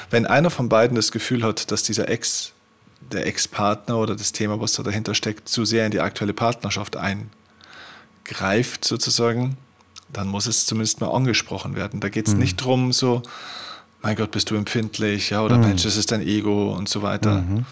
wenn 0.09 0.25
einer 0.25 0.49
von 0.49 0.67
beiden 0.67 0.95
das 0.95 1.11
Gefühl 1.11 1.43
hat, 1.43 1.71
dass 1.71 1.83
dieser 1.83 2.09
Ex, 2.09 2.51
der 3.11 3.27
Ex-Partner 3.27 3.97
oder 3.97 4.15
das 4.15 4.33
Thema, 4.33 4.59
was 4.59 4.73
da 4.73 4.83
dahinter 4.83 5.13
steckt, 5.15 5.47
zu 5.47 5.63
sehr 5.65 5.85
in 5.85 5.91
die 5.91 6.01
aktuelle 6.01 6.33
Partnerschaft 6.33 6.97
eingreift 6.97 8.83
sozusagen, 8.83 9.55
dann 10.13 10.27
muss 10.27 10.45
es 10.45 10.65
zumindest 10.65 11.01
mal 11.01 11.09
angesprochen 11.09 11.75
werden. 11.75 11.99
Da 11.99 12.09
geht 12.09 12.27
es 12.27 12.33
mhm. 12.33 12.39
nicht 12.39 12.61
darum, 12.61 12.93
so, 12.93 13.21
mein 14.01 14.15
Gott, 14.15 14.31
bist 14.31 14.49
du 14.49 14.55
empfindlich, 14.55 15.29
ja, 15.29 15.41
oder 15.41 15.57
mhm. 15.57 15.67
Mensch, 15.67 15.83
das 15.83 15.97
ist 15.97 16.11
dein 16.11 16.21
Ego 16.21 16.73
und 16.73 16.89
so 16.89 17.01
weiter. 17.01 17.41
Mhm. 17.41 17.65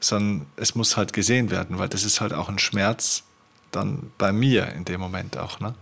Sondern 0.00 0.46
es 0.56 0.74
muss 0.74 0.96
halt 0.96 1.12
gesehen 1.12 1.50
werden, 1.50 1.78
weil 1.78 1.88
das 1.88 2.04
ist 2.04 2.20
halt 2.20 2.32
auch 2.32 2.48
ein 2.48 2.58
Schmerz 2.58 3.24
dann 3.72 4.10
bei 4.16 4.32
mir 4.32 4.68
in 4.72 4.84
dem 4.84 5.00
Moment 5.00 5.36
auch. 5.36 5.60
Ne? 5.60 5.74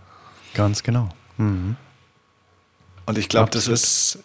Ganz 0.53 0.83
genau. 0.83 1.09
Mhm. 1.37 1.75
Und 3.05 3.17
ich 3.17 3.29
glaube, 3.29 3.49
das 3.51 3.67
ist, 3.67 4.19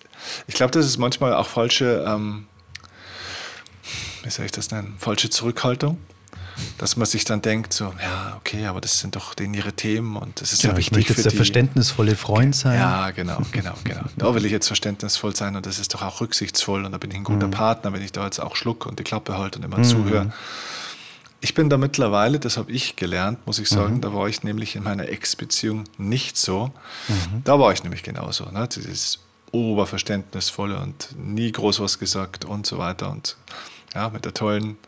ich 0.46 0.54
glaube, 0.54 0.72
das 0.72 0.86
ist 0.86 0.98
manchmal 0.98 1.34
auch 1.34 1.46
falsche, 1.46 2.04
ähm, 2.06 2.46
wie 4.24 4.30
soll 4.30 4.46
ich 4.46 4.52
das 4.52 4.70
nennen, 4.70 4.94
falsche 4.98 5.30
Zurückhaltung 5.30 5.98
dass 6.78 6.96
man 6.96 7.06
sich 7.06 7.24
dann 7.24 7.42
denkt, 7.42 7.72
so, 7.72 7.92
ja, 8.02 8.36
okay, 8.36 8.66
aber 8.66 8.80
das 8.80 8.98
sind 8.98 9.16
doch 9.16 9.34
denen 9.34 9.54
ihre 9.54 9.72
Themen 9.72 10.16
und 10.16 10.40
das 10.40 10.52
ist 10.52 10.62
ja, 10.62 10.70
ja 10.70 10.76
wichtig. 10.76 10.92
Ich 10.92 10.96
möchte 10.98 11.12
jetzt 11.14 11.24
der 11.24 11.30
die, 11.32 11.36
verständnisvolle 11.36 12.16
Freund 12.16 12.54
sein. 12.54 12.78
Ja, 12.78 13.10
genau, 13.10 13.40
genau, 13.52 13.74
genau. 13.84 14.02
Da 14.16 14.34
will 14.34 14.44
ich 14.44 14.52
jetzt 14.52 14.66
verständnisvoll 14.66 15.34
sein 15.34 15.56
und 15.56 15.66
das 15.66 15.78
ist 15.78 15.94
doch 15.94 16.02
auch 16.02 16.20
rücksichtsvoll 16.20 16.84
und 16.84 16.92
da 16.92 16.98
bin 16.98 17.10
ich 17.10 17.16
ein 17.16 17.24
guter 17.24 17.46
mhm. 17.46 17.52
Partner, 17.52 17.92
wenn 17.92 18.02
ich 18.02 18.12
da 18.12 18.24
jetzt 18.24 18.40
auch 18.40 18.56
schluck 18.56 18.86
und 18.86 18.98
die 18.98 19.04
Klappe 19.04 19.38
halte 19.38 19.58
und 19.58 19.64
immer 19.64 19.78
mhm. 19.78 19.84
zuhöre. 19.84 20.32
Ich 21.40 21.54
bin 21.54 21.68
da 21.68 21.76
mittlerweile, 21.76 22.38
das 22.38 22.56
habe 22.56 22.70
ich 22.70 22.94
gelernt, 22.94 23.44
muss 23.46 23.58
ich 23.58 23.68
sagen, 23.68 23.96
mhm. 23.96 24.00
da 24.00 24.14
war 24.14 24.28
ich 24.28 24.44
nämlich 24.44 24.76
in 24.76 24.84
meiner 24.84 25.08
Ex-Beziehung 25.08 25.84
nicht 25.98 26.36
so. 26.36 26.70
Mhm. 27.08 27.42
Da 27.42 27.58
war 27.58 27.72
ich 27.72 27.82
nämlich 27.82 28.04
genauso. 28.04 28.44
Ne? 28.44 28.68
Dieses 28.68 29.18
oberverständnisvolle 29.50 30.78
und 30.78 31.08
nie 31.16 31.52
groß 31.52 31.80
was 31.80 31.98
gesagt 31.98 32.44
und 32.44 32.66
so 32.66 32.78
weiter 32.78 33.10
und 33.10 33.36
ja, 33.94 34.08
mit 34.08 34.24
der 34.24 34.34
tollen 34.34 34.78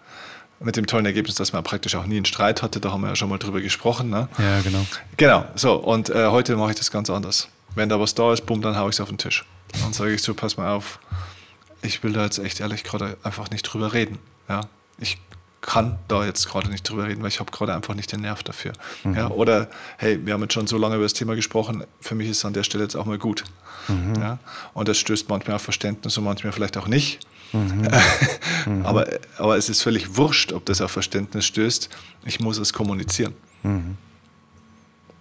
mit 0.61 0.77
dem 0.77 0.87
tollen 0.87 1.07
Ergebnis, 1.07 1.35
dass 1.37 1.53
man 1.53 1.63
praktisch 1.63 1.95
auch 1.95 2.07
nie 2.07 2.17
einen 2.17 2.25
Streit 2.25 2.63
hatte. 2.63 2.81
Da 2.81 2.93
haben 2.93 3.03
wir 3.03 3.09
ja 3.09 3.17
schon 3.17 3.29
mal 3.29 3.39
drüber 3.39 3.61
gesprochen. 3.61 4.11
Ne? 4.11 4.29
Ja, 4.39 4.61
genau. 4.61 4.87
Genau, 5.17 5.45
so. 5.55 5.75
Und 5.75 6.11
äh, 6.11 6.29
heute 6.29 6.57
mache 6.57 6.71
ich 6.71 6.77
das 6.77 6.91
ganz 6.91 7.11
anders. 7.11 7.49
Wenn 7.75 7.89
da 7.89 7.99
was 7.99 8.15
da 8.15 8.33
ist, 8.33 8.47
bumm, 8.47 8.63
dann 8.63 8.77
haue 8.77 8.91
ich 8.91 8.97
es 8.97 9.01
auf 9.01 9.09
den 9.09 9.19
Tisch. 9.19 9.45
Dann 9.83 9.93
sage 9.93 10.13
ich 10.13 10.23
so, 10.23 10.35
pass 10.35 10.57
mal 10.57 10.73
auf, 10.73 11.01
ich 11.83 12.03
will 12.03 12.13
da 12.13 12.25
jetzt 12.25 12.39
echt 12.39 12.61
ehrlich 12.61 12.85
gerade 12.85 13.17
einfach 13.23 13.51
nicht 13.51 13.63
drüber 13.63 13.93
reden. 13.93 14.19
Ja? 14.49 14.63
Ich 14.99 15.19
kann 15.61 15.99
da 16.09 16.25
jetzt 16.25 16.49
gerade 16.49 16.69
nicht 16.69 16.89
drüber 16.89 17.07
reden, 17.07 17.23
weil 17.23 17.29
ich 17.29 17.41
habe 17.41 17.51
gerade 17.51 17.75
einfach 17.75 17.95
nicht 17.95 18.13
den 18.13 18.21
Nerv 18.21 18.43
dafür. 18.43 18.73
Mhm. 19.03 19.15
Ja? 19.15 19.31
Oder, 19.31 19.69
hey, 19.97 20.25
wir 20.25 20.35
haben 20.35 20.43
jetzt 20.43 20.53
schon 20.53 20.67
so 20.67 20.77
lange 20.79 20.97
über 20.97 21.05
das 21.05 21.15
Thema 21.15 21.35
gesprochen, 21.35 21.85
für 22.01 22.15
mich 22.15 22.29
ist 22.29 22.39
es 22.39 22.45
an 22.45 22.53
der 22.53 22.65
Stelle 22.65 22.85
jetzt 22.85 22.97
auch 22.97 23.07
mal 23.07 23.19
gut. 23.19 23.45
Mhm. 23.89 24.15
Ja? 24.21 24.39
Und 24.75 24.89
das 24.89 24.99
stößt 24.99 25.29
manchmal 25.29 25.57
auf 25.57 25.63
Verständnis 25.63 26.17
und 26.19 26.25
manchmal 26.25 26.53
vielleicht 26.53 26.77
auch 26.77 26.87
nicht. 26.87 27.21
Mhm. 28.67 28.87
aber, 28.87 29.07
aber 29.37 29.59
es 29.59 29.69
ist 29.69 29.83
völlig 29.83 30.17
wurscht, 30.17 30.53
ob 30.53 30.65
das 30.65 30.81
auf 30.81 30.91
Verständnis 30.91 31.45
stößt. 31.45 31.91
Ich 32.25 32.41
muss 32.41 32.57
es 32.57 32.73
kommunizieren. 32.73 33.35
Mhm. 33.63 33.99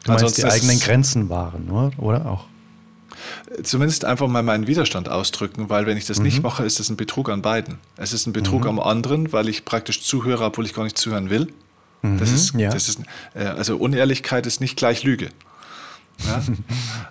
Du 0.05 0.11
meinst, 0.13 0.37
die 0.37 0.45
eigenen 0.45 0.79
Grenzen 0.79 1.29
wahren, 1.29 1.69
oder? 1.97 2.25
Auch? 2.25 2.45
Zumindest 3.61 4.05
einfach 4.05 4.27
mal 4.27 4.43
meinen 4.43 4.67
Widerstand 4.67 5.09
ausdrücken, 5.09 5.69
weil 5.69 5.85
wenn 5.85 5.97
ich 5.97 6.05
das 6.05 6.17
mhm. 6.17 6.25
nicht 6.25 6.43
mache, 6.43 6.63
ist 6.63 6.79
es 6.79 6.89
ein 6.89 6.97
Betrug 6.97 7.29
an 7.29 7.41
beiden. 7.41 7.79
Es 7.97 8.13
ist 8.13 8.27
ein 8.27 8.33
Betrug 8.33 8.63
mhm. 8.63 8.69
am 8.69 8.79
anderen, 8.79 9.31
weil 9.31 9.47
ich 9.49 9.65
praktisch 9.65 10.01
zuhöre, 10.01 10.45
obwohl 10.45 10.65
ich 10.65 10.73
gar 10.73 10.83
nicht 10.83 10.97
zuhören 10.97 11.29
will. 11.29 11.47
Mhm. 12.01 12.17
Das 12.17 12.31
ist, 12.31 12.53
ja. 12.55 12.69
das 12.69 12.89
ist, 12.89 13.01
äh, 13.33 13.45
also 13.45 13.77
Unehrlichkeit 13.77 14.45
ist 14.45 14.61
nicht 14.61 14.75
gleich 14.77 15.03
Lüge. 15.03 15.29
Ja? 16.25 16.41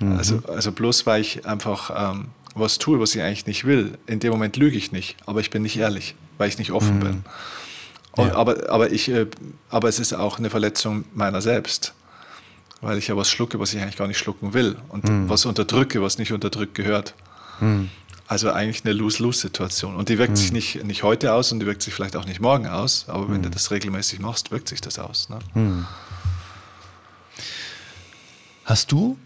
Mhm. 0.00 0.16
also, 0.16 0.42
also 0.48 0.72
bloß 0.72 1.06
weil 1.06 1.20
ich 1.20 1.46
einfach 1.46 2.12
ähm, 2.14 2.28
was 2.54 2.78
tue, 2.78 3.00
was 3.00 3.14
ich 3.14 3.22
eigentlich 3.22 3.46
nicht 3.46 3.64
will, 3.64 3.98
in 4.06 4.20
dem 4.20 4.32
Moment 4.32 4.56
lüge 4.56 4.76
ich 4.76 4.92
nicht, 4.92 5.16
aber 5.26 5.40
ich 5.40 5.50
bin 5.50 5.62
nicht 5.62 5.76
ehrlich, 5.76 6.14
weil 6.38 6.48
ich 6.48 6.58
nicht 6.58 6.72
offen 6.72 6.96
mhm. 6.96 7.00
bin. 7.00 7.24
Und, 8.12 8.28
ja. 8.28 8.34
aber, 8.34 8.68
aber, 8.70 8.92
ich, 8.92 9.08
äh, 9.08 9.26
aber 9.70 9.88
es 9.88 9.98
ist 9.98 10.12
auch 10.12 10.38
eine 10.38 10.50
Verletzung 10.50 11.04
meiner 11.14 11.40
selbst, 11.40 11.94
weil 12.82 12.98
ich 12.98 13.08
ja 13.08 13.16
was 13.16 13.30
schlucke, 13.30 13.58
was 13.58 13.72
ich 13.72 13.80
eigentlich 13.80 13.96
gar 13.96 14.08
nicht 14.08 14.18
schlucken 14.18 14.52
will 14.52 14.76
und 14.88 15.08
mhm. 15.08 15.28
was 15.28 15.46
unterdrücke, 15.46 16.02
was 16.02 16.18
nicht 16.18 16.32
unterdrückt 16.32 16.74
gehört. 16.74 17.14
Mhm. 17.60 17.88
Also 18.26 18.50
eigentlich 18.50 18.84
eine 18.84 18.94
Lose-Lose-Situation. 18.94 19.96
Und 19.96 20.08
die 20.08 20.18
wirkt 20.18 20.36
sich 20.36 20.50
mhm. 20.50 20.56
nicht, 20.56 20.84
nicht 20.84 21.02
heute 21.02 21.32
aus 21.32 21.52
und 21.52 21.60
die 21.60 21.66
wirkt 21.66 21.82
sich 21.82 21.94
vielleicht 21.94 22.16
auch 22.16 22.26
nicht 22.26 22.40
morgen 22.40 22.66
aus, 22.66 23.06
aber 23.08 23.30
wenn 23.30 23.42
du 23.42 23.48
mhm. 23.48 23.52
das 23.52 23.70
regelmäßig 23.70 24.20
machst, 24.20 24.50
wirkt 24.50 24.68
sich 24.68 24.80
das 24.80 24.98
aus. 24.98 25.28
Ne? 25.28 25.38
Mhm. 25.54 25.86
Hast 28.64 28.92
du 28.92 29.18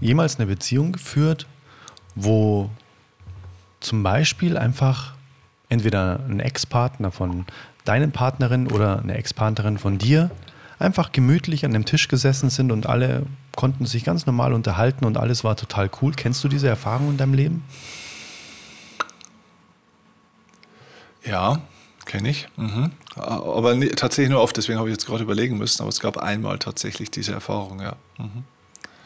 jemals 0.00 0.36
eine 0.36 0.46
Beziehung 0.46 0.92
geführt, 0.92 1.46
wo 2.14 2.70
zum 3.80 4.02
Beispiel 4.02 4.56
einfach 4.56 5.14
entweder 5.68 6.20
ein 6.28 6.40
Ex-Partner 6.40 7.10
von 7.10 7.46
deinen 7.84 8.12
Partnerin 8.12 8.70
oder 8.70 9.00
eine 9.00 9.14
Ex-Partnerin 9.14 9.78
von 9.78 9.98
dir 9.98 10.30
einfach 10.78 11.12
gemütlich 11.12 11.64
an 11.64 11.72
dem 11.72 11.84
Tisch 11.84 12.08
gesessen 12.08 12.50
sind 12.50 12.72
und 12.72 12.86
alle 12.86 13.26
konnten 13.56 13.86
sich 13.86 14.04
ganz 14.04 14.26
normal 14.26 14.52
unterhalten 14.52 15.04
und 15.04 15.16
alles 15.16 15.44
war 15.44 15.56
total 15.56 15.90
cool. 16.02 16.12
Kennst 16.14 16.42
du 16.44 16.48
diese 16.48 16.68
Erfahrung 16.68 17.10
in 17.10 17.16
deinem 17.16 17.34
Leben? 17.34 17.64
Ja, 21.24 21.60
kenne 22.04 22.28
ich. 22.28 22.48
Mhm. 22.56 22.90
Aber 23.16 23.78
tatsächlich 23.96 24.30
nur 24.30 24.40
oft, 24.40 24.56
deswegen 24.56 24.78
habe 24.78 24.88
ich 24.88 24.94
jetzt 24.94 25.06
gerade 25.06 25.22
überlegen 25.22 25.56
müssen, 25.56 25.82
aber 25.82 25.88
es 25.88 26.00
gab 26.00 26.18
einmal 26.18 26.58
tatsächlich 26.58 27.10
diese 27.10 27.32
Erfahrung, 27.32 27.80
ja. 27.80 27.96
Mhm. 28.18 28.44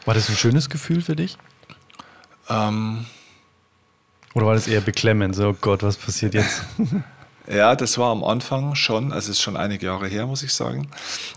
War 0.05 0.13
das 0.13 0.29
ein 0.29 0.35
schönes 0.35 0.69
Gefühl 0.69 1.01
für 1.01 1.15
dich? 1.15 1.37
Ähm, 2.49 3.05
Oder 4.33 4.45
war 4.45 4.53
das 4.53 4.67
eher 4.67 4.81
beklemmend? 4.81 5.35
So, 5.35 5.49
oh 5.49 5.55
Gott, 5.59 5.83
was 5.83 5.97
passiert 5.97 6.33
jetzt? 6.33 6.61
Ja, 7.51 7.75
das 7.75 7.97
war 7.97 8.11
am 8.11 8.23
Anfang 8.23 8.75
schon, 8.75 9.11
also 9.11 9.31
es 9.31 9.37
ist 9.37 9.41
schon 9.41 9.57
einige 9.57 9.87
Jahre 9.87 10.07
her, 10.07 10.27
muss 10.27 10.43
ich 10.43 10.53
sagen. 10.53 10.87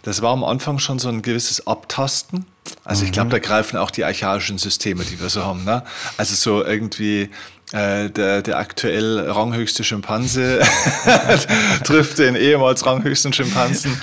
Das 0.03 0.21
war 0.21 0.33
am 0.33 0.45
Anfang 0.45 0.79
schon 0.79 0.99
so 0.99 1.09
ein 1.09 1.23
gewisses 1.23 1.67
Abtasten. 1.67 2.45
Also 2.85 3.01
mhm. 3.01 3.07
ich 3.07 3.13
glaube, 3.13 3.31
da 3.31 3.39
greifen 3.39 3.79
auch 3.79 3.91
die 3.91 4.05
archaischen 4.05 4.59
Systeme, 4.59 5.05
die 5.05 5.19
wir 5.19 5.31
so 5.31 5.43
haben. 5.43 5.65
Ne? 5.65 5.83
Also 6.19 6.35
so 6.35 6.63
irgendwie 6.63 7.31
äh, 7.73 8.11
der, 8.11 8.43
der 8.43 8.59
aktuell 8.59 9.19
ranghöchste 9.19 9.85
Schimpanse 9.85 10.61
trifft 11.85 12.19
den 12.19 12.37
ehemals 12.37 12.85
ranghöchsten 12.85 13.33
Schimpansen. 13.33 14.01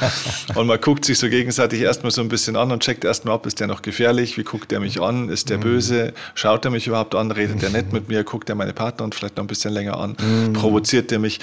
Und 0.56 0.68
man 0.68 0.82
guckt 0.82 1.06
sich 1.06 1.20
so 1.20 1.30
gegenseitig 1.30 1.82
erstmal 1.82 2.12
so 2.12 2.22
ein 2.22 2.30
bisschen 2.30 2.56
an 2.56 2.72
und 2.72 2.82
checkt 2.82 3.06
erstmal 3.06 3.36
ab, 3.36 3.46
ist 3.46 3.60
der 3.60 3.68
noch 3.68 3.82
gefährlich, 3.82 4.38
wie 4.38 4.44
guckt 4.44 4.72
der 4.72 4.80
mich 4.80 5.02
an, 5.02 5.30
ist 5.30 5.50
der 5.50 5.58
mhm. 5.58 5.62
böse, 5.62 6.14
schaut 6.34 6.66
er 6.66 6.72
mich 6.72 6.88
überhaupt 6.88 7.16
an, 7.16 7.32
redet 7.32 7.62
der 7.62 7.70
nett 7.70 7.94
mit 7.94 8.10
mir, 8.10 8.24
guckt 8.24 8.50
er 8.50 8.56
meine 8.56 8.74
Partnerin 8.74 9.12
vielleicht 9.12 9.38
noch 9.38 9.44
ein 9.44 9.48
bisschen 9.48 9.74
länger 9.74 9.98
an, 9.98 10.16
mhm. 10.20 10.54
provoziert 10.54 11.12
der 11.12 11.20
mich. 11.20 11.40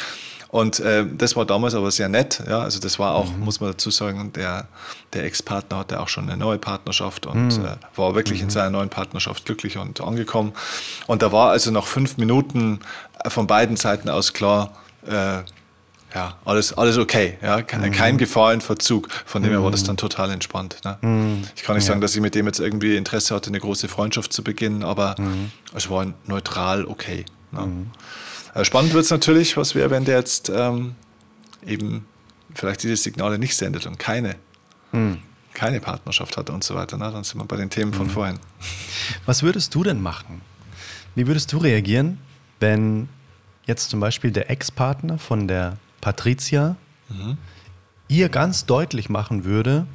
Und 0.49 0.81
äh, 0.81 1.05
das 1.07 1.37
war 1.37 1.45
damals 1.45 1.75
aber 1.75 1.91
sehr 1.91 2.09
nett. 2.09 2.43
Ja? 2.47 2.61
Also 2.61 2.81
das 2.81 2.99
war 2.99 3.15
auch, 3.15 3.31
mhm. 3.31 3.41
muss 3.41 3.61
man 3.61 3.73
dazu 3.73 3.91
sagen, 3.91 4.33
der, 4.33 4.69
der 5.13 5.25
Ex-Partner 5.25 5.79
hatte 5.79 6.01
auch 6.01 6.09
schon 6.09 6.29
eine 6.29 6.37
neue 6.37 6.59
Partnerschaft 6.59 7.27
und 7.27 7.59
mhm. 7.59 7.65
äh, 7.65 7.77
war 7.97 8.15
wirklich 8.15 8.41
mhm. 8.41 8.45
in 8.45 8.51
seiner 8.51 8.71
neuen 8.71 8.89
Partnerschaft 8.89 9.45
glücklich 9.45 9.77
und 9.77 10.01
angekommen. 10.01 10.53
Und 11.07 11.23
da 11.23 11.33
war 11.33 11.51
also 11.51 11.71
nach 11.71 11.87
fünf 11.87 12.17
Minuten 12.17 12.81
von 13.27 13.47
beiden 13.47 13.77
Seiten 13.77 14.09
aus 14.09 14.33
klar, 14.33 14.73
äh, 15.07 15.39
ja, 16.15 16.39
alles, 16.45 16.73
alles 16.73 16.97
okay. 16.97 17.37
Ja? 17.43 17.63
Kein, 17.63 17.81
mhm. 17.81 17.93
kein 17.93 18.17
Gefahr 18.17 18.55
in 18.55 18.61
Verzug. 18.61 19.09
Von 19.27 19.43
dem 19.43 19.51
her 19.51 19.63
war 19.63 19.73
das 19.73 19.83
mhm. 19.83 19.89
dann 19.89 19.97
total 19.97 20.31
entspannt. 20.31 20.79
Ne? 20.85 20.97
Mhm. 21.03 21.43
Ich 21.57 21.65
kann 21.65 21.75
nicht 21.75 21.85
ja. 21.85 21.89
sagen, 21.89 22.01
dass 22.01 22.15
ich 22.15 22.23
mit 22.23 22.35
dem 22.35 22.47
jetzt 22.47 22.61
irgendwie 22.61 22.97
Interesse 22.97 23.35
hatte, 23.35 23.49
eine 23.49 23.61
große 23.61 23.89
Freundschaft 23.89 24.33
zu 24.33 24.45
beginnen, 24.45 24.85
aber 24.85 25.17
es 25.75 25.91
war 25.91 26.07
neutral 26.27 26.85
okay. 26.85 27.27
Ne? 27.51 27.61
Äh, 27.61 27.67
spannend 28.65 28.95
wird 28.95 29.05
es 29.05 29.11
natürlich, 29.11 29.57
was 29.57 29.75
wäre, 29.75 29.91
wenn 29.91 30.05
der 30.05 30.19
jetzt 30.19 30.49
ähm, 30.49 30.95
eben 31.67 32.07
vielleicht 32.55 32.83
diese 32.83 32.97
Signale 32.97 33.39
nicht 33.39 33.57
sendet 33.57 33.87
und 33.87 33.99
keine, 33.99 34.37
hm. 34.93 35.19
keine 35.53 35.81
Partnerschaft 35.81 36.37
hat 36.37 36.51
und 36.51 36.65
so 36.65 36.75
weiter. 36.75 36.97
Na, 36.99 37.11
dann 37.11 37.25
sind 37.25 37.41
wir 37.41 37.45
bei 37.45 37.57
den 37.57 37.71
Themen 37.71 37.93
von 37.93 38.07
hm. 38.07 38.13
vorhin. 38.13 38.39
Was 39.27 39.43
würdest 39.43 39.75
du 39.75 39.83
denn 39.83 40.01
machen? 40.01 40.41
Wie 41.15 41.27
würdest 41.27 41.53
du 41.53 41.59
reagieren, 41.59 42.19
wenn 42.61 43.09
jetzt 43.67 43.91
zum 43.91 44.01
Beispiel 44.01 44.31
der 44.31 44.51
Ex-Partner 44.51 45.19
von 45.19 45.49
der 45.49 45.79
Patricia 46.01 46.77
mhm. 47.09 47.37
ihr 48.09 48.29
ganz 48.29 48.67
deutlich 48.67 49.09
machen 49.09 49.45
würde, 49.45 49.87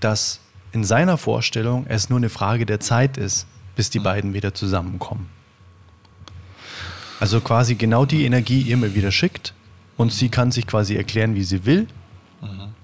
dass 0.00 0.40
in 0.72 0.84
seiner 0.84 1.18
Vorstellung 1.18 1.86
es 1.88 2.08
nur 2.08 2.18
eine 2.18 2.30
Frage 2.30 2.66
der 2.66 2.80
Zeit 2.80 3.16
ist, 3.16 3.46
bis 3.76 3.90
die 3.90 3.98
mhm. 3.98 4.04
beiden 4.04 4.34
wieder 4.34 4.54
zusammenkommen? 4.54 5.28
Also 7.24 7.40
quasi 7.40 7.74
genau 7.74 8.04
die 8.04 8.26
Energie 8.26 8.60
ihr 8.60 8.76
mir 8.76 8.94
wieder 8.94 9.10
schickt 9.10 9.54
und 9.96 10.12
sie 10.12 10.28
kann 10.28 10.52
sich 10.52 10.66
quasi 10.66 10.94
erklären, 10.94 11.34
wie 11.34 11.42
sie 11.42 11.64
will. 11.64 11.88
Mhm. 12.42 12.74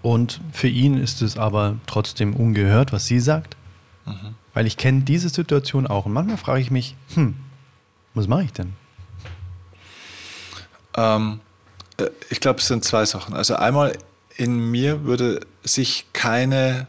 Und 0.00 0.40
für 0.52 0.68
ihn 0.68 0.96
ist 0.96 1.20
es 1.20 1.36
aber 1.36 1.76
trotzdem 1.86 2.34
ungehört, 2.34 2.94
was 2.94 3.04
sie 3.04 3.20
sagt. 3.20 3.58
Mhm. 4.06 4.36
Weil 4.54 4.66
ich 4.66 4.78
kenne 4.78 5.02
diese 5.02 5.28
Situation 5.28 5.86
auch. 5.86 6.06
Und 6.06 6.14
manchmal 6.14 6.38
frage 6.38 6.62
ich 6.62 6.70
mich, 6.70 6.96
hm, 7.12 7.34
was 8.14 8.26
mache 8.26 8.44
ich 8.44 8.54
denn? 8.54 8.72
Ähm, 10.96 11.40
äh, 11.98 12.06
ich 12.30 12.40
glaube, 12.40 12.60
es 12.60 12.68
sind 12.68 12.84
zwei 12.84 13.04
Sachen. 13.04 13.34
Also 13.34 13.56
einmal 13.56 13.98
in 14.34 14.70
mir 14.70 15.04
würde 15.04 15.40
sich 15.62 16.06
keine 16.14 16.86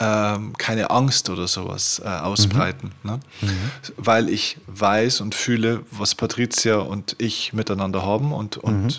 ähm, 0.00 0.54
keine 0.56 0.90
Angst 0.90 1.28
oder 1.28 1.46
sowas 1.46 2.00
äh, 2.02 2.08
ausbreiten. 2.08 2.92
Mhm. 3.02 3.10
Ne? 3.10 3.20
Mhm. 3.42 3.70
Weil 3.98 4.28
ich 4.30 4.56
weiß 4.66 5.20
und 5.20 5.34
fühle, 5.34 5.82
was 5.90 6.14
Patricia 6.14 6.78
und 6.78 7.16
ich 7.18 7.52
miteinander 7.52 8.02
haben 8.04 8.32
und, 8.32 8.56
und 8.56 8.84
mhm. 8.84 8.90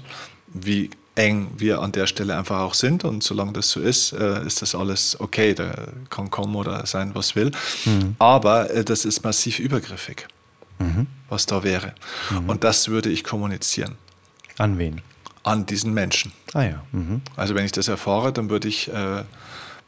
wie 0.54 0.90
eng 1.16 1.50
wir 1.58 1.82
an 1.82 1.92
der 1.92 2.08
Stelle 2.08 2.38
einfach 2.38 2.60
auch 2.60 2.76
sind. 2.76 3.04
Und 3.04 3.24
solange 3.24 3.54
das 3.54 3.72
so 3.72 3.80
ist, 3.80 4.14
äh, 4.14 4.46
ist 4.46 4.62
das 4.62 4.76
alles 4.76 5.20
okay. 5.20 5.56
Da 5.56 5.74
kann 6.10 6.30
kommen 6.30 6.56
oder 6.56 6.86
sein, 6.86 7.16
was 7.16 7.36
will. 7.36 7.52
Mhm. 7.86 8.16
Aber 8.20 8.70
äh, 8.70 8.86
das 8.86 9.04
ist 9.04 9.24
massiv 9.24 9.60
übergriffig, 9.60 10.28
mhm. 10.78 11.08
was 11.30 11.48
da 11.48 11.64
wäre. 11.64 11.96
Mhm. 12.30 12.50
Und 12.50 12.64
das 12.64 12.90
würde 12.90 13.10
ich 13.10 13.24
kommunizieren. 13.24 13.96
An 14.60 14.78
wen? 14.78 15.02
An 15.44 15.66
diesen 15.66 15.96
Menschen. 15.96 16.32
Ah 16.54 16.62
ja. 16.62 16.84
Also 17.36 17.56
wenn 17.56 17.66
ich 17.66 17.72
das 17.72 17.88
erfahre, 17.88 18.32
dann 18.32 18.52
würde 18.52 18.68
ich 18.68 18.94
äh, 18.94 19.24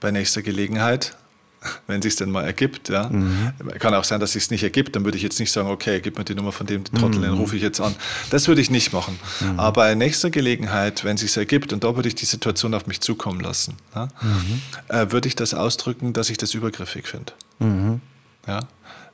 bei 0.03 0.11
nächster 0.11 0.41
Gelegenheit, 0.41 1.15
wenn 1.87 1.99
es 1.99 2.03
sich 2.03 2.15
denn 2.17 2.29
mal 2.29 2.43
ergibt. 2.43 2.89
Ja. 2.89 3.09
Mhm. 3.09 3.53
Kann 3.79 3.95
auch 3.95 4.03
sein, 4.03 4.19
dass 4.19 4.35
es 4.35 4.43
sich 4.43 4.51
nicht 4.51 4.63
ergibt. 4.63 4.95
Dann 4.95 5.05
würde 5.05 5.17
ich 5.17 5.23
jetzt 5.23 5.39
nicht 5.39 5.51
sagen, 5.51 5.69
okay, 5.69 6.01
gib 6.01 6.17
mir 6.17 6.25
die 6.25 6.35
Nummer 6.35 6.51
von 6.51 6.67
dem 6.67 6.83
Trottel, 6.83 7.19
mhm. 7.19 7.23
den 7.23 7.33
rufe 7.33 7.55
ich 7.55 7.61
jetzt 7.63 7.79
an. 7.79 7.95
Das 8.29 8.47
würde 8.47 8.61
ich 8.61 8.69
nicht 8.69 8.91
machen. 8.91 9.17
Mhm. 9.39 9.59
Aber 9.59 9.81
bei 9.81 9.95
nächster 9.95 10.29
Gelegenheit, 10.29 11.05
wenn 11.05 11.15
es 11.15 11.21
sich 11.21 11.35
ergibt, 11.37 11.71
und 11.73 11.85
da 11.85 11.95
würde 11.95 12.09
ich 12.09 12.15
die 12.15 12.25
Situation 12.25 12.73
auf 12.73 12.85
mich 12.85 12.99
zukommen 12.99 13.39
lassen, 13.39 13.77
ja, 13.95 14.09
mhm. 14.21 14.61
äh, 14.89 15.11
würde 15.11 15.27
ich 15.27 15.35
das 15.35 15.53
ausdrücken, 15.53 16.11
dass 16.11 16.29
ich 16.29 16.37
das 16.37 16.53
übergriffig 16.53 17.07
finde. 17.07 17.31
Mhm. 17.59 18.01
Ja. 18.45 18.59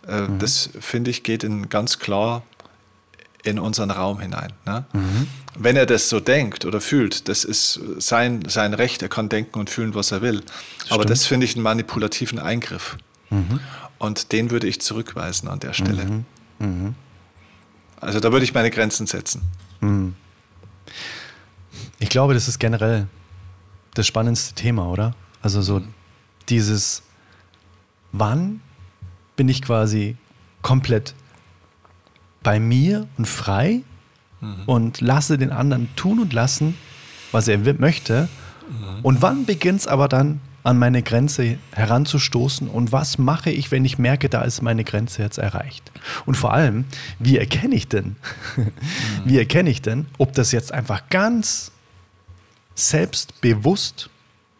Äh, 0.07 0.21
mhm. 0.21 0.39
das 0.39 0.71
finde 0.79 1.11
ich 1.11 1.21
geht 1.23 1.43
in 1.43 1.69
ganz 1.69 1.99
klar 1.99 2.41
in 3.43 3.59
unseren 3.59 3.91
Raum 3.91 4.19
hinein. 4.19 4.53
Ne? 4.65 4.85
Mhm. 4.93 5.27
Wenn 5.57 5.75
er 5.75 5.85
das 5.85 6.09
so 6.09 6.19
denkt 6.19 6.65
oder 6.65 6.81
fühlt, 6.81 7.27
das 7.27 7.43
ist 7.43 7.79
sein, 7.97 8.43
sein 8.47 8.73
Recht, 8.73 9.01
er 9.01 9.09
kann 9.09 9.29
denken 9.29 9.59
und 9.59 9.69
fühlen, 9.69 9.95
was 9.95 10.11
er 10.11 10.21
will. 10.21 10.43
Stimmt. 10.77 10.91
Aber 10.91 11.05
das 11.05 11.25
finde 11.25 11.45
ich 11.45 11.55
einen 11.55 11.63
manipulativen 11.63 12.39
Eingriff. 12.39 12.97
Mhm. 13.29 13.59
Und 13.97 14.31
den 14.31 14.51
würde 14.51 14.67
ich 14.67 14.81
zurückweisen 14.81 15.47
an 15.49 15.59
der 15.59 15.73
Stelle. 15.73 16.05
Mhm. 16.05 16.25
mhm. 16.59 16.95
Also 18.01 18.21
da 18.21 18.31
würde 18.31 18.45
ich 18.45 18.53
meine 18.53 18.71
Grenzen 18.71 19.07
setzen. 19.07 19.41
Mhm. 19.81 20.15
Ich 21.99 22.09
glaube, 22.09 22.33
das 22.33 22.47
ist 22.47 22.57
generell 22.57 23.07
das 23.93 24.07
spannendste 24.07 24.55
Thema, 24.55 24.87
oder? 24.87 25.15
Also 25.41 25.61
so 25.61 25.81
dieses, 26.47 27.03
wann 28.13 28.61
bin 29.35 29.49
ich 29.49 29.61
quasi 29.61 30.15
komplett 30.61 31.13
bei 32.43 32.59
mir 32.59 33.07
und 33.17 33.27
frei 33.27 33.81
mhm. 34.41 34.63
und 34.65 35.01
lasse 35.01 35.37
den 35.37 35.51
anderen 35.51 35.93
tun 35.95 36.19
und 36.19 36.33
lassen, 36.33 36.75
was 37.31 37.47
er 37.47 37.59
möchte. 37.79 38.29
Mhm. 38.69 38.99
Und 39.03 39.21
wann 39.21 39.45
beginnt 39.45 39.81
es 39.81 39.87
aber 39.87 40.07
dann 40.07 40.41
an 40.63 40.77
meine 40.77 41.01
Grenze 41.01 41.57
heranzustoßen 41.71 42.67
und 42.67 42.91
was 42.91 43.17
mache 43.17 43.49
ich, 43.49 43.71
wenn 43.71 43.85
ich 43.85 43.97
merke, 43.97 44.29
da 44.29 44.41
ist 44.41 44.61
meine 44.61 44.83
Grenze 44.83 45.21
jetzt 45.21 45.37
erreicht? 45.37 45.91
Und 46.25 46.35
vor 46.35 46.53
allem, 46.53 46.85
wie 47.17 47.37
erkenne 47.37 47.75
ich 47.75 47.87
denn, 47.87 48.17
mhm. 48.55 48.71
wie 49.25 49.37
erkenne 49.37 49.69
ich 49.69 49.81
denn, 49.81 50.07
ob 50.17 50.33
das 50.33 50.51
jetzt 50.51 50.71
einfach 50.73 51.09
ganz 51.09 51.71
selbstbewusst 52.75 54.09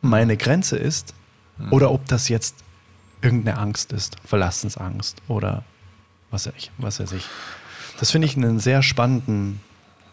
meine 0.01 0.37
Grenze 0.37 0.77
ist 0.77 1.13
mhm. 1.57 1.73
oder 1.73 1.91
ob 1.91 2.05
das 2.07 2.29
jetzt 2.29 2.55
irgendeine 3.21 3.57
Angst 3.57 3.91
ist, 3.91 4.15
Verlassensangst 4.25 5.21
oder 5.27 5.63
was 6.31 6.45
weiß 6.45 6.53
ich. 6.57 6.71
Was 6.77 6.99
weiß 6.99 7.11
ich. 7.13 7.25
Das 7.99 8.11
finde 8.11 8.27
ich 8.27 8.37
einen 8.37 8.59
sehr 8.59 8.81
spannenden 8.81 9.59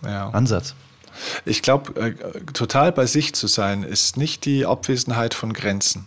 ja. 0.05 0.31
Ansatz. 0.31 0.75
Ich 1.45 1.63
glaube, 1.63 1.99
äh, 2.01 2.13
total 2.53 2.93
bei 2.93 3.07
sich 3.07 3.35
zu 3.35 3.47
sein, 3.47 3.83
ist 3.83 4.17
nicht 4.17 4.45
die 4.45 4.67
Abwesenheit 4.67 5.35
von 5.35 5.53
Grenzen. 5.53 6.07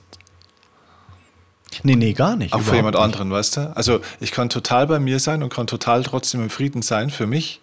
Nee, 1.84 1.96
nee, 1.96 2.14
gar 2.14 2.36
nicht. 2.36 2.54
Auch 2.54 2.62
für 2.62 2.76
jemand 2.76 2.96
nicht. 2.96 3.04
anderen, 3.04 3.32
weißt 3.32 3.58
du? 3.58 3.76
Also 3.76 4.02
ich 4.20 4.32
kann 4.32 4.50
total 4.50 4.88
bei 4.88 5.00
mir 5.00 5.20
sein 5.20 5.44
und 5.44 5.54
kann 5.54 5.68
total 5.68 6.04
trotzdem 6.04 6.42
im 6.42 6.50
Frieden 6.50 6.82
sein 6.82 7.10
für 7.10 7.28
mich. 7.28 7.62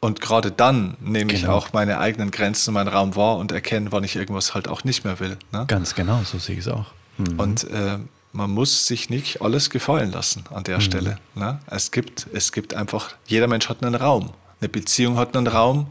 Und 0.00 0.20
gerade 0.20 0.50
dann 0.50 0.96
nehme 1.00 1.26
genau. 1.26 1.34
ich 1.34 1.48
auch 1.48 1.72
meine 1.72 1.98
eigenen 1.98 2.30
Grenzen 2.30 2.70
und 2.70 2.74
meinen 2.74 2.88
Raum 2.88 3.14
wahr 3.14 3.36
und 3.36 3.52
erkenne, 3.52 3.92
wann 3.92 4.02
ich 4.02 4.16
irgendwas 4.16 4.54
halt 4.54 4.66
auch 4.68 4.84
nicht 4.84 5.04
mehr 5.04 5.20
will. 5.20 5.36
Ne? 5.52 5.64
Ganz 5.68 5.94
genau, 5.94 6.22
so 6.24 6.38
sehe 6.38 6.56
ich 6.56 6.66
es 6.66 6.68
auch. 6.68 6.86
Mhm. 7.18 7.38
Und 7.38 7.64
äh, 7.64 7.98
man 8.32 8.50
muss 8.50 8.86
sich 8.86 9.10
nicht 9.10 9.42
alles 9.42 9.70
gefallen 9.70 10.10
lassen 10.10 10.44
an 10.50 10.64
der 10.64 10.78
mhm. 10.78 10.82
Stelle. 10.82 11.18
Ne? 11.34 11.60
Es, 11.66 11.90
gibt, 11.90 12.26
es 12.32 12.52
gibt 12.52 12.74
einfach, 12.74 13.14
jeder 13.26 13.46
Mensch 13.46 13.68
hat 13.68 13.84
einen 13.84 13.94
Raum. 13.94 14.30
Eine 14.60 14.68
Beziehung 14.68 15.16
hat 15.16 15.36
einen 15.36 15.46
Raum, 15.46 15.88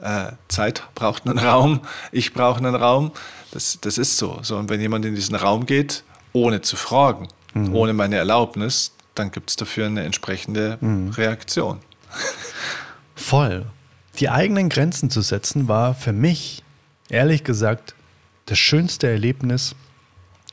äh, 0.00 0.32
Zeit 0.48 0.82
braucht 0.94 1.26
einen 1.26 1.38
Raum, 1.46 1.80
ich 2.10 2.32
brauche 2.32 2.58
einen 2.58 2.74
Raum. 2.74 3.12
Das, 3.50 3.78
das 3.80 3.98
ist 3.98 4.16
so. 4.16 4.38
so. 4.42 4.56
Und 4.56 4.70
wenn 4.70 4.80
jemand 4.80 5.04
in 5.04 5.14
diesen 5.14 5.34
Raum 5.34 5.66
geht, 5.66 6.04
ohne 6.32 6.62
zu 6.62 6.76
fragen, 6.76 7.28
mhm. 7.54 7.74
ohne 7.74 7.92
meine 7.92 8.16
Erlaubnis, 8.16 8.92
dann 9.14 9.30
gibt 9.30 9.50
es 9.50 9.56
dafür 9.56 9.86
eine 9.86 10.02
entsprechende 10.04 10.78
mhm. 10.80 11.10
Reaktion. 11.10 11.80
Voll. 13.14 13.66
Die 14.18 14.28
eigenen 14.28 14.68
Grenzen 14.68 15.10
zu 15.10 15.20
setzen 15.20 15.68
war 15.68 15.94
für 15.94 16.12
mich, 16.12 16.62
ehrlich 17.08 17.44
gesagt, 17.44 17.94
das 18.46 18.58
schönste 18.58 19.08
Erlebnis, 19.08 19.74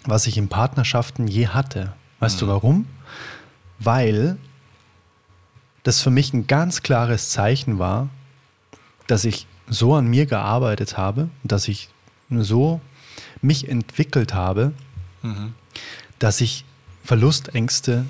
was 0.06 0.28
ich 0.28 0.38
in 0.38 0.48
Partnerschaften 0.48 1.28
je 1.28 1.48
hatte. 1.48 1.94
Weißt 2.20 2.38
mhm. 2.38 2.40
du 2.40 2.48
warum? 2.52 2.86
Weil 3.80 4.38
das 5.84 6.02
für 6.02 6.10
mich 6.10 6.34
ein 6.34 6.48
ganz 6.48 6.82
klares 6.82 7.30
Zeichen 7.30 7.80
war, 7.80 8.10
dass 9.08 9.26
ich 9.26 9.48
so 9.68 9.96
an 9.96 10.08
mir 10.08 10.26
gearbeitet 10.26 10.98
habe, 10.98 11.30
dass 11.44 11.68
ich 11.68 11.90
so 12.30 12.82
mich 13.42 13.70
entwickelt 13.70 14.34
habe, 14.34 14.74
mhm. 15.22 15.54
dass 16.20 16.42
ich 16.42 16.66
Verlustängste 17.04 18.06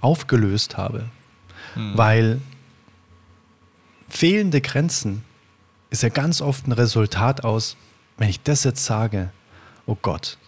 aufgelöst 0.00 0.76
habe. 0.76 1.08
Mhm. 1.74 1.98
Weil 1.98 2.40
fehlende 4.08 4.60
Grenzen 4.60 5.24
ist 5.90 6.02
ja 6.02 6.08
ganz 6.08 6.40
oft 6.40 6.66
ein 6.66 6.72
Resultat 6.72 7.44
aus, 7.44 7.76
wenn 8.16 8.28
ich 8.28 8.40
das 8.42 8.64
jetzt 8.64 8.84
sage, 8.84 9.30
oh 9.86 9.96
Gott, 10.00 10.38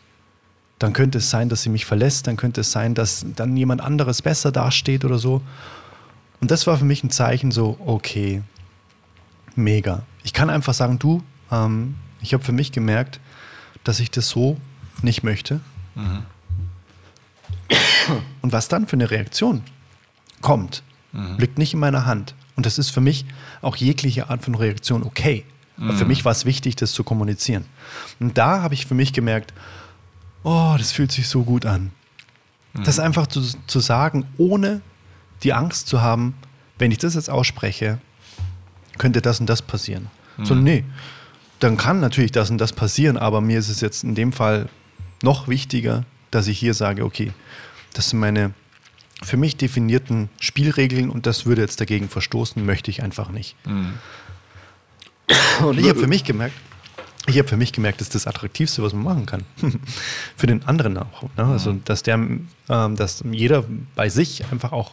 dann 0.80 0.94
könnte 0.94 1.18
es 1.18 1.30
sein, 1.30 1.50
dass 1.50 1.62
sie 1.62 1.68
mich 1.68 1.84
verlässt, 1.84 2.26
dann 2.26 2.36
könnte 2.36 2.62
es 2.62 2.72
sein, 2.72 2.94
dass 2.94 3.24
dann 3.36 3.54
jemand 3.56 3.82
anderes 3.82 4.22
besser 4.22 4.50
dasteht 4.50 5.04
oder 5.04 5.18
so. 5.18 5.42
Und 6.40 6.50
das 6.50 6.66
war 6.66 6.78
für 6.78 6.86
mich 6.86 7.04
ein 7.04 7.10
Zeichen 7.10 7.50
so, 7.52 7.76
okay, 7.84 8.42
mega. 9.54 10.02
Ich 10.24 10.32
kann 10.32 10.48
einfach 10.48 10.72
sagen, 10.72 10.98
du, 10.98 11.22
ähm, 11.52 11.96
ich 12.22 12.32
habe 12.32 12.42
für 12.42 12.52
mich 12.52 12.72
gemerkt, 12.72 13.20
dass 13.84 14.00
ich 14.00 14.10
das 14.10 14.30
so 14.30 14.56
nicht 15.02 15.22
möchte. 15.22 15.60
Mhm. 15.94 16.22
Und 18.40 18.52
was 18.52 18.68
dann 18.68 18.86
für 18.86 18.94
eine 18.94 19.10
Reaktion 19.10 19.62
kommt, 20.40 20.82
mhm. 21.12 21.36
liegt 21.36 21.58
nicht 21.58 21.74
in 21.74 21.80
meiner 21.80 22.06
Hand. 22.06 22.34
Und 22.56 22.64
das 22.64 22.78
ist 22.78 22.88
für 22.88 23.02
mich 23.02 23.26
auch 23.60 23.76
jegliche 23.76 24.30
Art 24.30 24.42
von 24.42 24.54
Reaktion 24.54 25.02
okay. 25.02 25.44
Mhm. 25.76 25.98
Für 25.98 26.06
mich 26.06 26.24
war 26.24 26.32
es 26.32 26.46
wichtig, 26.46 26.76
das 26.76 26.92
zu 26.92 27.04
kommunizieren. 27.04 27.66
Und 28.18 28.38
da 28.38 28.62
habe 28.62 28.72
ich 28.72 28.86
für 28.86 28.94
mich 28.94 29.12
gemerkt, 29.12 29.52
oh, 30.42 30.74
das 30.78 30.92
fühlt 30.92 31.12
sich 31.12 31.28
so 31.28 31.42
gut 31.42 31.66
an. 31.66 31.90
Mhm. 32.72 32.84
Das 32.84 32.98
einfach 32.98 33.26
zu, 33.26 33.42
zu 33.66 33.80
sagen, 33.80 34.26
ohne 34.38 34.80
die 35.42 35.52
Angst 35.52 35.88
zu 35.88 36.00
haben, 36.00 36.34
wenn 36.78 36.90
ich 36.90 36.98
das 36.98 37.14
jetzt 37.14 37.30
ausspreche, 37.30 37.98
könnte 38.98 39.22
das 39.22 39.40
und 39.40 39.46
das 39.46 39.62
passieren. 39.62 40.08
Mhm. 40.36 40.44
So, 40.44 40.54
nee, 40.54 40.84
dann 41.58 41.76
kann 41.76 42.00
natürlich 42.00 42.32
das 42.32 42.50
und 42.50 42.58
das 42.58 42.72
passieren, 42.72 43.16
aber 43.16 43.40
mir 43.40 43.58
ist 43.58 43.68
es 43.68 43.80
jetzt 43.80 44.04
in 44.04 44.14
dem 44.14 44.32
Fall 44.32 44.68
noch 45.22 45.48
wichtiger, 45.48 46.04
dass 46.30 46.46
ich 46.46 46.58
hier 46.58 46.74
sage, 46.74 47.04
okay, 47.04 47.32
das 47.92 48.10
sind 48.10 48.20
meine 48.20 48.52
für 49.22 49.36
mich 49.36 49.56
definierten 49.56 50.30
Spielregeln 50.40 51.10
und 51.10 51.26
das 51.26 51.44
würde 51.44 51.60
jetzt 51.60 51.80
dagegen 51.80 52.08
verstoßen, 52.08 52.64
möchte 52.64 52.90
ich 52.90 53.02
einfach 53.02 53.30
nicht. 53.30 53.54
Mhm. 53.66 53.94
Und 55.62 55.78
ich 55.78 55.88
habe 55.88 56.00
für 56.00 56.06
mich 56.06 56.24
gemerkt, 56.24 56.54
ich 57.30 57.38
habe 57.38 57.48
für 57.48 57.56
mich 57.56 57.72
gemerkt, 57.72 58.00
das 58.00 58.08
ist 58.08 58.14
das 58.14 58.26
Attraktivste, 58.26 58.82
was 58.82 58.92
man 58.92 59.02
machen 59.02 59.26
kann. 59.26 59.44
für 60.36 60.46
den 60.46 60.64
anderen 60.66 60.96
auch. 60.98 61.22
Ne? 61.36 61.44
Also, 61.44 61.72
dass, 61.84 62.02
der, 62.02 62.14
ähm, 62.14 62.46
dass 62.68 63.24
jeder 63.30 63.64
bei 63.94 64.08
sich 64.08 64.44
einfach 64.50 64.72
auch 64.72 64.92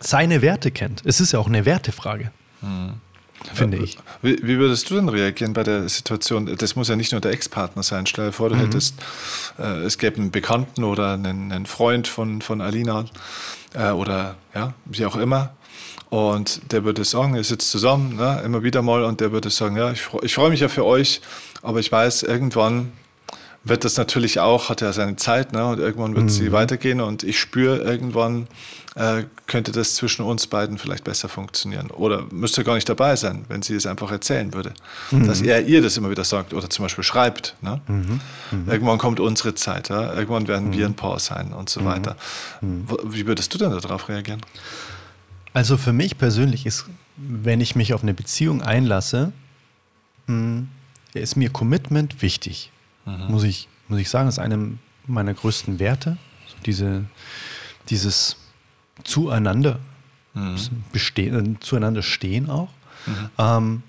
seine 0.00 0.42
Werte 0.42 0.70
kennt. 0.70 1.02
Es 1.04 1.20
ist 1.20 1.32
ja 1.32 1.38
auch 1.38 1.46
eine 1.46 1.64
Wertefrage. 1.64 2.30
Mhm. 2.60 2.94
Finde 3.54 3.78
ich. 3.78 3.98
Wie, 4.22 4.38
wie, 4.42 4.58
würdest 4.58 4.88
du 4.88 4.94
denn 4.94 5.08
reagieren 5.08 5.52
bei 5.52 5.64
der 5.64 5.88
Situation? 5.88 6.54
Das 6.56 6.76
muss 6.76 6.88
ja 6.88 6.96
nicht 6.96 7.12
nur 7.12 7.20
der 7.20 7.32
Ex-Partner 7.32 7.82
sein. 7.82 8.06
Stell 8.06 8.26
dir 8.26 8.32
vor, 8.32 8.48
du 8.48 8.54
mhm. 8.54 8.60
hättest, 8.60 8.94
äh, 9.58 9.82
es 9.82 9.98
gäbe 9.98 10.16
einen 10.16 10.30
Bekannten 10.30 10.84
oder 10.84 11.14
einen, 11.14 11.50
einen 11.50 11.66
Freund 11.66 12.06
von, 12.06 12.40
von 12.40 12.60
Alina 12.60 13.06
äh, 13.74 13.90
oder 13.90 14.36
ja, 14.54 14.74
wie 14.84 15.06
auch 15.06 15.16
immer. 15.16 15.54
Und 16.12 16.72
der 16.72 16.84
würde 16.84 17.04
sagen, 17.04 17.36
ihr 17.36 17.42
sitzt 17.42 17.70
zusammen, 17.70 18.16
ne, 18.16 18.42
immer 18.44 18.62
wieder 18.62 18.82
mal, 18.82 19.02
und 19.02 19.22
der 19.22 19.32
würde 19.32 19.48
sagen, 19.48 19.78
ja, 19.78 19.92
ich, 19.92 20.02
ich 20.20 20.34
freue 20.34 20.50
mich 20.50 20.60
ja 20.60 20.68
für 20.68 20.84
euch, 20.84 21.22
aber 21.62 21.80
ich 21.80 21.90
weiß, 21.90 22.24
irgendwann 22.24 22.92
wird 23.64 23.86
das 23.86 23.96
natürlich 23.96 24.38
auch, 24.38 24.68
hat 24.68 24.82
ja 24.82 24.92
seine 24.92 25.16
Zeit, 25.16 25.54
ne? 25.54 25.64
Und 25.64 25.78
irgendwann 25.78 26.14
wird 26.14 26.26
mhm. 26.26 26.28
sie 26.28 26.52
weitergehen 26.52 27.00
und 27.00 27.22
ich 27.22 27.40
spüre, 27.40 27.78
irgendwann 27.78 28.46
äh, 28.94 29.22
könnte 29.46 29.72
das 29.72 29.94
zwischen 29.94 30.22
uns 30.22 30.46
beiden 30.48 30.76
vielleicht 30.76 31.04
besser 31.04 31.30
funktionieren. 31.30 31.90
Oder 31.90 32.26
müsste 32.30 32.62
gar 32.62 32.74
nicht 32.74 32.90
dabei 32.90 33.16
sein, 33.16 33.46
wenn 33.48 33.62
sie 33.62 33.74
es 33.74 33.86
einfach 33.86 34.10
erzählen 34.10 34.52
würde. 34.52 34.74
Mhm. 35.12 35.26
Dass 35.26 35.40
er 35.40 35.62
ihr 35.64 35.80
das 35.80 35.96
immer 35.96 36.10
wieder 36.10 36.24
sagt 36.24 36.52
oder 36.52 36.68
zum 36.68 36.84
Beispiel 36.84 37.04
schreibt. 37.04 37.56
Ne? 37.62 37.80
Mhm. 37.86 38.20
mhm. 38.50 38.68
Irgendwann 38.70 38.98
kommt 38.98 39.18
unsere 39.18 39.54
Zeit, 39.54 39.88
ja? 39.88 40.12
irgendwann 40.12 40.46
werden 40.46 40.74
wir 40.74 40.88
mhm. 40.88 40.92
ein 40.92 40.96
Paar 40.96 41.18
sein 41.20 41.54
und 41.54 41.70
so 41.70 41.80
mhm. 41.80 41.84
weiter. 41.86 42.16
Wie 42.60 43.26
würdest 43.26 43.54
du 43.54 43.56
denn 43.56 43.70
darauf 43.70 44.10
reagieren? 44.10 44.42
Also 45.52 45.76
für 45.76 45.92
mich 45.92 46.18
persönlich 46.18 46.66
ist, 46.66 46.86
wenn 47.16 47.60
ich 47.60 47.76
mich 47.76 47.94
auf 47.94 48.02
eine 48.02 48.14
Beziehung 48.14 48.62
einlasse, 48.62 49.32
ist 51.14 51.36
mir 51.36 51.50
Commitment 51.50 52.22
wichtig 52.22 52.72
mhm. 53.04 53.26
muss, 53.28 53.44
ich, 53.44 53.68
muss 53.88 54.00
ich 54.00 54.08
sagen, 54.08 54.28
ist 54.28 54.38
einem 54.38 54.78
meiner 55.06 55.34
größten 55.34 55.78
Werte. 55.78 56.16
So 56.46 56.56
diese, 56.64 57.04
dieses 57.88 58.36
Zueinander 59.04 59.78
mhm. 60.34 60.56
bestehen, 60.92 61.58
zueinander 61.60 62.02
stehen 62.02 62.50
auch. 62.50 62.70
Mhm. 63.06 63.30
Ähm, 63.38 63.82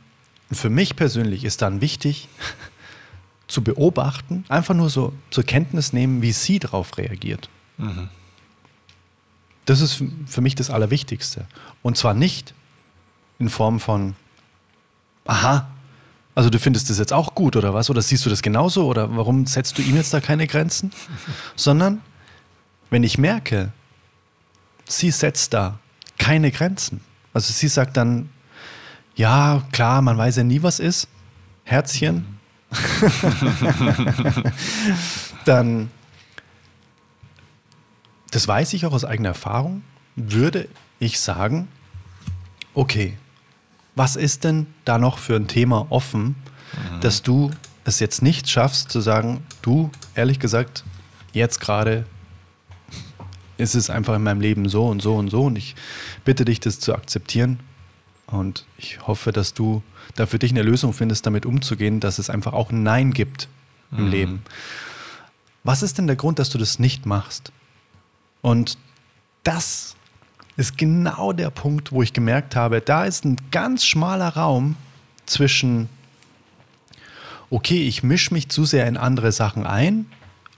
für 0.51 0.70
mich 0.70 0.95
persönlich 0.95 1.43
ist 1.45 1.61
dann 1.61 1.82
wichtig, 1.82 2.28
zu 3.47 3.64
beobachten, 3.64 4.45
einfach 4.49 4.74
nur 4.74 4.89
so 4.89 5.14
zur 5.30 5.43
Kenntnis 5.43 5.93
nehmen, 5.93 6.22
wie 6.22 6.32
sie 6.32 6.59
darauf 6.59 6.97
reagiert. 6.97 7.49
Mhm. 9.64 9.66
Das 9.66 9.82
ist 9.82 10.03
für 10.26 10.41
mich 10.41 10.55
das 10.55 10.70
Allerwichtigste. 10.70 11.45
Und 11.82 11.97
zwar 11.97 12.14
nicht 12.14 12.53
in 13.39 13.49
Form 13.49 13.80
von, 13.80 14.16
aha, 15.26 15.68
also 16.36 16.49
du 16.49 16.59
findest 16.59 16.89
das 16.89 16.97
jetzt 16.97 17.14
auch 17.14 17.36
gut 17.36 17.55
oder 17.55 17.74
was? 17.74 17.89
Oder 17.89 18.01
siehst 18.01 18.26
du 18.26 18.30
das 18.30 18.41
genauso? 18.41 18.88
Oder 18.88 19.16
warum 19.16 19.45
setzt 19.45 19.78
du 19.78 19.82
ihm 19.82 19.95
jetzt 19.95 20.14
da 20.14 20.20
keine 20.20 20.47
Grenzen? 20.47 20.91
Sondern 21.55 22.01
wenn 22.89 23.03
ich 23.03 23.18
merke, 23.18 23.72
sie 24.88 25.11
setzt 25.11 25.53
da 25.53 25.80
keine 26.18 26.51
Grenzen. 26.51 27.01
Also 27.34 27.53
sie 27.53 27.68
sagt 27.68 27.97
dann, 27.97 28.30
ja, 29.16 29.64
klar, 29.72 30.01
man 30.01 30.18
weiß 30.18 30.38
ja 30.38 30.43
nie, 30.43 30.64
was 30.64 30.80
ist. 30.80 31.07
Herzchen. 31.64 32.26
dann, 35.45 35.91
das 38.34 38.48
weiß 38.48 38.74
ich 38.74 38.86
auch 38.86 38.94
aus 38.94 39.06
eigener 39.06 39.30
Erfahrung, 39.30 39.84
würde 40.16 40.68
ich 41.00 41.20
sagen, 41.20 41.68
okay, 42.74 43.18
was 43.96 44.16
ist 44.16 44.44
denn 44.44 44.66
da 44.86 44.98
noch 44.98 45.20
für 45.20 45.36
ein 45.36 45.48
Thema 45.48 45.86
offen, 45.92 46.36
mhm. 46.74 47.02
dass 47.02 47.22
du 47.22 47.52
es 47.86 48.00
jetzt 48.00 48.24
nicht 48.24 48.50
schaffst 48.50 48.92
zu 48.92 49.02
sagen, 49.02 49.44
du, 49.62 49.92
ehrlich 50.16 50.40
gesagt, 50.40 50.84
jetzt 51.32 51.60
gerade 51.60 52.08
ist 53.58 53.76
es 53.76 53.92
einfach 53.92 54.16
in 54.16 54.24
meinem 54.24 54.42
Leben 54.42 54.68
so 54.68 54.88
und 54.88 55.02
so 55.02 55.16
und 55.16 55.30
so 55.30 55.44
und 55.44 55.56
ich 55.56 55.76
bitte 56.26 56.44
dich, 56.44 56.60
das 56.60 56.80
zu 56.80 56.96
akzeptieren 56.96 57.60
und 58.26 58.66
ich 58.80 59.06
hoffe, 59.06 59.32
dass 59.32 59.54
du 59.54 59.84
da 60.16 60.26
für 60.26 60.40
dich 60.40 60.50
eine 60.50 60.64
Lösung 60.64 60.94
findest, 60.94 61.28
damit 61.28 61.46
umzugehen, 61.46 62.00
dass 62.00 62.18
es 62.18 62.32
einfach 62.32 62.54
auch 62.54 62.72
Nein 62.72 63.14
gibt 63.14 63.48
im 63.92 64.06
mhm. 64.06 64.12
Leben. 64.12 64.44
Was 65.64 65.84
ist 65.84 66.00
denn 66.00 66.08
der 66.08 66.16
Grund, 66.16 66.40
dass 66.40 66.50
du 66.50 66.58
das 66.58 66.80
nicht 66.80 67.06
machst? 67.06 67.52
Und 68.44 68.78
das 69.44 69.96
ist 70.58 70.78
genau 70.78 71.34
der 71.34 71.50
Punkt, 71.50 71.91
wo 71.91 72.04
ich 72.04 72.14
gemerkt 72.14 72.56
habe, 72.56 72.82
da 72.82 73.06
ist 73.06 73.26
ein 73.26 73.38
ganz 73.50 73.86
schmaler 73.86 74.30
Raum 74.30 74.76
zwischen, 75.26 75.89
okay, 77.50 77.88
ich 77.88 78.04
mische 78.04 78.34
mich 78.34 78.50
zu 78.50 78.66
sehr 78.66 78.86
in 78.86 78.98
andere 78.98 79.32
Sachen 79.32 79.66
ein 79.66 80.06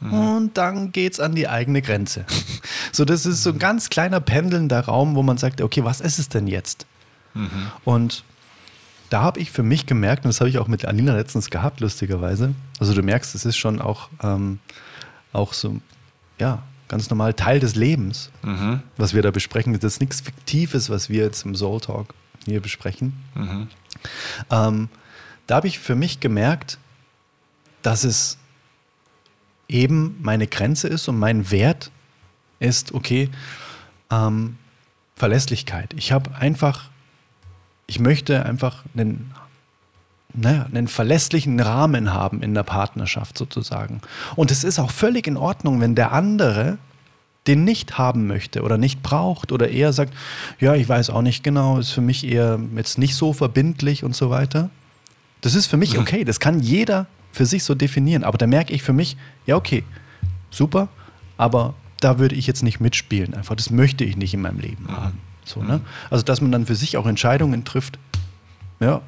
mhm. 0.01 0.13
und 0.13 0.57
dann 0.57 0.91
geht 0.91 1.13
es 1.13 1.19
an 1.19 1.35
die 1.35 1.47
eigene 1.47 1.81
Grenze. 1.81 2.25
so, 2.91 3.05
das 3.05 3.25
ist 3.25 3.43
so 3.43 3.51
ein 3.51 3.59
ganz 3.59 3.89
kleiner 3.89 4.19
pendelnder 4.19 4.81
Raum, 4.81 5.15
wo 5.15 5.23
man 5.23 5.37
sagt, 5.37 5.61
okay, 5.61 5.83
was 5.83 6.01
ist 6.01 6.17
es 6.17 6.27
denn 6.27 6.47
jetzt? 6.47 6.87
Mhm. 7.35 7.71
Und 7.85 8.23
da 9.11 9.21
habe 9.21 9.39
ich 9.39 9.51
für 9.51 9.63
mich 9.63 9.85
gemerkt, 9.85 10.25
und 10.25 10.29
das 10.29 10.41
habe 10.41 10.49
ich 10.49 10.57
auch 10.57 10.67
mit 10.67 10.85
Alina 10.85 11.15
letztens 11.15 11.51
gehabt, 11.51 11.79
lustigerweise. 11.81 12.55
Also 12.79 12.95
du 12.95 13.03
merkst, 13.03 13.35
es 13.35 13.45
ist 13.45 13.57
schon 13.57 13.79
auch, 13.79 14.09
ähm, 14.23 14.59
auch 15.31 15.53
so, 15.53 15.79
ja, 16.39 16.63
ganz 16.95 17.09
normal 17.09 17.33
Teil 17.33 17.59
des 17.59 17.75
Lebens, 17.75 18.31
mhm. 18.41 18.81
was 18.95 19.13
wir 19.13 19.21
da 19.21 19.29
besprechen. 19.29 19.73
Das 19.73 19.83
ist 19.83 19.99
nichts 19.99 20.21
Fiktives, 20.21 20.89
was 20.89 21.09
wir 21.09 21.25
jetzt 21.25 21.43
im 21.43 21.53
Soul 21.53 21.81
Talk 21.81 22.13
hier 22.45 22.61
besprechen. 22.61 23.11
Mhm. 23.33 23.67
Ähm, 24.49 24.89
da 25.45 25.55
habe 25.55 25.67
ich 25.67 25.77
für 25.77 25.95
mich 25.95 26.21
gemerkt, 26.21 26.77
dass 27.81 28.05
es 28.05 28.37
eben 29.67 30.17
meine 30.21 30.47
Grenze 30.47 30.87
ist 30.87 31.09
und 31.09 31.19
mein 31.19 31.51
Wert 31.51 31.91
ist, 32.59 32.93
okay, 32.93 33.29
ähm, 34.09 34.57
Verlässlichkeit. 35.17 35.93
Ich 35.97 36.13
habe 36.13 36.33
einfach, 36.35 36.89
ich 37.87 37.99
möchte 37.99 38.45
einfach 38.45 38.85
einen 38.95 39.33
naja, 40.35 40.65
einen 40.71 40.87
verlässlichen 40.87 41.59
Rahmen 41.59 42.13
haben 42.13 42.41
in 42.41 42.53
der 42.53 42.63
Partnerschaft 42.63 43.37
sozusagen. 43.37 44.01
Und 44.35 44.51
es 44.51 44.63
ist 44.63 44.79
auch 44.79 44.91
völlig 44.91 45.27
in 45.27 45.37
Ordnung, 45.37 45.81
wenn 45.81 45.95
der 45.95 46.11
andere 46.11 46.77
den 47.47 47.63
nicht 47.63 47.97
haben 47.97 48.27
möchte 48.27 48.63
oder 48.63 48.77
nicht 48.77 49.03
braucht 49.03 49.51
oder 49.51 49.69
eher 49.69 49.93
sagt, 49.93 50.13
ja, 50.59 50.73
ich 50.73 50.89
weiß 50.89 51.11
auch 51.11 51.21
nicht 51.21 51.43
genau, 51.43 51.77
ist 51.77 51.91
für 51.91 52.01
mich 52.01 52.25
eher 52.25 52.59
jetzt 52.75 52.97
nicht 52.97 53.15
so 53.15 53.33
verbindlich 53.33 54.03
und 54.03 54.15
so 54.15 54.29
weiter. 54.29 54.69
Das 55.41 55.53
ist 55.53 55.67
für 55.67 55.77
mich 55.77 55.99
okay, 55.99 56.23
das 56.23 56.39
kann 56.39 56.59
jeder 56.59 57.05
für 57.31 57.45
sich 57.45 57.63
so 57.63 57.75
definieren, 57.75 58.23
aber 58.23 58.37
da 58.37 58.47
merke 58.47 58.73
ich 58.73 58.81
für 58.81 58.93
mich, 58.93 59.15
ja, 59.45 59.57
okay, 59.57 59.83
super, 60.49 60.87
aber 61.37 61.75
da 61.99 62.17
würde 62.17 62.35
ich 62.35 62.47
jetzt 62.47 62.63
nicht 62.63 62.79
mitspielen, 62.79 63.33
einfach 63.35 63.55
das 63.55 63.69
möchte 63.69 64.03
ich 64.03 64.17
nicht 64.17 64.33
in 64.33 64.41
meinem 64.41 64.59
Leben 64.59 64.85
mhm. 64.85 64.97
haben. 64.97 65.19
So, 65.43 65.61
ne? 65.61 65.77
Mhm. 65.77 65.85
Also, 66.09 66.23
dass 66.23 66.41
man 66.41 66.51
dann 66.51 66.65
für 66.65 66.75
sich 66.75 66.97
auch 66.97 67.05
Entscheidungen 67.05 67.63
trifft, 67.63 67.99
ja, 68.79 69.01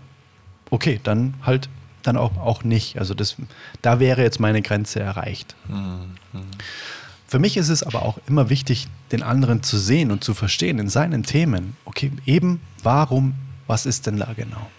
okay, 0.70 0.99
dann 1.03 1.36
halt 1.43 1.70
dann 2.03 2.18
auch, 2.18 2.38
auch 2.38 2.63
nicht. 2.63 2.97
Also 2.97 3.13
das, 3.13 3.36
da 3.82 3.99
wäre 3.99 4.22
jetzt 4.22 4.39
meine 4.39 4.61
Grenze 4.61 4.99
erreicht. 4.99 5.55
Mhm. 5.68 6.15
Für 7.28 7.39
mich 7.39 7.57
ist 7.57 7.70
es 7.70 7.84
aber 7.84 8.03
auch 8.03 8.20
immer 8.28 8.49
wichtig, 8.49 8.88
den 9.11 9.22
anderen 9.22 9.61
zu 9.61 9.78
sehen 9.78 10.11
und 10.11 10.24
zu 10.24 10.34
verstehen 10.34 10.80
in 10.80 10.88
seinen 10.88 11.24
Themen. 11.24 11.76
Okay, 11.84 12.11
eben 12.26 12.61
warum, 12.82 13.36
was 13.68 13.86
ist 13.86 14.07
denn 14.07 14.18
da 14.18 14.32
genau? 14.34 14.70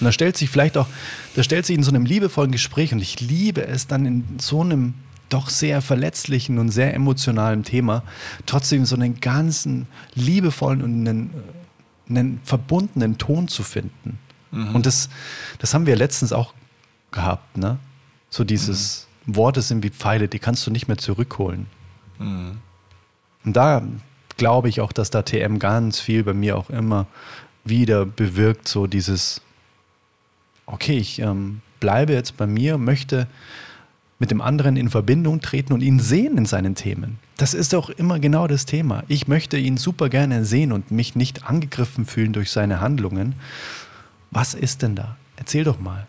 Und 0.00 0.06
da 0.06 0.12
stellt 0.12 0.36
sich 0.36 0.50
vielleicht 0.50 0.76
auch, 0.76 0.88
da 1.36 1.44
stellt 1.44 1.66
sich 1.66 1.76
in 1.76 1.84
so 1.84 1.90
einem 1.90 2.06
liebevollen 2.06 2.50
Gespräch, 2.50 2.92
und 2.92 3.00
ich 3.00 3.20
liebe 3.20 3.64
es 3.66 3.86
dann 3.86 4.06
in 4.06 4.24
so 4.40 4.62
einem 4.62 4.94
doch 5.28 5.48
sehr 5.48 5.80
verletzlichen 5.82 6.58
und 6.58 6.70
sehr 6.70 6.92
emotionalen 6.92 7.62
Thema, 7.62 8.02
trotzdem 8.46 8.84
so 8.84 8.96
einen 8.96 9.20
ganzen 9.20 9.86
liebevollen 10.14 10.82
und 10.82 11.06
einen, 11.06 11.30
einen 12.08 12.40
verbundenen 12.42 13.18
Ton 13.18 13.46
zu 13.46 13.62
finden. 13.62 14.18
Mhm. 14.50 14.74
Und 14.74 14.86
das, 14.86 15.08
das 15.58 15.74
haben 15.74 15.86
wir 15.86 15.96
letztens 15.96 16.32
auch 16.32 16.54
gehabt, 17.10 17.56
ne? 17.56 17.78
So 18.30 18.44
dieses 18.44 19.06
mhm. 19.26 19.36
Worte 19.36 19.62
sind 19.62 19.82
wie 19.82 19.90
Pfeile, 19.90 20.28
die 20.28 20.38
kannst 20.38 20.66
du 20.66 20.70
nicht 20.70 20.88
mehr 20.88 20.98
zurückholen. 20.98 21.66
Mhm. 22.18 22.58
Und 23.44 23.56
da 23.56 23.82
glaube 24.36 24.68
ich 24.68 24.80
auch, 24.80 24.92
dass 24.92 25.10
da 25.10 25.22
TM 25.22 25.58
ganz 25.58 26.00
viel 26.00 26.24
bei 26.24 26.34
mir 26.34 26.56
auch 26.56 26.70
immer 26.70 27.06
wieder 27.64 28.06
bewirkt, 28.06 28.68
so 28.68 28.86
dieses, 28.86 29.42
okay, 30.66 30.96
ich 30.96 31.18
ähm, 31.18 31.60
bleibe 31.78 32.12
jetzt 32.12 32.36
bei 32.36 32.46
mir, 32.46 32.78
möchte 32.78 33.26
mit 34.18 34.30
dem 34.30 34.42
anderen 34.42 34.76
in 34.76 34.90
Verbindung 34.90 35.40
treten 35.40 35.72
und 35.72 35.80
ihn 35.80 35.98
sehen 35.98 36.36
in 36.36 36.44
seinen 36.44 36.74
Themen. 36.74 37.18
Das 37.38 37.54
ist 37.54 37.74
auch 37.74 37.88
immer 37.88 38.18
genau 38.18 38.46
das 38.46 38.66
Thema. 38.66 39.02
Ich 39.08 39.26
möchte 39.28 39.56
ihn 39.56 39.78
super 39.78 40.10
gerne 40.10 40.44
sehen 40.44 40.72
und 40.72 40.90
mich 40.90 41.16
nicht 41.16 41.46
angegriffen 41.46 42.04
fühlen 42.04 42.34
durch 42.34 42.50
seine 42.50 42.80
Handlungen, 42.80 43.34
was 44.30 44.54
ist 44.54 44.82
denn 44.82 44.94
da? 44.94 45.16
Erzähl 45.36 45.64
doch 45.64 45.80
mal. 45.80 46.06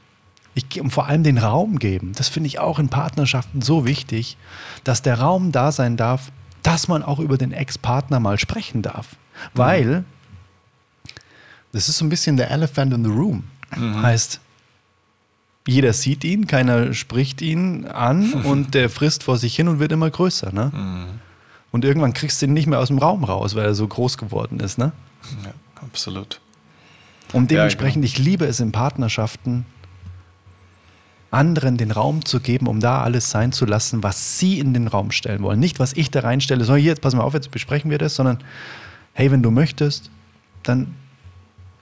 Ich, 0.53 0.81
und 0.81 0.91
vor 0.91 1.07
allem 1.07 1.23
den 1.23 1.37
Raum 1.37 1.79
geben. 1.79 2.11
Das 2.15 2.27
finde 2.27 2.47
ich 2.47 2.59
auch 2.59 2.77
in 2.77 2.89
Partnerschaften 2.89 3.61
so 3.61 3.85
wichtig, 3.85 4.37
dass 4.83 5.01
der 5.01 5.19
Raum 5.19 5.51
da 5.51 5.71
sein 5.71 5.95
darf, 5.95 6.31
dass 6.61 6.87
man 6.87 7.03
auch 7.03 7.19
über 7.19 7.37
den 7.37 7.51
Ex-Partner 7.51 8.19
mal 8.19 8.37
sprechen 8.37 8.81
darf. 8.81 9.15
Weil 9.53 9.85
mhm. 9.85 10.05
das 11.71 11.89
ist 11.89 11.97
so 11.97 12.05
ein 12.05 12.09
bisschen 12.09 12.37
der 12.37 12.51
Elephant 12.51 12.93
in 12.93 13.03
the 13.05 13.09
Room. 13.09 13.45
Mhm. 13.75 14.01
Heißt, 14.01 14.41
jeder 15.67 15.93
sieht 15.93 16.23
ihn, 16.23 16.47
keiner 16.47 16.93
spricht 16.93 17.41
ihn 17.41 17.85
an 17.85 18.33
und 18.43 18.73
der 18.73 18.89
frisst 18.89 19.23
vor 19.23 19.37
sich 19.37 19.55
hin 19.55 19.67
und 19.67 19.79
wird 19.79 19.91
immer 19.91 20.09
größer. 20.09 20.51
Ne? 20.51 20.71
Mhm. 20.73 21.05
Und 21.71 21.85
irgendwann 21.85 22.13
kriegst 22.13 22.41
du 22.41 22.47
ihn 22.47 22.53
nicht 22.53 22.67
mehr 22.67 22.79
aus 22.79 22.89
dem 22.89 22.97
Raum 22.97 23.23
raus, 23.23 23.55
weil 23.55 23.65
er 23.65 23.75
so 23.75 23.87
groß 23.87 24.17
geworden 24.17 24.59
ist. 24.59 24.77
Ne? 24.77 24.91
Ja, 25.45 25.53
absolut. 25.81 26.41
Und 27.33 27.51
dementsprechend, 27.51 28.03
ja, 28.03 28.11
genau. 28.11 28.19
ich 28.19 28.25
liebe 28.25 28.45
es 28.45 28.59
in 28.59 28.71
Partnerschaften, 28.71 29.65
anderen 31.31 31.77
den 31.77 31.91
Raum 31.91 32.25
zu 32.25 32.41
geben, 32.41 32.67
um 32.67 32.79
da 32.81 33.01
alles 33.01 33.31
sein 33.31 33.53
zu 33.53 33.65
lassen, 33.65 34.03
was 34.03 34.37
sie 34.37 34.59
in 34.59 34.73
den 34.73 34.87
Raum 34.87 35.11
stellen 35.11 35.41
wollen. 35.41 35.59
Nicht, 35.59 35.79
was 35.79 35.93
ich 35.93 36.11
da 36.11 36.19
reinstelle, 36.19 36.65
so 36.65 36.75
hier, 36.75 36.91
jetzt 36.91 37.01
pass 37.01 37.15
mal 37.15 37.23
auf, 37.23 37.33
jetzt 37.33 37.51
besprechen 37.51 37.89
wir 37.89 37.97
das, 37.97 38.15
sondern 38.15 38.39
hey, 39.13 39.31
wenn 39.31 39.41
du 39.41 39.49
möchtest, 39.49 40.11
dann 40.63 40.93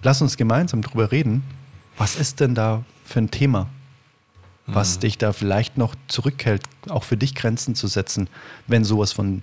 lass 0.04 0.22
uns 0.22 0.38
gemeinsam 0.38 0.82
drüber 0.82 1.12
reden. 1.12 1.44
Was 1.98 2.16
ist 2.16 2.40
denn 2.40 2.56
da 2.56 2.84
für 3.04 3.20
ein 3.20 3.32
Thema, 3.32 3.68
was 4.68 4.98
mhm. 4.98 5.00
dich 5.02 5.18
da 5.18 5.34
vielleicht 5.34 5.78
noch 5.78 5.96
zurückhält, 6.08 6.62
auch 6.88 7.04
für 7.04 7.18
dich 7.18 7.34
Grenzen 7.34 7.74
zu 7.74 7.88
setzen, 7.88 8.30
wenn 8.68 8.84
sowas 8.84 9.12
von 9.12 9.42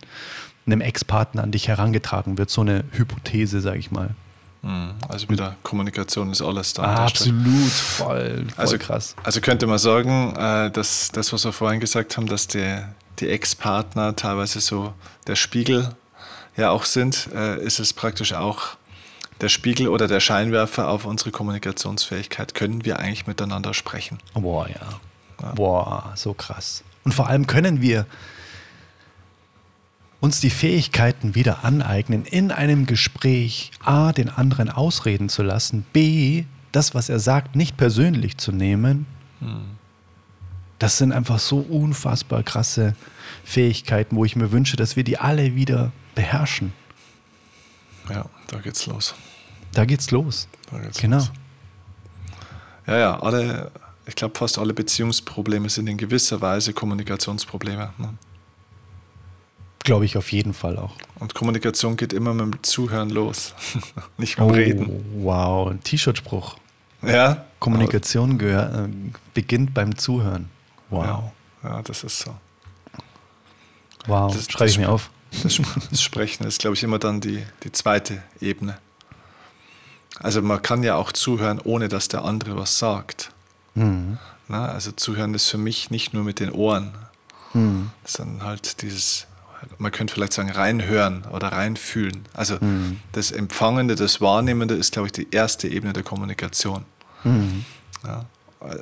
einem 0.66 0.80
Ex-Partner 0.80 1.42
an 1.42 1.50
dich 1.50 1.68
herangetragen 1.68 2.38
wird, 2.38 2.50
so 2.50 2.60
eine 2.60 2.84
Hypothese, 2.92 3.60
sage 3.60 3.78
ich 3.78 3.90
mal. 3.90 4.14
Mhm. 4.66 4.94
Also 5.08 5.28
wieder 5.28 5.54
Kommunikation 5.62 6.32
ist 6.32 6.42
alles 6.42 6.72
da. 6.72 6.82
Ah, 6.82 7.04
absolut, 7.06 7.70
voll, 7.70 8.46
voll 8.46 8.46
also, 8.56 8.78
krass. 8.78 9.14
Also 9.22 9.40
könnte 9.40 9.66
man 9.68 9.78
sagen, 9.78 10.34
äh, 10.36 10.70
dass 10.72 11.10
das, 11.12 11.32
was 11.32 11.44
wir 11.44 11.52
vorhin 11.52 11.78
gesagt 11.78 12.16
haben, 12.16 12.26
dass 12.26 12.48
die, 12.48 12.78
die 13.20 13.28
Ex-Partner 13.28 14.16
teilweise 14.16 14.60
so 14.60 14.92
der 15.28 15.36
Spiegel 15.36 15.90
ja 16.56 16.70
auch 16.70 16.84
sind, 16.84 17.28
äh, 17.32 17.62
ist 17.62 17.78
es 17.78 17.92
praktisch 17.92 18.32
auch 18.32 18.76
der 19.40 19.50
Spiegel 19.50 19.86
oder 19.86 20.08
der 20.08 20.20
Scheinwerfer 20.20 20.88
auf 20.88 21.04
unsere 21.04 21.30
Kommunikationsfähigkeit. 21.30 22.54
Können 22.54 22.84
wir 22.84 22.98
eigentlich 22.98 23.28
miteinander 23.28 23.72
sprechen? 23.72 24.18
Boah, 24.34 24.68
ja. 24.68 24.74
ja. 25.42 25.52
Boah, 25.52 26.12
so 26.16 26.34
krass. 26.34 26.82
Und 27.04 27.12
vor 27.12 27.28
allem 27.28 27.46
können 27.46 27.82
wir 27.82 28.06
uns 30.20 30.40
die 30.40 30.50
Fähigkeiten 30.50 31.34
wieder 31.34 31.64
aneignen, 31.64 32.24
in 32.24 32.50
einem 32.50 32.86
Gespräch 32.86 33.70
A, 33.84 34.12
den 34.12 34.28
anderen 34.28 34.70
ausreden 34.70 35.28
zu 35.28 35.42
lassen, 35.42 35.84
B, 35.92 36.44
das, 36.72 36.94
was 36.94 37.08
er 37.08 37.20
sagt, 37.20 37.56
nicht 37.56 37.76
persönlich 37.76 38.36
zu 38.38 38.52
nehmen. 38.52 39.06
Das 40.78 40.98
sind 40.98 41.12
einfach 41.12 41.38
so 41.38 41.58
unfassbar 41.58 42.42
krasse 42.42 42.94
Fähigkeiten, 43.44 44.16
wo 44.16 44.24
ich 44.24 44.36
mir 44.36 44.52
wünsche, 44.52 44.76
dass 44.76 44.96
wir 44.96 45.04
die 45.04 45.18
alle 45.18 45.54
wieder 45.54 45.92
beherrschen. 46.14 46.72
Ja, 48.10 48.26
da 48.48 48.58
geht's 48.58 48.86
los. 48.86 49.14
Da 49.72 49.84
geht's 49.84 50.10
los. 50.10 50.48
Da 50.70 50.78
geht's 50.78 50.98
genau. 50.98 51.18
Los. 51.18 51.32
Ja, 52.86 52.98
ja, 52.98 53.20
alle, 53.20 53.70
ich 54.06 54.14
glaube, 54.14 54.38
fast 54.38 54.58
alle 54.58 54.72
Beziehungsprobleme 54.72 55.68
sind 55.68 55.88
in 55.88 55.96
gewisser 55.96 56.40
Weise 56.40 56.72
Kommunikationsprobleme. 56.72 57.92
Ne? 57.98 58.14
Glaube 59.86 60.04
ich 60.04 60.16
auf 60.16 60.32
jeden 60.32 60.52
Fall 60.52 60.78
auch. 60.78 60.96
Und 61.20 61.34
Kommunikation 61.34 61.96
geht 61.96 62.12
immer 62.12 62.34
mit 62.34 62.54
dem 62.54 62.62
Zuhören 62.64 63.08
los, 63.08 63.54
nicht 64.18 64.36
mit 64.36 64.48
dem 64.48 64.50
oh, 64.50 64.54
Reden. 64.54 65.04
Wow, 65.22 65.70
ein 65.70 65.80
T-Shirt-Spruch. 65.80 66.56
Ja. 67.02 67.46
Kommunikation 67.60 68.36
gehör, 68.36 68.86
äh, 68.86 68.88
beginnt 69.32 69.74
beim 69.74 69.96
Zuhören. 69.96 70.50
Wow. 70.90 71.04
Ja, 71.62 71.70
ja 71.70 71.82
das 71.82 72.02
ist 72.02 72.18
so. 72.18 72.34
Wow, 74.08 74.34
das 74.34 74.50
schreibe 74.50 74.70
ich 74.70 74.78
mir 74.78 74.88
auf. 74.88 75.08
Das, 75.44 75.56
das 75.90 76.02
Sprechen 76.02 76.44
ist, 76.48 76.60
glaube 76.60 76.74
ich, 76.74 76.82
immer 76.82 76.98
dann 76.98 77.20
die, 77.20 77.44
die 77.62 77.70
zweite 77.70 78.24
Ebene. 78.40 78.78
Also 80.18 80.42
man 80.42 80.60
kann 80.62 80.82
ja 80.82 80.96
auch 80.96 81.12
zuhören, 81.12 81.60
ohne 81.62 81.88
dass 81.88 82.08
der 82.08 82.24
andere 82.24 82.56
was 82.56 82.76
sagt. 82.80 83.30
Mhm. 83.76 84.18
Na, 84.48 84.66
also 84.66 84.90
zuhören 84.90 85.32
ist 85.34 85.48
für 85.48 85.58
mich 85.58 85.90
nicht 85.90 86.12
nur 86.12 86.24
mit 86.24 86.40
den 86.40 86.50
Ohren, 86.50 86.92
Mhm. 87.54 87.90
sondern 88.04 88.46
halt 88.46 88.82
dieses, 88.82 89.26
man 89.78 89.92
könnte 89.92 90.14
vielleicht 90.14 90.32
sagen, 90.32 90.50
reinhören 90.50 91.24
oder 91.32 91.48
reinfühlen. 91.48 92.24
Also 92.34 92.56
Mhm. 92.60 93.00
das 93.12 93.30
Empfangende, 93.32 93.94
das 93.94 94.20
Wahrnehmende 94.20 94.74
ist, 94.74 94.92
glaube 94.92 95.08
ich, 95.08 95.12
die 95.12 95.28
erste 95.30 95.68
Ebene 95.68 95.92
der 95.92 96.02
Kommunikation. 96.02 96.84
Mhm. 97.24 97.64
Ja, 98.04 98.24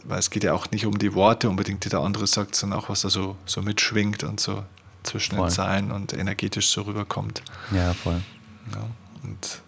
weil 0.04 0.18
es 0.18 0.30
geht 0.30 0.44
ja 0.44 0.52
auch 0.52 0.70
nicht 0.70 0.86
um 0.86 0.98
die 0.98 1.14
Worte 1.14 1.48
unbedingt, 1.48 1.84
die 1.84 1.88
der 1.88 2.00
andere 2.00 2.26
sagt, 2.26 2.54
sondern 2.54 2.78
auch, 2.78 2.88
was 2.88 3.02
da 3.02 3.10
so, 3.10 3.36
so 3.46 3.62
mitschwingt 3.62 4.22
und 4.24 4.40
so 4.40 4.64
zwischen 5.02 5.36
Voll. 5.36 5.48
den 5.48 5.52
Zeilen 5.52 5.92
und 5.92 6.12
energetisch 6.12 6.68
so 6.68 6.82
rüberkommt. 6.82 7.42
Ja, 7.72 7.92
voll. 7.92 8.20
Ja, 8.72 8.80
und 9.22 9.60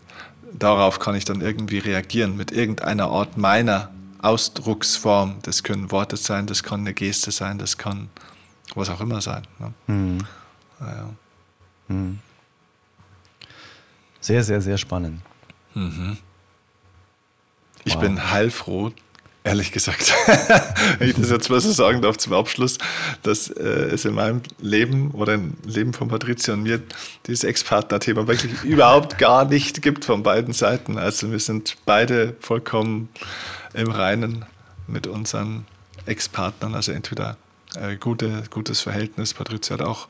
darauf 0.52 0.98
kann 0.98 1.14
ich 1.14 1.24
dann 1.24 1.40
irgendwie 1.42 1.78
reagieren 1.78 2.36
mit 2.36 2.52
irgendeiner 2.52 3.08
Art 3.10 3.36
meiner 3.36 3.90
Ausdrucksform. 4.22 5.36
Das 5.42 5.62
können 5.62 5.90
Worte 5.90 6.16
sein, 6.16 6.46
das 6.46 6.62
kann 6.62 6.80
eine 6.80 6.94
Geste 6.94 7.30
sein, 7.30 7.58
das 7.58 7.76
kann 7.78 8.08
was 8.74 8.88
auch 8.90 9.00
immer 9.00 9.20
sein. 9.20 9.46
Ne? 9.58 9.72
Mhm. 9.86 10.18
Ja, 10.81 10.87
ja. 10.95 11.14
Mhm. 11.89 12.18
Sehr, 14.20 14.43
sehr, 14.43 14.61
sehr 14.61 14.77
spannend. 14.79 15.20
Ich 17.85 17.95
Wow. 17.95 18.01
bin 18.01 18.31
heilfroh, 18.31 18.93
ehrlich 19.45 19.70
gesagt, 19.70 20.12
wenn 20.99 21.09
ich 21.11 21.14
das 21.16 21.31
jetzt 21.31 21.49
mal 21.51 21.61
so 21.61 21.70
sagen 21.70 22.03
darf 22.03 22.16
zum 22.16 22.33
Abschluss, 22.33 22.79
dass 23.22 23.49
äh, 23.49 23.62
es 23.62 24.05
in 24.05 24.14
meinem 24.14 24.41
Leben 24.59 25.12
oder 25.12 25.35
im 25.35 25.55
Leben 25.64 25.93
von 25.93 26.09
Patricia 26.09 26.55
und 26.55 26.62
mir 26.64 26.83
dieses 27.27 27.45
Ex-Partner-Thema 27.45 28.27
wirklich 28.27 28.62
überhaupt 28.64 29.18
gar 29.18 29.45
nicht 29.45 29.83
gibt 29.83 30.05
von 30.05 30.22
beiden 30.24 30.53
Seiten. 30.55 30.99
Also 30.99 31.31
wir 31.31 31.39
sind 31.41 31.77
beide 31.85 32.35
vollkommen 32.41 33.09
im 33.74 33.91
Reinen 33.91 34.45
mit 34.89 35.07
unseren 35.07 35.66
Ex-Partnern, 36.07 36.74
also 36.74 36.91
entweder 36.93 37.37
äh, 37.77 37.97
gute, 37.97 38.45
gutes 38.51 38.81
Verhältnis. 38.81 39.35
Patricia 39.35 39.74
hat 39.74 39.83
auch 39.83 40.09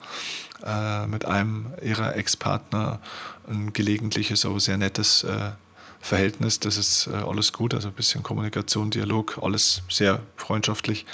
äh, 0.66 1.06
mit 1.06 1.24
einem 1.24 1.72
ihrer 1.82 2.16
Ex-Partner 2.16 3.00
ein 3.48 3.72
gelegentliches, 3.72 4.44
aber 4.44 4.60
sehr 4.60 4.76
nettes 4.76 5.24
äh, 5.24 5.52
Verhältnis. 6.00 6.60
Das 6.60 6.76
ist 6.76 7.06
äh, 7.08 7.16
alles 7.16 7.52
gut, 7.52 7.74
also 7.74 7.88
ein 7.88 7.94
bisschen 7.94 8.22
Kommunikation, 8.22 8.90
Dialog, 8.90 9.38
alles 9.42 9.82
sehr 9.88 10.20
freundschaftlich. 10.36 11.06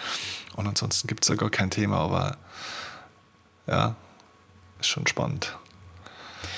Und 0.56 0.66
ansonsten 0.66 1.08
gibt 1.08 1.24
es 1.24 1.28
da 1.28 1.34
gar 1.34 1.50
kein 1.50 1.70
Thema, 1.70 1.98
aber 1.98 2.36
ja, 3.66 3.94
ist 4.80 4.88
schon 4.88 5.06
spannend. 5.06 5.56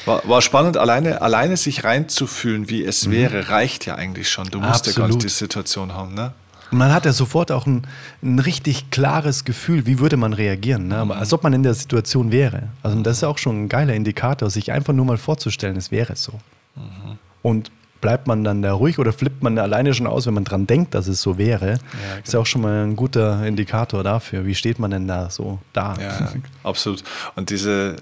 War, 0.05 0.27
war 0.29 0.43
spannend, 0.43 0.77
alleine, 0.77 1.23
alleine 1.23 1.57
sich 1.57 1.85
reinzufühlen, 1.85 2.69
wie 2.69 2.85
es 2.85 3.11
wäre, 3.11 3.49
reicht 3.49 3.87
ja 3.87 3.95
eigentlich 3.95 4.29
schon. 4.29 4.51
Du 4.51 4.61
musst 4.61 4.87
ja 4.87 4.93
gar 4.93 5.07
nicht 5.07 5.17
Absolut. 5.17 5.23
die 5.25 5.29
Situation 5.29 5.95
haben, 5.95 6.15
ne? 6.15 6.35
Und 6.75 6.79
man 6.79 6.93
hat 6.93 7.05
ja 7.05 7.13
sofort 7.13 7.53
auch 7.53 7.67
ein, 7.67 7.87
ein 8.21 8.41
richtig 8.41 8.91
klares 8.91 9.45
Gefühl, 9.45 9.87
wie 9.87 10.01
würde 10.01 10.17
man 10.17 10.33
reagieren, 10.33 10.89
ne? 10.89 11.07
Als 11.15 11.33
ob 11.33 11.45
man 11.45 11.53
in 11.53 11.63
der 11.63 11.73
Situation 11.73 12.33
wäre. 12.33 12.65
Also 12.83 13.01
das 13.01 13.19
ist 13.19 13.21
ja 13.21 13.29
auch 13.29 13.39
schon 13.39 13.63
ein 13.63 13.69
geiler 13.69 13.95
Indikator, 13.95 14.51
sich 14.51 14.73
einfach 14.73 14.93
nur 14.93 15.05
mal 15.05 15.17
vorzustellen, 15.17 15.77
es 15.77 15.93
wäre 15.93 16.17
so. 16.17 16.33
Und 17.43 17.71
bleibt 18.01 18.27
man 18.27 18.43
dann 18.43 18.61
da 18.61 18.73
ruhig 18.73 18.99
oder 18.99 19.13
flippt 19.13 19.41
man 19.41 19.57
alleine 19.57 19.95
schon 19.95 20.09
aus, 20.09 20.27
wenn 20.27 20.35
man 20.35 20.43
dran 20.43 20.67
denkt, 20.67 20.97
dass 20.97 21.07
es 21.07 21.23
so 21.23 21.39
wäre, 21.39 21.79
ist 22.25 22.33
ja 22.33 22.41
auch 22.41 22.47
schon 22.47 22.63
mal 22.63 22.83
ein 22.85 22.97
guter 22.97 23.47
Indikator 23.47 24.03
dafür. 24.03 24.45
Wie 24.45 24.57
steht 24.57 24.81
man 24.81 24.91
denn 24.91 25.07
da 25.07 25.31
so 25.31 25.61
da? 25.73 25.95
Ja, 26.01 26.33
absolut. 26.65 27.05
Und 27.37 27.51
diese, 27.51 27.99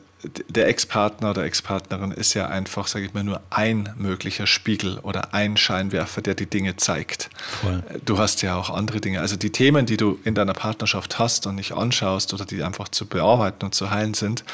der 0.49 0.69
Ex-Partner 0.69 1.31
oder 1.31 1.45
Ex-Partnerin 1.45 2.13
ist 2.13 2.35
ja 2.35 2.47
einfach, 2.47 2.87
sage 2.87 3.07
ich 3.07 3.15
mal, 3.15 3.25
nur 3.25 3.41
ein 3.51 3.93
möglicher 3.97 4.47
Spiegel 4.47 4.99
oder 4.99 5.35
ein 5.35 5.57
Scheinwerfer, 5.57 6.23
der 6.23 6.35
die 6.35 6.47
Dinge 6.47 6.77
zeigt. 6.77 7.29
Voll. 7.61 7.83
Du 8.05 8.19
hast 8.19 8.43
ja 8.43 8.57
auch 8.57 8.71
andere 8.71 9.01
Dinge. 9.01 9.21
Also 9.21 9.37
die 9.37 9.51
Themen, 9.51 9.87
die 9.87 9.97
du 9.97 10.19
in 10.25 10.35
deiner 10.35 10.53
Partnerschaft 10.53 11.19
hast 11.19 11.47
und 11.47 11.57
nicht 11.57 11.73
anschaust 11.73 12.33
oder 12.35 12.45
die 12.45 12.63
einfach 12.63 12.89
zu 12.89 13.07
bearbeiten 13.07 13.65
und 13.65 13.75
zu 13.75 13.91
heilen 13.91 14.15
sind, 14.15 14.45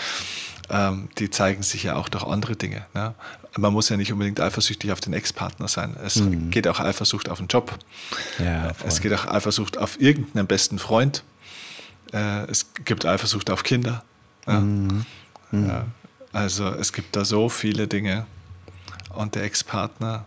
ähm, 0.71 1.09
die 1.19 1.31
zeigen 1.31 1.63
sich 1.63 1.83
ja 1.83 1.97
auch 1.97 2.09
durch 2.09 2.25
andere 2.25 2.57
Dinge. 2.57 2.87
Ne? 2.95 3.15
Man 3.57 3.73
muss 3.73 3.89
ja 3.89 3.97
nicht 3.97 4.13
unbedingt 4.13 4.41
eifersüchtig 4.41 4.93
auf 4.93 5.01
den 5.01 5.13
Ex-Partner 5.13 5.69
sein. 5.69 5.97
Es 6.05 6.23
geht 6.51 6.69
auch 6.69 6.81
Eifersucht 6.81 7.29
auf 7.29 7.39
den 7.39 7.49
Job. 7.49 7.79
Ja, 8.39 8.73
voll. 8.75 8.89
Es 8.89 9.01
geht 9.01 9.13
auch 9.13 9.27
Eifersucht 9.27 9.79
auf 9.79 10.01
irgendeinen 10.01 10.47
besten 10.47 10.79
Freund. 10.79 11.25
Äh, 12.13 12.45
es 12.51 12.67
gibt 12.85 13.05
Eifersucht 13.05 13.51
auf 13.51 13.63
Kinder. 13.63 14.03
Ja. 14.47 14.63
Ja. 15.53 15.87
Also 16.33 16.67
es 16.69 16.93
gibt 16.93 17.17
da 17.17 17.25
so 17.25 17.49
viele 17.49 17.89
Dinge. 17.89 18.27
Und 19.15 19.35
der 19.35 19.45
Ex-Partner 19.45 20.25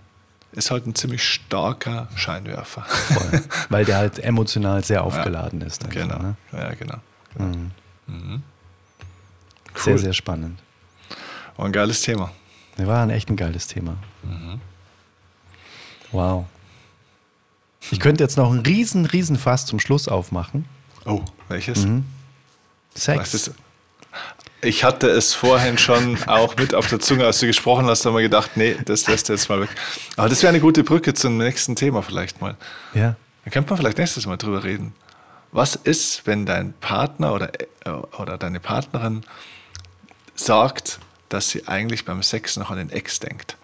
ist 0.52 0.72
halt 0.72 0.86
ein 0.88 0.96
ziemlich 0.96 1.24
starker 1.24 2.08
Scheinwerfer. 2.16 2.82
Voll. 2.84 3.44
Weil 3.70 3.86
der 3.86 3.98
halt 3.98 4.20
emotional 4.20 4.84
sehr 4.84 5.04
aufgeladen 5.04 5.62
ist. 5.62 5.84
einfach, 5.86 5.94
genau. 6.02 6.18
Ne? 6.20 6.36
Ja, 6.52 6.74
genau. 6.74 6.98
Sehr, 9.76 9.94
Cool. 9.94 9.98
sehr 10.00 10.14
spannend. 10.14 10.60
War 11.56 11.66
ein 11.68 11.72
geiles 11.72 12.02
Thema. 12.02 12.32
War 12.78 13.04
ein 13.04 13.10
echt 13.12 13.30
ein 13.30 13.36
geiles 13.38 13.68
Thema. 13.68 13.96
Wow. 16.12 16.46
Ich 17.92 18.00
könnte 18.00 18.24
jetzt 18.24 18.38
noch 18.38 18.50
einen 18.52 18.60
riesen, 18.62 19.06
riesen 19.06 19.38
Fass 19.38 19.66
zum 19.66 19.80
Schluss 19.80 20.08
aufmachen. 20.08 20.66
Oh, 21.06 21.22
welches? 21.48 21.88
Sex. 22.96 23.52
Ich 24.64 24.84
hatte 24.84 25.08
es 25.10 25.34
vorhin 25.34 25.78
schon 25.78 26.18
auch 26.28 26.56
mit 26.56 26.76
auf 26.76 26.88
der 26.88 27.00
Zunge, 27.00 27.26
als 27.26 27.40
du 27.40 27.48
gesprochen 27.48 27.88
hast, 27.88 28.06
haben 28.06 28.16
wir 28.16 28.22
gedacht, 28.22 28.52
nee, 28.56 28.76
das 28.86 29.08
lässt 29.08 29.28
du 29.28 29.34
jetzt 29.34 29.50
mal 29.50 29.62
weg. 29.62 29.70
Aber 30.18 30.30
das 30.30 30.44
wäre 30.44 30.50
eine 30.50 30.60
gute 30.60 30.84
Brücke 30.84 31.14
zum 31.16 31.38
nächsten 31.38 31.76
Thema 31.76 32.04
vielleicht 32.04 32.42
mal. 32.42 32.56
Ja. 32.94 33.16
Da 33.44 33.52
könnte 33.52 33.72
man 33.72 33.80
vielleicht 33.80 33.98
nächstes 33.98 34.28
Mal 34.28 34.38
drüber 34.38 34.64
reden. 34.64 34.94
Was 35.52 35.76
ist, 35.76 36.28
wenn 36.28 36.46
dein 36.46 36.74
Partner 36.74 37.34
oder, 37.34 37.52
oder 38.18 38.38
deine 38.38 38.60
Partnerin 38.60 39.24
sagt, 40.36 41.00
dass 41.30 41.50
sie 41.50 41.68
eigentlich 41.68 42.06
beim 42.06 42.22
Sex 42.22 42.56
noch 42.58 42.70
an 42.70 42.78
den 42.78 42.92
Ex 42.92 43.20
denkt? 43.20 43.58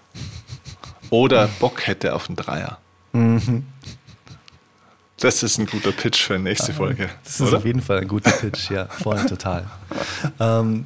Oder 1.10 1.48
Bock 1.60 1.86
hätte 1.86 2.16
auf 2.16 2.28
einen 2.28 2.36
Dreier? 2.36 2.80
Das 5.20 5.42
ist 5.42 5.58
ein 5.58 5.66
guter 5.66 5.92
Pitch 5.92 6.22
für 6.24 6.38
die 6.38 6.44
nächste 6.44 6.74
Folge. 6.74 7.10
Das 7.24 7.40
ist 7.40 7.48
oder? 7.48 7.58
auf 7.58 7.66
jeden 7.66 7.82
Fall 7.82 8.00
ein 8.00 8.08
guter 8.08 8.32
Pitch, 8.32 8.70
ja, 8.70 8.86
voll, 8.86 9.26
total. 9.26 9.66
ähm, 10.40 10.86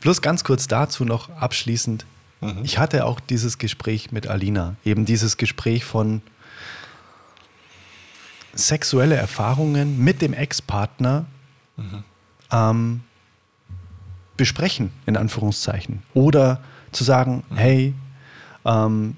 plus 0.00 0.22
ganz 0.22 0.44
kurz 0.44 0.68
dazu 0.68 1.04
noch 1.04 1.28
abschließend. 1.40 2.06
Mhm. 2.40 2.60
Ich 2.62 2.78
hatte 2.78 3.04
auch 3.04 3.18
dieses 3.18 3.58
Gespräch 3.58 4.12
mit 4.12 4.28
Alina, 4.28 4.76
eben 4.84 5.04
dieses 5.06 5.36
Gespräch 5.38 5.84
von 5.84 6.22
sexuelle 8.54 9.16
Erfahrungen 9.16 10.02
mit 10.02 10.22
dem 10.22 10.32
Ex-Partner 10.32 11.26
Mhm. 11.76 12.04
ähm, 12.52 13.00
besprechen, 14.36 14.90
in 15.06 15.16
Anführungszeichen. 15.16 16.02
Oder 16.14 16.60
zu 16.92 17.04
sagen, 17.04 17.42
Mhm. 17.50 17.56
hey, 17.56 17.94
ähm, 18.64 19.16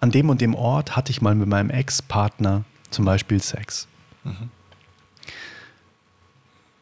an 0.00 0.10
dem 0.10 0.28
und 0.30 0.40
dem 0.40 0.54
Ort 0.54 0.96
hatte 0.96 1.10
ich 1.12 1.20
mal 1.20 1.34
mit 1.34 1.48
meinem 1.48 1.68
Ex-Partner 1.70 2.64
zum 2.90 3.04
Beispiel 3.04 3.42
Sex. 3.42 3.86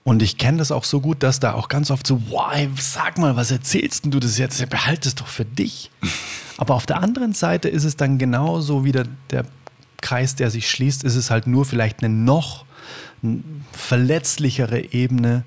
Und 0.05 0.23
ich 0.23 0.39
kenne 0.39 0.59
das 0.59 0.73
auch 0.73 0.85
so 0.85 1.01
gut, 1.01 1.23
dass 1.23 1.39
da 1.39 1.53
auch 1.53 1.69
ganz 1.69 1.91
oft 1.91 2.07
so, 2.07 2.23
wow, 2.31 2.67
sag 2.81 3.19
mal, 3.19 3.37
was 3.37 3.51
erzählst 3.51 4.05
denn 4.05 4.11
du 4.11 4.21
das 4.21 4.39
jetzt? 4.39 4.67
Behalte 4.71 5.09
es 5.09 5.15
doch 5.15 5.27
für 5.27 5.45
dich. 5.45 5.91
Aber 6.57 6.75
auf 6.75 6.87
der 6.87 7.03
anderen 7.03 7.35
Seite 7.35 7.69
ist 7.69 7.85
es 7.85 7.97
dann 7.97 8.19
genauso 8.19 8.85
wieder 8.85 9.05
der 9.31 9.45
Kreis, 10.01 10.35
der 10.35 10.51
sich 10.51 10.71
schließt, 10.71 11.05
ist 11.05 11.15
es 11.15 11.31
halt 11.31 11.47
nur 11.47 11.65
vielleicht 11.65 12.03
eine 12.03 12.13
noch 12.13 12.65
verletzlichere 13.73 14.93
Ebene. 14.93 15.45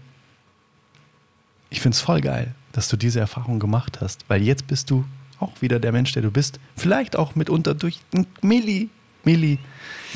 Ich 1.69 1.81
finde 1.81 1.95
es 1.95 2.01
voll 2.01 2.21
geil, 2.21 2.53
dass 2.71 2.87
du 2.87 2.97
diese 2.97 3.19
Erfahrung 3.19 3.59
gemacht 3.59 3.99
hast, 4.01 4.25
weil 4.27 4.41
jetzt 4.41 4.67
bist 4.67 4.89
du 4.89 5.05
auch 5.39 5.61
wieder 5.61 5.79
der 5.79 5.91
Mensch, 5.91 6.11
der 6.11 6.21
du 6.21 6.31
bist. 6.31 6.59
Vielleicht 6.75 7.15
auch 7.15 7.35
mitunter 7.35 7.73
durch 7.73 7.99
einen 8.13 8.27
Milli, 8.41 8.89
Milli 9.23 9.57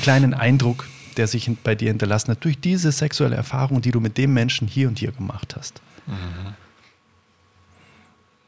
kleinen 0.00 0.34
Eindruck, 0.34 0.86
der 1.16 1.26
sich 1.26 1.50
bei 1.64 1.74
dir 1.74 1.88
hinterlassen 1.88 2.32
hat, 2.32 2.44
durch 2.44 2.60
diese 2.60 2.92
sexuelle 2.92 3.36
Erfahrung, 3.36 3.80
die 3.80 3.90
du 3.90 4.00
mit 4.00 4.18
dem 4.18 4.34
Menschen 4.34 4.68
hier 4.68 4.88
und 4.88 4.98
hier 4.98 5.12
gemacht 5.12 5.56
hast. 5.56 5.80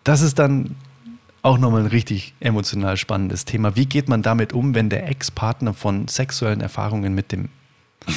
Das 0.05 0.21
ist 0.21 0.39
dann 0.39 0.77
auch 1.43 1.59
nochmal 1.59 1.83
ein 1.83 1.87
richtig 1.87 2.35
emotional 2.41 2.97
spannendes 2.97 3.45
Thema. 3.45 3.77
Wie 3.77 3.87
geht 3.87 4.09
man 4.09 4.23
damit 4.23 4.53
um, 4.53 4.75
wenn 4.75 4.91
der 4.91 5.09
Ex-Partner 5.09 5.73
von 5.73 6.09
sexuellen 6.09 6.61
Erfahrungen 6.61 7.15
mit 7.15 7.33
dem, 7.33 7.49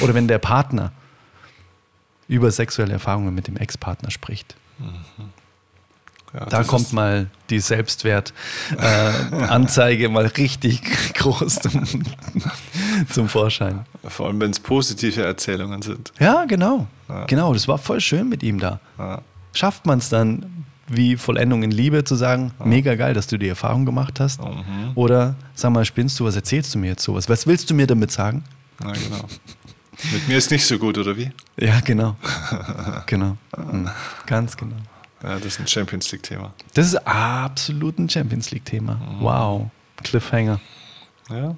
oder 0.00 0.14
wenn 0.14 0.28
der 0.28 0.38
Partner 0.38 0.92
über 2.28 2.50
sexuelle 2.50 2.92
Erfahrungen 2.92 3.34
mit 3.34 3.46
dem 3.46 3.56
Ex-Partner 3.56 4.10
spricht? 4.10 4.56
Ja, 6.34 6.46
Da 6.46 6.64
kommt 6.64 6.92
mal 6.92 7.28
die 7.50 7.60
Selbstwertanzeige 7.60 10.06
äh, 10.06 10.08
mal 10.08 10.26
richtig 10.26 10.82
groß 11.14 11.56
zum, 11.56 11.84
zum 13.10 13.28
Vorschein. 13.28 13.84
Vor 14.04 14.28
allem, 14.28 14.40
wenn 14.40 14.50
es 14.50 14.60
positive 14.60 15.22
Erzählungen 15.22 15.82
sind. 15.82 16.12
Ja, 16.18 16.46
genau. 16.46 16.86
Ja. 17.08 17.24
Genau, 17.26 17.52
das 17.52 17.68
war 17.68 17.78
voll 17.78 18.00
schön 18.00 18.28
mit 18.28 18.42
ihm 18.42 18.58
da. 18.58 18.80
Ja. 18.98 19.20
Schafft 19.52 19.84
man 19.84 19.98
es 19.98 20.08
dann 20.08 20.64
wie 20.88 21.16
Vollendung 21.16 21.62
in 21.62 21.70
Liebe 21.70 22.04
zu 22.04 22.16
sagen, 22.16 22.52
mega 22.64 22.94
geil, 22.94 23.14
dass 23.14 23.26
du 23.26 23.38
die 23.38 23.48
Erfahrung 23.48 23.86
gemacht 23.86 24.20
hast. 24.20 24.42
Mhm. 24.42 24.92
Oder 24.94 25.36
sag 25.54 25.72
mal, 25.72 25.84
spinnst 25.84 26.18
du, 26.20 26.24
was 26.24 26.36
erzählst 26.36 26.74
du 26.74 26.78
mir 26.78 26.88
jetzt 26.88 27.02
sowas? 27.02 27.28
Was 27.28 27.46
willst 27.46 27.70
du 27.70 27.74
mir 27.74 27.86
damit 27.86 28.10
sagen? 28.10 28.44
Na 28.82 28.92
genau. 28.92 29.24
Mit 30.12 30.28
mir 30.28 30.38
ist 30.38 30.50
nicht 30.50 30.66
so 30.66 30.78
gut, 30.78 30.98
oder 30.98 31.16
wie? 31.16 31.30
Ja, 31.58 31.80
genau. 31.80 32.16
genau. 33.06 33.36
Mhm. 33.56 33.88
Ganz 34.26 34.56
genau. 34.56 34.76
Ja, 35.22 35.36
das 35.36 35.46
ist 35.46 35.60
ein 35.60 35.68
Champions 35.68 36.10
League-Thema. 36.10 36.52
Das 36.74 36.86
ist 36.86 36.96
absolut 37.06 37.98
ein 37.98 38.08
Champions 38.08 38.50
League-Thema. 38.50 39.00
Wow. 39.20 39.70
Cliffhanger. 40.02 40.60
Ja. 41.30 41.56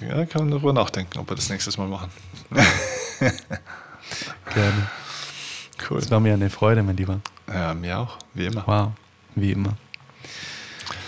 Ja, 0.00 0.26
kann 0.26 0.42
man 0.42 0.50
darüber 0.50 0.72
nachdenken, 0.72 1.18
ob 1.18 1.30
wir 1.30 1.36
das 1.36 1.48
nächstes 1.48 1.78
Mal 1.78 1.88
machen. 1.88 2.10
Gerne. 4.54 4.90
Cool. 5.88 6.00
Das 6.00 6.10
war 6.10 6.20
mir 6.20 6.34
eine 6.34 6.50
Freude, 6.50 6.82
mein 6.82 6.96
Lieber. 6.96 7.20
Ja, 7.48 7.72
mir 7.74 7.98
auch, 7.98 8.18
wie 8.34 8.46
immer. 8.46 8.66
Wow. 8.66 8.92
Wie 9.34 9.52
immer. 9.52 9.76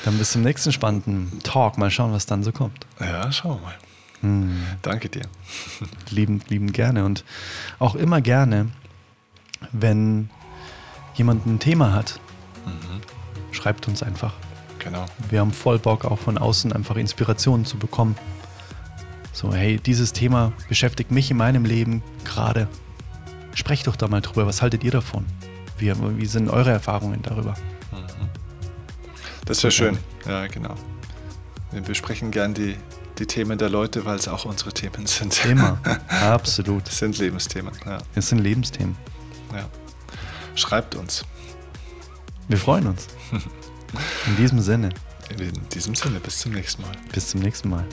Dann 0.05 0.17
bis 0.19 0.33
zum 0.33 0.43
nächsten 0.43 0.73
spannenden 0.73 1.41
Talk. 1.43 1.77
Mal 1.77 1.91
schauen, 1.91 2.13
was 2.13 2.27
dann 2.27 2.43
so 2.43 2.53
kommt. 2.53 2.87
Ja, 3.01 3.31
schauen 3.33 3.59
wir 3.59 3.67
mal. 3.67 3.75
Hm. 4.21 4.63
Danke 4.83 5.09
dir. 5.09 5.27
lieben, 6.11 6.41
lieben 6.49 6.73
gerne. 6.73 7.05
Und 7.05 7.25
auch 7.79 7.95
immer 7.95 8.21
gerne, 8.21 8.71
wenn 9.73 10.31
jemand 11.19 11.47
ein 11.47 11.59
Thema 11.59 11.93
hat, 11.93 12.21
schreibt 13.53 13.89
uns 13.89 14.03
einfach. 14.03 14.35
Genau. 14.79 15.05
Wir 15.31 15.41
haben 15.41 15.53
voll 15.53 15.79
Bock, 15.79 16.05
auch 16.05 16.19
von 16.19 16.39
außen 16.39 16.73
einfach 16.73 16.97
Inspirationen 16.97 17.67
zu 17.67 17.77
bekommen. 17.79 18.17
So, 19.33 19.53
hey, 19.53 19.79
dieses 19.79 20.13
Thema 20.13 20.53
beschäftigt 20.69 21.11
mich 21.11 21.31
in 21.31 21.37
meinem 21.37 21.65
Leben 21.65 22.03
gerade. 22.25 22.69
Sprecht 23.55 23.87
doch 23.87 23.97
da 23.97 24.09
mal 24.09 24.21
drüber. 24.21 24.47
Was 24.47 24.63
haltet 24.63 24.85
ihr 24.85 24.91
davon? 24.93 25.25
Wie, 25.79 25.93
wie 26.19 26.27
sind 26.27 26.49
eure 26.49 26.71
Erfahrungen 26.71 27.23
darüber? 27.23 27.55
Das 29.45 29.63
wäre 29.63 29.71
schön. 29.73 29.99
Ja, 30.27 30.47
genau. 30.47 30.75
Wir 31.73 31.81
besprechen 31.83 32.31
gern 32.31 32.55
die, 32.55 32.77
die 33.19 33.27
Themen 33.27 33.59
der 33.59 33.71
Leute, 33.71 34.05
weil 34.05 34.17
es 34.17 34.29
auch 34.29 34.45
unsere 34.45 34.73
Themen 34.73 35.07
sind. 35.07 35.45
Immer. 35.47 35.79
Absolut. 36.09 36.87
Das 36.87 36.99
sind 36.99 37.19
Lebensthemen. 37.19 37.73
Ja, 37.87 37.99
Es 38.15 38.29
sind 38.29 38.39
Lebensthemen. 38.39 38.97
ja. 39.55 39.67
Schreibt 40.59 40.97
uns. 40.97 41.25
Wir 42.49 42.59
freuen 42.59 42.89
uns. 42.89 43.07
In 44.27 44.37
diesem 44.37 44.61
Sinne, 44.61 44.91
In 45.31 45.69
diesem 45.69 45.95
Sinne, 45.95 46.19
bis 46.21 46.39
zum 46.39 46.53
nächsten 46.53 46.83
Mal. 46.83 46.93
bis 47.13 47.29
zum 47.29 47.41
nächsten 47.41 47.71
Mal. 47.71 47.87